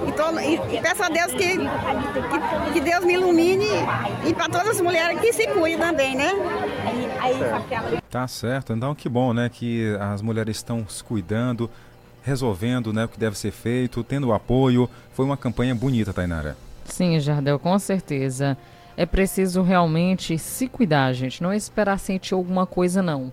E, 0.06 0.12
tô, 0.12 0.30
e, 0.38 0.76
e 0.76 0.80
peço 0.80 1.02
a 1.02 1.08
Deus 1.08 1.32
que, 1.32 1.58
que, 1.58 2.72
que 2.72 2.80
Deus 2.80 3.04
me 3.04 3.14
ilumine 3.14 3.66
e 4.26 4.32
para 4.32 4.48
todas 4.48 4.68
as 4.68 4.80
mulheres 4.80 5.20
que 5.20 5.32
se 5.32 5.46
cuidem 5.48 5.78
também, 5.78 6.16
né? 6.16 6.32
Tá 8.10 8.26
certo. 8.26 8.72
Então 8.72 8.94
que 8.94 9.08
bom, 9.08 9.34
né, 9.34 9.50
que 9.52 9.94
as 10.00 10.22
mulheres 10.22 10.56
estão 10.56 10.88
se 10.88 11.04
cuidando, 11.04 11.70
resolvendo, 12.22 12.92
né, 12.92 13.04
o 13.04 13.08
que 13.08 13.18
deve 13.20 13.36
ser 13.36 13.50
feito, 13.50 14.02
tendo 14.02 14.28
o 14.28 14.32
apoio. 14.32 14.88
Foi 15.12 15.24
uma 15.24 15.36
campanha 15.36 15.74
bonita, 15.74 16.12
Tainara. 16.12 16.56
Sim, 16.86 17.20
Jardel, 17.20 17.58
com 17.58 17.78
certeza. 17.78 18.56
É 19.00 19.06
preciso 19.06 19.62
realmente 19.62 20.36
se 20.36 20.68
cuidar, 20.68 21.14
gente. 21.14 21.42
Não 21.42 21.54
esperar 21.54 21.98
sentir 21.98 22.34
alguma 22.34 22.66
coisa, 22.66 23.02
não. 23.02 23.32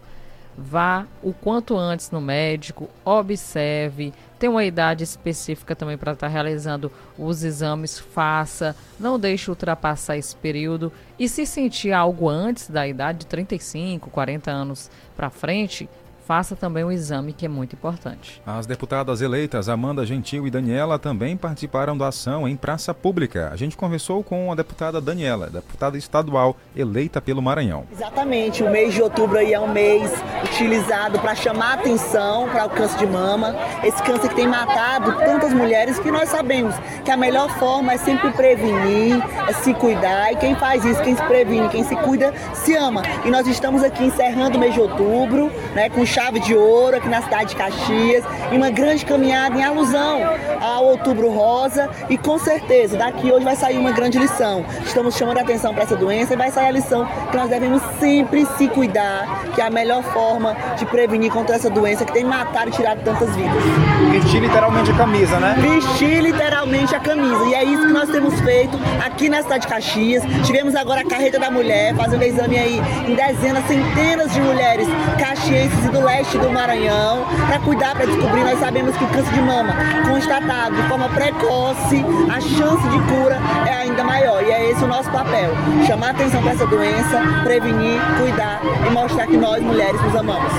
Vá 0.58 1.06
o 1.22 1.34
quanto 1.34 1.76
antes 1.76 2.10
no 2.10 2.22
médico, 2.22 2.90
observe. 3.04 4.14
Tem 4.40 4.50
uma 4.50 4.64
idade 4.64 5.04
específica 5.04 5.76
também 5.76 5.98
para 5.98 6.14
estar 6.14 6.30
realizando 6.30 6.90
os 7.20 7.44
exames, 7.44 8.00
faça. 8.00 8.78
Não 8.98 9.20
deixe 9.20 9.52
ultrapassar 9.52 10.16
esse 10.16 10.34
período. 10.38 10.90
E 11.20 11.28
se 11.28 11.46
sentir 11.46 11.92
algo 11.92 12.30
antes 12.30 12.70
da 12.70 12.88
idade 12.88 13.20
de 13.20 13.26
35, 13.26 14.10
40 14.10 14.50
anos 14.50 14.90
para 15.18 15.30
frente, 15.30 15.90
faça 16.28 16.58
também 16.58 16.84
o 16.84 16.92
exame, 16.92 17.32
que 17.32 17.46
é 17.46 17.50
muito 17.50 17.74
importante. 17.74 18.42
As 18.46 18.66
deputadas 18.66 19.22
eleitas 19.22 19.70
Amanda 19.70 20.06
Gentil 20.06 20.46
e 20.46 20.52
Daniela 20.52 21.00
também 21.00 21.38
participaram 21.38 21.98
da 21.98 22.10
ação 22.10 22.46
em 22.46 22.58
praça 22.58 22.94
pública. 22.94 23.50
A 23.50 23.56
gente 23.56 23.78
conversou 23.78 24.22
com 24.22 24.52
a 24.52 24.56
deputada 24.56 25.00
Daniela, 25.00 25.50
deputada 25.50 25.98
estadual 25.98 26.58
eleita 26.76 27.22
pelo 27.22 27.42
Maranhão. 27.42 27.86
Exatamente, 27.94 28.62
o 28.62 28.70
mês 28.70 28.94
de 28.94 29.02
outubro 29.02 29.38
aí 29.38 29.54
é 29.54 29.60
um 29.60 29.72
mês 29.72 30.12
utilizado 30.44 31.18
para 31.20 31.34
chamar 31.34 31.76
atenção 31.76 32.50
para 32.50 32.66
o 32.66 32.70
câncer 32.72 32.98
de 32.98 33.08
mama, 33.08 33.56
esse 33.82 34.04
câncer 34.04 34.28
que 34.28 34.36
tem 34.36 34.48
matado 34.48 35.14
tantas 35.20 35.54
mulheres 35.54 35.98
que 35.98 36.12
nós 36.12 36.28
sabemos 36.28 36.76
que 37.06 37.12
a 37.12 37.16
melhor 37.16 37.50
forma 37.58 37.94
é 37.94 37.98
sempre 37.98 38.32
prevenir, 38.32 39.16
é 39.48 39.54
se 39.54 39.74
cuidar 39.74 40.34
e 40.34 40.36
quem 40.36 40.56
faz 40.56 40.84
isso, 40.84 41.02
quem 41.02 41.16
se 41.16 41.24
previne, 41.24 41.70
quem 41.70 41.86
se 41.86 41.96
cuida, 41.96 42.34
se 42.54 42.76
ama. 42.76 43.02
E 43.24 43.30
nós 43.30 43.48
estamos 43.48 43.82
aqui 43.82 44.04
encerrando 44.04 44.58
o 44.58 44.60
mês 44.60 44.74
de 44.74 44.82
outubro, 44.82 45.50
né, 45.74 45.90
com 45.90 46.06
chave 46.18 46.40
de 46.40 46.56
ouro 46.56 46.98
aqui 46.98 47.08
na 47.08 47.22
cidade 47.22 47.50
de 47.52 47.56
Caxias 47.56 48.26
e 48.52 48.58
uma 48.58 48.72
grande 48.72 49.06
caminhada 49.06 49.56
em 49.56 49.64
alusão 49.64 50.20
ao 50.60 50.86
Outubro 50.86 51.30
Rosa 51.30 51.88
e 52.10 52.18
com 52.18 52.40
certeza 52.40 52.98
daqui 52.98 53.32
hoje 53.32 53.46
vai 53.46 53.56
sair 53.56 53.78
uma 53.78 53.92
grande 53.92 54.18
lição. 54.18 54.66
Estamos 54.84 55.16
chamando 55.16 55.38
a 55.38 55.42
atenção 55.42 55.76
para 55.76 55.84
essa 55.84 55.96
doença 55.96 56.34
e 56.34 56.36
vai 56.36 56.50
sair 56.50 56.70
a 56.70 56.72
lição 56.72 57.08
que 57.30 57.38
nós 57.38 57.48
devemos 57.48 57.84
sempre 58.00 58.48
se 58.58 58.68
cuidar, 58.68 59.46
que 59.54 59.62
é 59.62 59.68
a 59.68 59.70
melhor 59.70 60.02
forma 60.06 60.58
de 60.76 60.88
prevenir 60.88 61.32
contra 61.32 61.56
essa 61.56 61.70
doença 61.70 62.04
que 62.04 62.12
tem 62.12 62.24
matado 62.24 62.70
e 62.70 62.72
tirado 62.72 63.04
tantas 63.04 63.36
vidas. 63.36 63.64
Vestir 64.10 64.42
literalmente 64.42 64.90
a 64.90 64.96
camisa, 64.96 65.40
né? 65.40 65.56
Vestir 65.60 66.22
literalmente 66.22 66.96
a 66.96 67.00
camisa. 67.00 67.46
E 67.46 67.54
é 67.54 67.64
isso 67.64 67.86
que 67.86 67.94
nós 67.94 68.10
temos 68.10 68.40
feito 68.42 68.76
aqui 69.06 69.30
na 69.30 69.44
cidade 69.44 69.62
de 69.62 69.68
Caxias. 69.68 70.24
Tivemos 70.44 70.74
agora 70.76 71.02
a 71.02 71.06
carreta 71.06 71.38
da 71.38 71.52
mulher, 71.52 71.94
fazendo 71.94 72.24
exame 72.24 72.58
aí 72.58 72.82
em 73.08 73.14
dezenas, 73.14 73.64
centenas 73.68 74.34
de 74.34 74.42
mulheres 74.42 74.88
caxienses 75.20 75.86
e 75.86 75.90
do 75.90 76.07
leste 76.08 76.38
do 76.38 76.50
Maranhão, 76.50 77.26
para 77.46 77.60
cuidar, 77.60 77.94
para 77.94 78.06
descobrir. 78.06 78.44
Nós 78.44 78.58
sabemos 78.60 78.96
que 78.96 79.04
o 79.04 79.08
câncer 79.10 79.34
de 79.34 79.42
mama, 79.42 79.76
constatado 80.08 80.76
de 80.76 80.84
forma 80.88 81.10
precoce, 81.10 82.04
a 82.32 82.40
chance 82.40 82.84
de 82.88 83.00
cura 83.12 83.38
é 83.68 83.74
ainda 83.74 84.04
maior. 84.06 84.42
E 84.42 84.50
é 84.50 84.72
esse 84.72 84.84
o 84.84 84.88
nosso 84.88 85.12
papel: 85.12 85.52
chamar 85.86 86.12
atenção 86.12 86.42
para 86.42 86.52
essa 86.54 86.66
doença, 86.66 87.22
prevenir, 87.44 88.00
cuidar 88.18 88.62
e 88.88 88.90
mostrar 88.90 89.28
que 89.28 89.36
nós, 89.36 89.62
mulheres, 89.62 90.02
nos 90.02 90.16
amamos. 90.16 90.54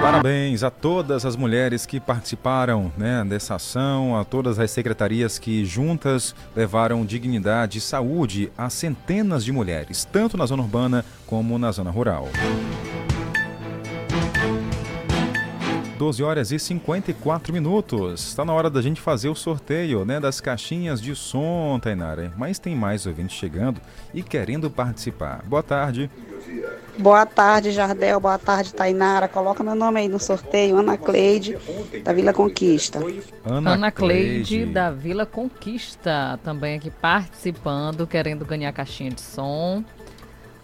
Parabéns 0.00 0.62
a 0.62 0.70
todas 0.70 1.24
as 1.24 1.34
mulheres 1.34 1.84
que 1.84 1.98
participaram 1.98 2.92
né, 2.96 3.24
dessa 3.26 3.56
ação, 3.56 4.16
a 4.16 4.24
todas 4.24 4.58
as 4.58 4.70
secretarias 4.70 5.38
que 5.38 5.64
juntas 5.64 6.34
levaram 6.54 7.04
dignidade 7.04 7.78
e 7.78 7.80
saúde 7.80 8.52
a 8.56 8.70
centenas 8.70 9.44
de 9.44 9.50
mulheres, 9.50 10.06
tanto 10.10 10.36
na 10.36 10.46
zona 10.46 10.62
urbana 10.62 11.04
como 11.26 11.58
na 11.58 11.72
zona 11.72 11.90
rural. 11.90 12.28
12 15.96 16.22
horas 16.22 16.50
e 16.50 16.58
54 16.58 17.52
minutos. 17.52 18.28
Está 18.28 18.44
na 18.44 18.52
hora 18.52 18.68
da 18.68 18.82
gente 18.82 19.00
fazer 19.00 19.28
o 19.28 19.34
sorteio 19.34 20.04
né, 20.04 20.18
das 20.18 20.40
caixinhas 20.40 21.00
de 21.00 21.14
som, 21.14 21.78
Tainara. 21.80 22.32
Mas 22.36 22.58
tem 22.58 22.74
mais 22.74 23.06
ouvintes 23.06 23.36
chegando 23.36 23.80
e 24.12 24.22
querendo 24.22 24.70
participar. 24.70 25.42
Boa 25.44 25.62
tarde. 25.62 26.10
Boa 26.98 27.26
tarde, 27.26 27.72
Jardel. 27.72 28.20
Boa 28.20 28.38
tarde, 28.38 28.72
Tainara. 28.72 29.28
Coloca 29.28 29.64
meu 29.64 29.74
nome 29.74 30.00
aí 30.00 30.08
no 30.08 30.18
sorteio, 30.18 30.78
Ana 30.78 30.96
Cleide, 30.96 31.58
da 32.04 32.12
Vila 32.12 32.32
Conquista. 32.32 33.00
Ana, 33.44 33.72
Ana 33.72 33.90
Cleide, 33.90 34.66
da 34.66 34.90
Vila 34.90 35.26
Conquista, 35.26 36.38
também 36.44 36.76
aqui 36.76 36.90
participando, 36.90 38.06
querendo 38.06 38.44
ganhar 38.44 38.72
caixinha 38.72 39.10
de 39.10 39.20
som. 39.20 39.84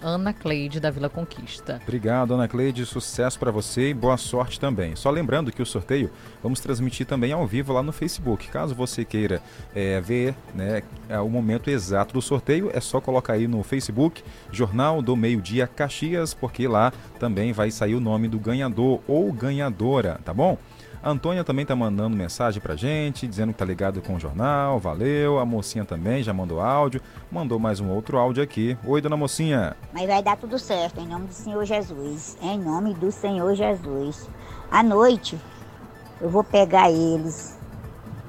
Ana 0.02 0.32
Cleide, 0.32 0.80
da 0.80 0.90
Vila 0.90 1.08
Conquista. 1.08 1.80
Obrigado, 1.82 2.34
Ana 2.34 2.48
Cleide. 2.48 2.86
Sucesso 2.86 3.38
para 3.38 3.50
você 3.50 3.90
e 3.90 3.94
boa 3.94 4.16
sorte 4.16 4.58
também. 4.58 4.96
Só 4.96 5.10
lembrando 5.10 5.52
que 5.52 5.62
o 5.62 5.66
sorteio 5.66 6.10
vamos 6.42 6.60
transmitir 6.60 7.06
também 7.06 7.32
ao 7.32 7.46
vivo 7.46 7.72
lá 7.72 7.82
no 7.82 7.92
Facebook. 7.92 8.48
Caso 8.48 8.74
você 8.74 9.04
queira 9.04 9.42
é, 9.74 10.00
ver 10.00 10.34
né, 10.54 10.82
o 11.22 11.28
momento 11.28 11.70
exato 11.70 12.14
do 12.14 12.22
sorteio, 12.22 12.70
é 12.72 12.80
só 12.80 13.00
colocar 13.00 13.34
aí 13.34 13.46
no 13.46 13.62
Facebook 13.62 14.22
Jornal 14.50 15.02
do 15.02 15.16
Meio 15.16 15.40
Dia 15.40 15.66
Caxias, 15.66 16.32
porque 16.34 16.66
lá 16.66 16.92
também 17.18 17.52
vai 17.52 17.70
sair 17.70 17.94
o 17.94 18.00
nome 18.00 18.28
do 18.28 18.38
ganhador 18.38 19.00
ou 19.06 19.32
ganhadora, 19.32 20.20
tá 20.24 20.32
bom? 20.32 20.58
A 21.02 21.08
Antônia 21.10 21.42
também 21.42 21.64
tá 21.64 21.74
mandando 21.74 22.14
mensagem 22.14 22.60
pra 22.60 22.76
gente, 22.76 23.26
dizendo 23.26 23.54
que 23.54 23.58
tá 23.58 23.64
ligado 23.64 24.02
com 24.02 24.16
o 24.16 24.20
jornal, 24.20 24.78
valeu. 24.78 25.38
A 25.38 25.46
mocinha 25.46 25.82
também 25.82 26.22
já 26.22 26.34
mandou 26.34 26.60
áudio, 26.60 27.00
mandou 27.32 27.58
mais 27.58 27.80
um 27.80 27.88
outro 27.88 28.18
áudio 28.18 28.42
aqui. 28.42 28.76
Oi, 28.84 29.00
dona 29.00 29.16
mocinha. 29.16 29.74
Mas 29.94 30.06
vai 30.06 30.22
dar 30.22 30.36
tudo 30.36 30.58
certo, 30.58 31.00
em 31.00 31.06
nome 31.08 31.28
do 31.28 31.32
Senhor 31.32 31.64
Jesus. 31.64 32.36
Em 32.42 32.58
nome 32.58 32.92
do 32.92 33.10
Senhor 33.10 33.54
Jesus. 33.54 34.28
À 34.70 34.82
noite, 34.82 35.38
eu 36.20 36.28
vou 36.28 36.44
pegar 36.44 36.90
eles 36.90 37.58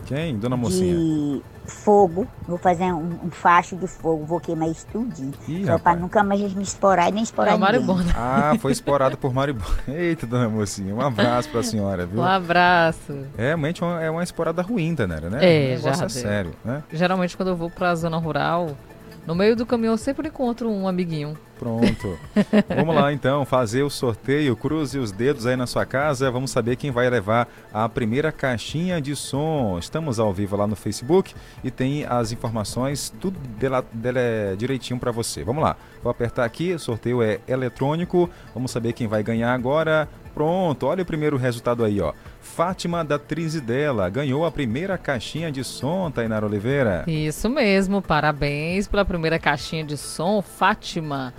Quem? 0.05 0.37
Dona 0.37 0.55
mocinha. 0.55 0.95
de 0.95 1.41
fogo. 1.65 2.27
Vou 2.47 2.57
fazer 2.57 2.85
um, 2.91 3.19
um 3.25 3.29
facho 3.31 3.75
de 3.75 3.87
fogo, 3.87 4.25
vou 4.25 4.39
queimar 4.39 4.69
isso 4.69 4.85
tudinho. 4.91 5.31
Ih, 5.47 5.59
Só 5.59 5.65
pra 5.65 5.73
rapaz. 5.91 5.99
nunca 5.99 6.23
mais 6.23 6.53
me 6.53 6.63
esporar 6.63 7.09
e 7.09 7.11
nem 7.11 7.23
esporar 7.23 7.53
É 7.53 7.55
o 7.55 7.59
ninguém. 7.59 7.73
Maribona. 7.81 8.11
Ah, 8.15 8.53
foi 8.59 8.71
explorado 8.73 9.17
por 9.17 9.33
Maribona. 9.33 9.65
Eita, 9.87 10.25
dona 10.27 10.49
mocinha, 10.49 10.93
um 10.93 11.01
abraço 11.01 11.49
pra 11.49 11.63
senhora, 11.63 12.05
viu? 12.05 12.19
Um 12.19 12.25
abraço. 12.25 13.25
Realmente 13.37 13.81
é 13.83 13.85
uma- 13.85 14.01
é 14.03 14.09
uma 14.09 14.23
esporada 14.23 14.61
ruim, 14.61 14.95
Tanera, 14.95 15.29
né? 15.29 15.39
É, 15.41 15.65
o 15.73 15.77
negócio 15.77 15.99
já 15.99 16.05
é 16.05 16.09
sério, 16.09 16.51
né? 16.65 16.83
Geralmente 16.91 17.35
quando 17.37 17.49
eu 17.49 17.55
vou 17.55 17.69
pra 17.69 17.93
zona 17.95 18.17
rural, 18.17 18.71
no 19.25 19.35
meio 19.35 19.55
do 19.55 19.65
caminho 19.65 19.93
eu 19.93 19.97
sempre 19.97 20.27
encontro 20.27 20.69
um 20.69 20.87
amiguinho. 20.87 21.37
Pronto. 21.59 22.17
Vamos 22.75 22.95
lá 22.95 23.13
então, 23.13 23.45
fazer 23.45 23.83
o 23.83 23.89
sorteio. 23.89 24.55
Cruze 24.55 24.97
os 24.97 25.11
dedos 25.11 25.45
aí 25.45 25.55
na 25.55 25.67
sua 25.67 25.85
casa. 25.85 26.31
Vamos 26.31 26.49
saber 26.49 26.75
quem 26.75 26.89
vai 26.89 27.07
levar 27.07 27.47
a 27.71 27.87
primeira 27.87 28.31
caixinha 28.31 28.99
de 28.99 29.15
som. 29.15 29.77
Estamos 29.77 30.19
ao 30.19 30.33
vivo 30.33 30.55
lá 30.57 30.65
no 30.65 30.75
Facebook 30.75 31.35
e 31.63 31.69
tem 31.69 32.03
as 32.05 32.31
informações 32.31 33.13
tudo 33.21 33.37
dela, 33.59 33.85
dela- 33.93 34.55
direitinho 34.57 34.99
para 34.99 35.11
você. 35.11 35.43
Vamos 35.43 35.61
lá. 35.63 35.75
Vou 36.01 36.09
apertar 36.09 36.45
aqui, 36.45 36.73
o 36.73 36.79
sorteio 36.79 37.21
é 37.21 37.39
eletrônico. 37.47 38.27
Vamos 38.55 38.71
saber 38.71 38.93
quem 38.93 39.05
vai 39.07 39.21
ganhar 39.21 39.53
agora. 39.53 40.09
Pronto, 40.33 40.87
olha 40.87 41.03
o 41.03 41.05
primeiro 41.05 41.37
resultado 41.37 41.83
aí, 41.83 41.99
ó. 42.01 42.13
Fátima 42.55 43.03
da 43.03 43.17
Trizidela 43.17 44.09
ganhou 44.09 44.45
a 44.45 44.51
primeira 44.51 44.97
caixinha 44.97 45.49
de 45.49 45.63
som, 45.63 46.11
Tainara 46.11 46.45
Oliveira. 46.45 47.05
Isso 47.07 47.49
mesmo, 47.49 48.01
parabéns 48.01 48.87
pela 48.89 49.05
primeira 49.05 49.39
caixinha 49.39 49.85
de 49.85 49.95
som, 49.95 50.41
Fátima. 50.41 51.33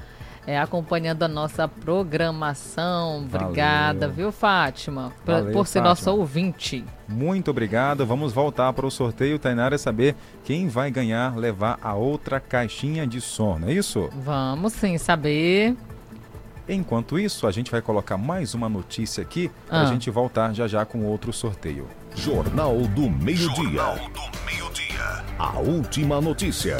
É, 0.45 0.59
acompanhando 0.59 1.23
a 1.23 1.29
nossa 1.29 1.69
programação. 1.69 3.19
Obrigada, 3.19 4.09
Valeu. 4.09 4.15
viu, 4.17 4.33
Fátima? 4.33 5.13
Por, 5.25 5.35
Valeu, 5.35 5.53
por 5.53 5.67
ser 5.67 5.79
Fátima. 5.79 5.89
nossa 5.91 6.11
ouvinte. 6.11 6.85
Muito 7.07 7.51
obrigado. 7.51 8.05
Vamos 8.05 8.33
voltar 8.33 8.73
para 8.73 8.87
o 8.87 8.91
sorteio, 8.91 9.39
Tainara, 9.39 9.79
saber 9.79 10.17
quem 10.43 10.67
vai 10.67 10.91
ganhar, 10.91 11.37
levar 11.37 11.79
a 11.81 11.95
outra 11.95 12.41
caixinha 12.41 13.07
de 13.07 13.21
som, 13.21 13.59
não 13.59 13.69
é 13.69 13.75
isso? 13.75 14.09
Vamos 14.15 14.73
sim 14.73 14.99
saber. 14.99 15.77
Enquanto 16.69 17.19
isso, 17.19 17.47
a 17.47 17.51
gente 17.51 17.71
vai 17.71 17.83
colocar 17.83 18.17
mais 18.17 18.55
uma 18.55 18.69
notícia 18.69 19.23
aqui 19.23 19.51
para 19.69 19.79
a 19.79 19.83
Ah. 19.83 19.87
gente 19.87 20.11
voltar 20.11 20.55
já 20.55 20.69
já 20.69 20.85
com 20.85 21.05
outro 21.05 21.33
sorteio. 21.33 21.89
Jornal 22.15 22.77
do 22.89 23.11
Meio-Dia. 23.11 23.83
A 25.39 25.59
última 25.59 26.21
notícia. 26.21 26.77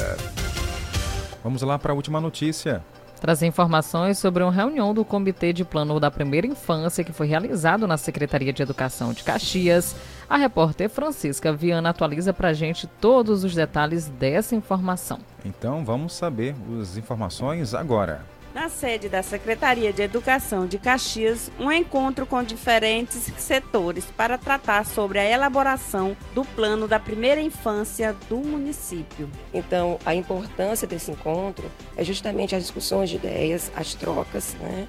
Vamos 1.43 1.61
lá 1.61 1.77
para 1.77 1.91
a 1.91 1.95
última 1.95 2.21
notícia. 2.21 2.81
Trazer 3.19 3.45
informações 3.47 4.17
sobre 4.17 4.43
uma 4.43 4.51
reunião 4.51 4.93
do 4.93 5.03
Comitê 5.05 5.53
de 5.53 5.63
Plano 5.63 5.97
da 5.99 6.11
Primeira 6.11 6.45
Infância 6.47 7.03
que 7.03 7.13
foi 7.13 7.25
realizado 7.27 7.87
na 7.87 7.97
Secretaria 7.97 8.51
de 8.51 8.61
Educação 8.61 9.13
de 9.13 9.23
Caxias. 9.23 9.95
A 10.29 10.37
repórter 10.37 10.89
Francisca 10.89 11.51
Viana 11.53 11.89
atualiza 11.89 12.33
para 12.33 12.49
a 12.49 12.53
gente 12.53 12.85
todos 12.99 13.43
os 13.45 13.53
detalhes 13.55 14.07
dessa 14.07 14.55
informação. 14.55 15.19
Então 15.45 15.83
vamos 15.85 16.13
saber 16.13 16.53
as 16.81 16.97
informações 16.97 17.73
agora. 17.73 18.25
Na 18.53 18.69
sede 18.69 19.09
da 19.09 19.23
Secretaria 19.23 19.91
de 19.91 20.03
Educação 20.03 20.67
de 20.67 20.77
Caxias, 20.77 21.51
um 21.59 21.71
encontro 21.71 22.23
com 22.23 22.43
diferentes 22.43 23.31
setores 23.35 24.05
para 24.15 24.37
tratar 24.37 24.85
sobre 24.85 25.17
a 25.17 25.27
elaboração 25.27 26.15
do 26.35 26.45
plano 26.45 26.87
da 26.87 26.99
primeira 26.99 27.41
infância 27.41 28.15
do 28.29 28.37
município. 28.37 29.27
Então, 29.51 29.97
a 30.05 30.13
importância 30.13 30.87
desse 30.87 31.09
encontro 31.09 31.65
é 31.97 32.03
justamente 32.03 32.55
as 32.55 32.61
discussões 32.61 33.09
de 33.09 33.15
ideias, 33.15 33.71
as 33.75 33.95
trocas, 33.95 34.53
né? 34.59 34.87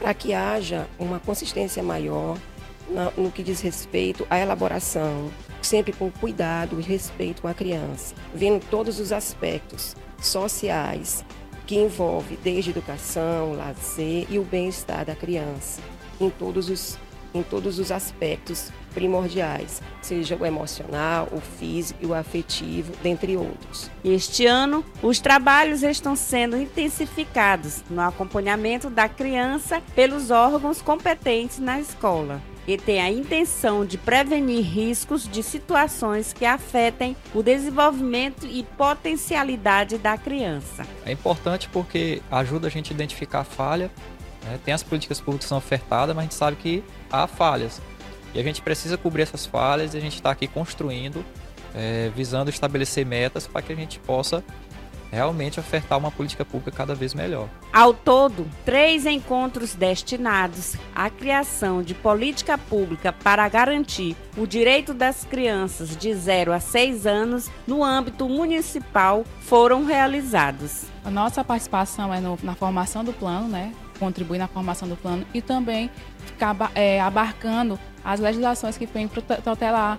para 0.00 0.12
que 0.12 0.34
haja 0.34 0.88
uma 0.98 1.20
consistência 1.20 1.84
maior 1.84 2.36
no 3.16 3.30
que 3.30 3.44
diz 3.44 3.60
respeito 3.60 4.26
à 4.28 4.40
elaboração, 4.40 5.30
sempre 5.62 5.92
com 5.92 6.10
cuidado 6.10 6.80
e 6.80 6.82
respeito 6.82 7.42
com 7.42 7.48
a 7.48 7.54
criança, 7.54 8.12
vendo 8.34 8.60
todos 8.68 8.98
os 8.98 9.12
aspectos 9.12 9.94
sociais 10.20 11.24
que 11.66 11.76
envolve 11.76 12.38
desde 12.42 12.70
educação, 12.70 13.54
lazer 13.54 14.26
e 14.30 14.38
o 14.38 14.44
bem-estar 14.44 15.04
da 15.04 15.14
criança, 15.14 15.80
em 16.20 16.30
todos 16.30 16.68
os 16.68 16.98
em 17.34 17.42
todos 17.42 17.78
os 17.78 17.90
aspectos 17.90 18.70
primordiais, 18.92 19.80
seja 20.02 20.36
o 20.36 20.44
emocional, 20.44 21.28
o 21.32 21.40
físico 21.40 21.98
e 22.02 22.06
o 22.06 22.12
afetivo, 22.12 22.92
dentre 23.02 23.38
outros. 23.38 23.90
Este 24.04 24.44
ano, 24.44 24.84
os 25.02 25.18
trabalhos 25.18 25.82
estão 25.82 26.14
sendo 26.14 26.58
intensificados 26.58 27.82
no 27.88 28.02
acompanhamento 28.02 28.90
da 28.90 29.08
criança 29.08 29.82
pelos 29.94 30.30
órgãos 30.30 30.82
competentes 30.82 31.58
na 31.58 31.80
escola 31.80 32.42
e 32.66 32.76
tem 32.76 33.00
a 33.00 33.10
intenção 33.10 33.84
de 33.84 33.98
prevenir 33.98 34.64
riscos 34.64 35.28
de 35.28 35.42
situações 35.42 36.32
que 36.32 36.44
afetem 36.44 37.16
o 37.34 37.42
desenvolvimento 37.42 38.46
e 38.46 38.62
potencialidade 38.76 39.98
da 39.98 40.16
criança. 40.16 40.86
É 41.04 41.12
importante 41.12 41.68
porque 41.72 42.22
ajuda 42.30 42.68
a 42.68 42.70
gente 42.70 42.92
a 42.92 42.94
identificar 42.94 43.40
a 43.40 43.44
falha. 43.44 43.90
Né? 44.44 44.58
Tem 44.64 44.72
as 44.72 44.82
políticas 44.82 45.20
públicas 45.20 45.44
que 45.44 45.48
são 45.48 45.58
ofertadas, 45.58 46.14
mas 46.14 46.22
a 46.22 46.26
gente 46.26 46.34
sabe 46.34 46.56
que 46.56 46.84
há 47.10 47.26
falhas. 47.26 47.80
E 48.34 48.40
a 48.40 48.42
gente 48.42 48.62
precisa 48.62 48.96
cobrir 48.96 49.22
essas 49.22 49.44
falhas 49.44 49.94
e 49.94 49.98
a 49.98 50.00
gente 50.00 50.14
está 50.14 50.30
aqui 50.30 50.46
construindo, 50.46 51.24
é, 51.74 52.10
visando 52.14 52.48
estabelecer 52.48 53.04
metas 53.04 53.46
para 53.46 53.60
que 53.60 53.72
a 53.72 53.76
gente 53.76 53.98
possa 53.98 54.42
realmente 55.12 55.60
ofertar 55.60 55.98
uma 55.98 56.10
política 56.10 56.42
pública 56.42 56.70
cada 56.70 56.94
vez 56.94 57.12
melhor. 57.12 57.46
Ao 57.70 57.92
todo, 57.92 58.48
três 58.64 59.04
encontros 59.04 59.74
destinados 59.74 60.74
à 60.94 61.10
criação 61.10 61.82
de 61.82 61.94
política 61.94 62.56
pública 62.56 63.12
para 63.12 63.46
garantir 63.48 64.16
o 64.38 64.46
direito 64.46 64.94
das 64.94 65.24
crianças 65.24 65.94
de 65.94 66.14
0 66.14 66.52
a 66.52 66.58
6 66.58 67.06
anos 67.06 67.50
no 67.66 67.84
âmbito 67.84 68.26
municipal 68.26 69.22
foram 69.42 69.84
realizados. 69.84 70.84
A 71.04 71.10
nossa 71.10 71.44
participação 71.44 72.12
é 72.12 72.18
no, 72.18 72.38
na 72.42 72.54
formação 72.54 73.04
do 73.04 73.12
plano, 73.12 73.48
né? 73.48 73.72
Contribuir 73.98 74.38
na 74.38 74.48
formação 74.48 74.88
do 74.88 74.96
plano 74.96 75.26
e 75.34 75.42
também 75.42 75.90
ficar 76.24 76.56
é, 76.74 77.00
abarcando 77.00 77.78
as 78.02 78.18
legislações 78.18 78.78
que 78.78 78.86
vêm 78.86 79.08
protelar 79.08 79.98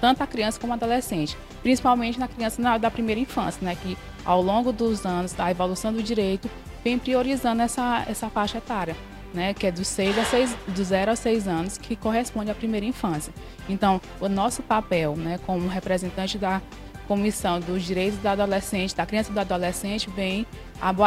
tanto 0.00 0.22
a 0.22 0.26
criança 0.26 0.58
como 0.58 0.72
a 0.72 0.76
adolescente, 0.76 1.36
principalmente 1.62 2.18
na 2.18 2.28
criança 2.28 2.60
na, 2.60 2.78
da 2.78 2.90
primeira 2.90 3.20
infância, 3.20 3.64
né? 3.64 3.76
Que 3.80 3.96
ao 4.24 4.42
longo 4.42 4.72
dos 4.72 5.04
anos 5.04 5.32
da 5.32 5.50
evolução 5.50 5.92
do 5.92 6.02
direito, 6.02 6.48
vem 6.84 6.98
priorizando 6.98 7.62
essa, 7.62 8.04
essa 8.08 8.28
faixa 8.28 8.58
etária, 8.58 8.96
né, 9.32 9.54
que 9.54 9.66
é 9.66 9.72
dos, 9.72 9.88
seis 9.88 10.16
a 10.18 10.24
seis, 10.24 10.56
do 10.68 10.84
0 10.84 11.12
a 11.12 11.16
6 11.16 11.48
anos, 11.48 11.78
que 11.78 11.96
corresponde 11.96 12.50
à 12.50 12.54
primeira 12.54 12.84
infância. 12.84 13.32
Então, 13.68 14.00
o 14.20 14.28
nosso 14.28 14.62
papel 14.62 15.16
né, 15.16 15.38
como 15.46 15.68
representante 15.68 16.38
da 16.38 16.60
Comissão 17.08 17.58
dos 17.58 17.82
Direitos 17.82 18.18
do 18.18 18.26
Adolescente, 18.26 18.94
da 18.94 19.04
Criança 19.04 19.30
e 19.30 19.34
do 19.34 19.40
Adolescente, 19.40 20.08
vem 20.10 20.46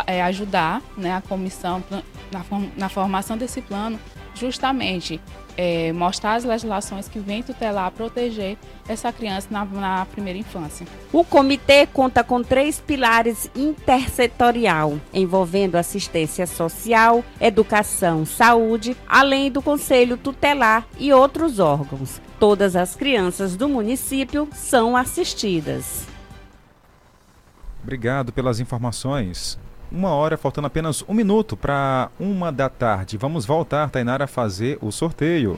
é, 0.08 0.22
ajudar 0.24 0.82
né, 0.98 1.14
a 1.14 1.22
comissão 1.22 1.84
na, 1.90 2.44
na 2.76 2.90
formação 2.90 3.38
desse 3.38 3.62
plano, 3.62 4.00
justamente 4.34 5.22
é, 5.58 5.92
mostrar 5.94 6.36
as 6.36 6.44
legislações 6.44 7.08
que 7.08 7.20
vêm 7.20 7.44
tutelar, 7.44 7.92
proteger 7.92 8.58
essa 8.88 9.12
criança 9.12 9.48
na, 9.50 9.66
na, 9.66 10.06
primeira 10.06 10.38
infância. 10.38 10.86
O 11.12 11.24
comitê 11.24 11.88
conta 11.88 12.24
com 12.24 12.44
três 12.44 12.80
pilares 12.80 13.50
intersetorial, 13.56 15.00
envolvendo 15.14 15.76
assistência 15.76 16.46
social, 16.46 17.24
educação, 17.40 18.26
saúde, 18.26 18.96
além 19.08 19.52
do 19.52 19.62
conselho 19.62 20.18
tutelar 20.18 20.86
e 20.98 21.12
outros 21.14 21.60
órgãos. 21.60 22.22
Todas 22.40 22.76
as 22.76 22.96
crianças 22.96 23.56
do 23.56 23.70
município 23.70 24.48
são 24.54 24.96
assistidas. 24.96 26.06
Obrigado 27.82 28.34
pelas 28.34 28.60
informações. 28.60 29.60
Uma 29.96 30.10
hora, 30.10 30.36
faltando 30.36 30.68
apenas 30.68 31.06
um 31.08 31.14
minuto 31.14 31.56
para 31.56 32.10
uma 32.20 32.52
da 32.52 32.68
tarde. 32.68 33.16
Vamos 33.16 33.46
voltar, 33.46 33.90
Tainara, 33.90 34.26
a 34.26 34.28
fazer 34.28 34.78
o 34.82 34.92
sorteio. 34.92 35.58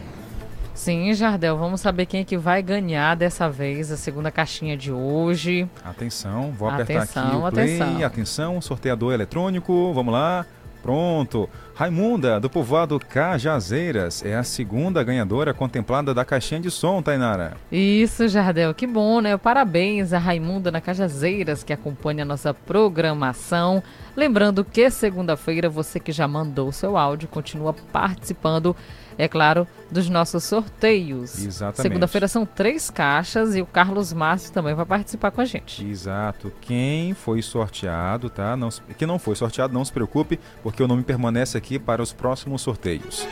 Sim, 0.75 1.11
Jardel, 1.15 1.57
vamos 1.57 1.81
saber 1.81 2.05
quem 2.05 2.21
é 2.21 2.23
que 2.23 2.37
vai 2.37 2.61
ganhar 2.61 3.15
dessa 3.15 3.49
vez 3.49 3.91
a 3.91 3.97
segunda 3.97 4.29
caixinha 4.29 4.77
de 4.77 4.91
hoje. 4.91 5.67
Atenção, 5.83 6.51
vou 6.51 6.69
apertar 6.69 7.01
atenção, 7.01 7.23
aqui 7.23 7.35
o 7.35 7.51
play. 7.51 7.81
Atenção, 7.81 8.05
atenção, 8.05 8.61
sorteador 8.61 9.11
eletrônico, 9.11 9.91
vamos 9.91 10.13
lá. 10.13 10.45
Pronto. 10.81 11.49
Raimunda, 11.75 12.39
do 12.39 12.49
povoado 12.49 12.99
Cajazeiras, 12.99 14.25
é 14.25 14.35
a 14.35 14.43
segunda 14.43 15.03
ganhadora 15.03 15.53
contemplada 15.53 16.13
da 16.13 16.25
caixinha 16.25 16.59
de 16.59 16.71
som, 16.71 17.01
Tainara. 17.03 17.55
Isso, 17.71 18.27
Jardel, 18.27 18.73
que 18.73 18.87
bom, 18.87 19.21
né? 19.21 19.37
Parabéns 19.37 20.11
a 20.11 20.17
Raimunda 20.17 20.71
na 20.71 20.81
Cajazeiras, 20.81 21.63
que 21.63 21.71
acompanha 21.71 22.23
a 22.23 22.25
nossa 22.25 22.53
programação. 22.53 23.83
Lembrando 24.15 24.65
que 24.65 24.89
segunda-feira, 24.89 25.69
você 25.69 25.99
que 25.99 26.11
já 26.11 26.27
mandou 26.27 26.71
seu 26.71 26.97
áudio, 26.97 27.27
continua 27.27 27.75
participando 27.91 28.75
é 29.17 29.27
claro, 29.27 29.67
dos 29.89 30.09
nossos 30.09 30.43
sorteios. 30.43 31.43
Exatamente. 31.43 31.81
Segunda-feira 31.81 32.27
são 32.27 32.45
três 32.45 32.89
caixas 32.89 33.55
e 33.55 33.61
o 33.61 33.65
Carlos 33.65 34.13
Márcio 34.13 34.51
também 34.51 34.75
vai 34.75 34.85
participar 34.85 35.31
com 35.31 35.41
a 35.41 35.45
gente. 35.45 35.85
Exato. 35.85 36.51
Quem 36.61 37.13
foi 37.13 37.41
sorteado, 37.41 38.29
tá? 38.29 38.55
Não, 38.55 38.69
quem 38.97 39.07
não 39.07 39.17
foi 39.17 39.35
sorteado, 39.35 39.73
não 39.73 39.83
se 39.83 39.91
preocupe, 39.91 40.39
porque 40.61 40.83
o 40.83 40.87
nome 40.87 41.03
permanece 41.03 41.57
aqui 41.57 41.79
para 41.79 42.01
os 42.01 42.13
próximos 42.13 42.61
sorteios. 42.61 43.27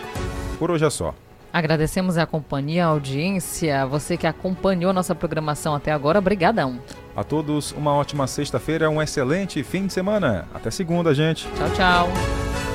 Por 0.58 0.72
hoje 0.72 0.86
é 0.86 0.90
só. 0.90 1.14
Agradecemos 1.56 2.18
a 2.18 2.26
companhia, 2.26 2.86
a 2.86 2.90
audiência, 2.90 3.86
você 3.86 4.18
que 4.18 4.28
acompanhou 4.28 4.92
nossa 4.92 5.16
programação 5.16 5.74
até 5.74 5.90
agora, 5.90 6.20
brigadão. 6.20 6.82
A 7.16 7.24
todos 7.24 7.72
uma 7.72 7.94
ótima 7.94 8.28
sexta-feira, 8.28 8.90
um 8.90 9.02
excelente 9.02 9.64
fim 9.64 9.88
de 9.88 9.94
semana. 9.94 10.50
Até 10.54 10.70
segunda, 10.70 11.14
gente. 11.14 11.48
Tchau, 11.56 11.70
tchau. 11.70 12.75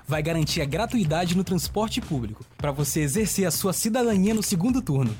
vai 0.11 0.21
garantir 0.21 0.61
a 0.61 0.65
gratuidade 0.65 1.37
no 1.37 1.43
transporte 1.43 2.01
público, 2.01 2.43
para 2.57 2.69
você 2.69 2.99
exercer 2.99 3.47
a 3.47 3.51
sua 3.51 3.71
cidadania 3.71 4.33
no 4.33 4.43
segundo 4.43 4.81
turno. 4.81 5.15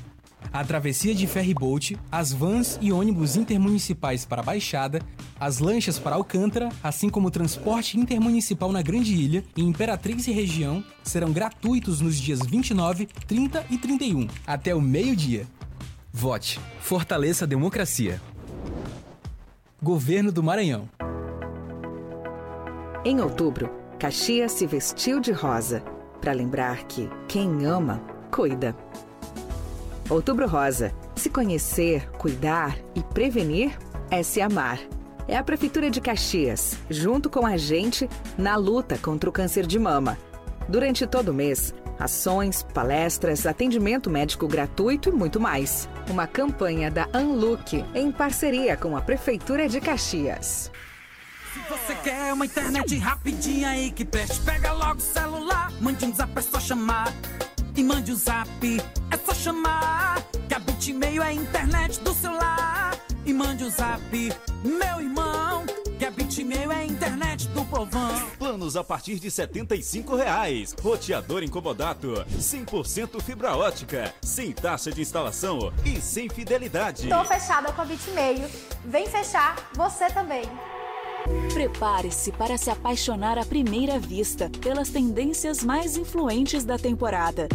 A 0.52 0.62
travessia 0.62 1.14
de 1.14 1.26
ferry-boat, 1.26 1.96
as 2.10 2.30
vans 2.30 2.78
e 2.78 2.92
ônibus 2.92 3.34
intermunicipais 3.34 4.26
para 4.26 4.42
a 4.42 4.44
Baixada, 4.44 5.00
as 5.40 5.60
lanchas 5.60 5.98
para 5.98 6.16
Alcântara, 6.16 6.68
assim 6.82 7.08
como 7.08 7.28
o 7.28 7.30
transporte 7.30 7.98
intermunicipal 7.98 8.70
na 8.70 8.82
Grande 8.82 9.14
Ilha 9.14 9.42
e 9.56 9.62
Imperatriz 9.62 10.26
e 10.26 10.30
região 10.30 10.84
serão 11.02 11.32
gratuitos 11.32 12.02
nos 12.02 12.20
dias 12.20 12.40
29, 12.40 13.06
30 13.26 13.64
e 13.70 13.78
31, 13.78 14.28
até 14.46 14.74
o 14.74 14.80
meio-dia. 14.82 15.46
Vote. 16.12 16.60
Fortaleça 16.80 17.46
a 17.46 17.48
democracia. 17.48 18.20
Governo 19.82 20.30
do 20.30 20.42
Maranhão. 20.42 20.86
Em 23.06 23.20
outubro, 23.20 23.81
Caxias 24.02 24.50
se 24.50 24.66
vestiu 24.66 25.20
de 25.20 25.30
rosa 25.30 25.80
para 26.20 26.32
lembrar 26.32 26.82
que 26.88 27.08
quem 27.28 27.64
ama, 27.64 28.02
cuida. 28.32 28.74
Outubro 30.10 30.44
Rosa. 30.48 30.92
Se 31.14 31.30
conhecer, 31.30 32.10
cuidar 32.18 32.76
e 32.96 33.02
prevenir 33.14 33.78
é 34.10 34.24
se 34.24 34.40
amar. 34.40 34.80
É 35.28 35.36
a 35.36 35.44
Prefeitura 35.44 35.88
de 35.88 36.00
Caxias, 36.00 36.76
junto 36.90 37.30
com 37.30 37.46
a 37.46 37.56
gente, 37.56 38.10
na 38.36 38.56
luta 38.56 38.98
contra 38.98 39.30
o 39.30 39.32
câncer 39.32 39.68
de 39.68 39.78
mama. 39.78 40.18
Durante 40.68 41.06
todo 41.06 41.28
o 41.28 41.34
mês, 41.34 41.72
ações, 41.96 42.64
palestras, 42.74 43.46
atendimento 43.46 44.10
médico 44.10 44.48
gratuito 44.48 45.10
e 45.10 45.12
muito 45.12 45.38
mais. 45.38 45.88
Uma 46.10 46.26
campanha 46.26 46.90
da 46.90 47.06
Unlook 47.14 47.84
em 47.94 48.10
parceria 48.10 48.76
com 48.76 48.96
a 48.96 49.00
Prefeitura 49.00 49.68
de 49.68 49.80
Caxias. 49.80 50.72
Se 51.52 51.60
você 51.68 51.94
quer 51.96 52.32
uma 52.32 52.46
internet 52.46 52.96
rapidinha 52.96 53.68
aí 53.68 53.90
que 53.90 54.06
preste, 54.06 54.40
pega 54.40 54.72
logo 54.72 54.96
o 54.96 55.00
celular, 55.00 55.70
mande 55.82 56.06
um 56.06 56.14
zap, 56.14 56.32
é 56.34 56.40
só 56.40 56.58
chamar. 56.58 57.12
E 57.76 57.84
mande 57.84 58.10
o 58.10 58.14
um 58.14 58.18
zap, 58.18 58.48
é 59.10 59.16
só 59.18 59.34
chamar. 59.34 60.22
Que 60.48 60.54
a 60.54 60.58
Bitmail 60.58 61.22
é 61.22 61.26
a 61.26 61.32
internet 61.34 62.00
do 62.00 62.14
celular. 62.14 62.96
E 63.26 63.34
mande 63.34 63.64
o 63.64 63.66
um 63.66 63.70
zap, 63.70 64.02
meu 64.64 65.00
irmão. 65.00 65.66
Que 65.98 66.06
a 66.06 66.10
Bitmail 66.10 66.72
é 66.72 66.76
a 66.76 66.84
internet 66.86 67.46
do 67.48 67.66
povão. 67.66 68.30
Planos 68.38 68.74
a 68.74 68.82
partir 68.82 69.18
de 69.18 69.30
75 69.30 70.16
reais. 70.16 70.74
Roteador 70.80 71.42
incomodato, 71.42 72.24
100% 72.34 73.22
fibra 73.22 73.54
ótica, 73.54 74.14
sem 74.22 74.52
taxa 74.52 74.90
de 74.90 75.02
instalação 75.02 75.70
e 75.84 76.00
sem 76.00 76.30
fidelidade. 76.30 77.10
Tô 77.10 77.22
fechada 77.26 77.70
com 77.72 77.82
a 77.82 77.84
Bitmail. 77.84 78.48
Vem 78.86 79.06
fechar 79.06 79.70
você 79.74 80.06
também. 80.06 80.44
Prepare-se 81.52 82.32
para 82.32 82.56
se 82.56 82.70
apaixonar 82.70 83.38
à 83.38 83.44
primeira 83.44 83.98
vista 83.98 84.50
pelas 84.60 84.90
tendências 84.90 85.62
mais 85.62 85.96
influentes 85.96 86.64
da 86.64 86.78
temporada. 86.78 87.48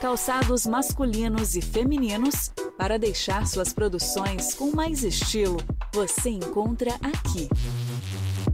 Calçados 0.00 0.66
masculinos 0.66 1.56
e 1.56 1.60
femininos 1.60 2.52
para 2.76 2.98
deixar 2.98 3.46
suas 3.46 3.72
produções 3.72 4.54
com 4.54 4.70
mais 4.70 5.02
estilo. 5.02 5.58
Você 5.92 6.30
encontra 6.30 6.94
aqui. 6.94 7.48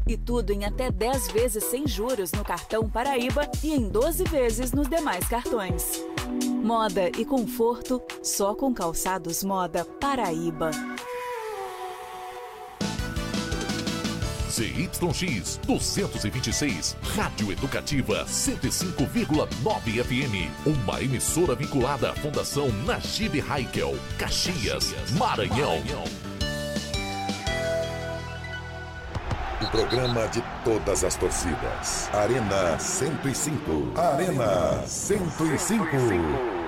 E 0.06 0.16
tudo 0.16 0.52
em 0.52 0.64
até 0.64 0.90
10 0.90 1.28
vezes 1.28 1.64
sem 1.64 1.86
juros 1.86 2.32
no 2.32 2.44
cartão 2.44 2.88
Paraíba 2.88 3.50
e 3.62 3.74
em 3.74 3.88
12 3.88 4.24
vezes 4.24 4.72
nos 4.72 4.88
demais 4.88 5.26
cartões. 5.26 6.02
Moda 6.62 7.10
e 7.18 7.24
conforto 7.24 8.02
só 8.22 8.54
com 8.54 8.72
calçados 8.72 9.44
Moda 9.44 9.84
Paraíba. 10.00 10.70
ZYX 14.55 15.59
226, 15.66 16.96
Rádio 17.16 17.50
Educativa 17.50 18.24
105,9 18.24 20.05
FM. 20.05 20.48
Uma 20.64 21.02
emissora 21.02 21.57
vinculada 21.57 22.12
à 22.12 22.14
Fundação 22.14 22.68
Najib 22.86 23.40
Haikel, 23.50 23.98
Caxias, 24.16 24.94
Maranhão. 25.18 25.82
O 29.61 29.66
programa 29.72 30.28
de 30.28 30.40
todas 30.64 31.02
as 31.02 31.16
torcidas. 31.16 32.09
Arena 32.12 32.78
105. 32.78 33.98
Arena 33.98 34.86
105. 34.86 36.63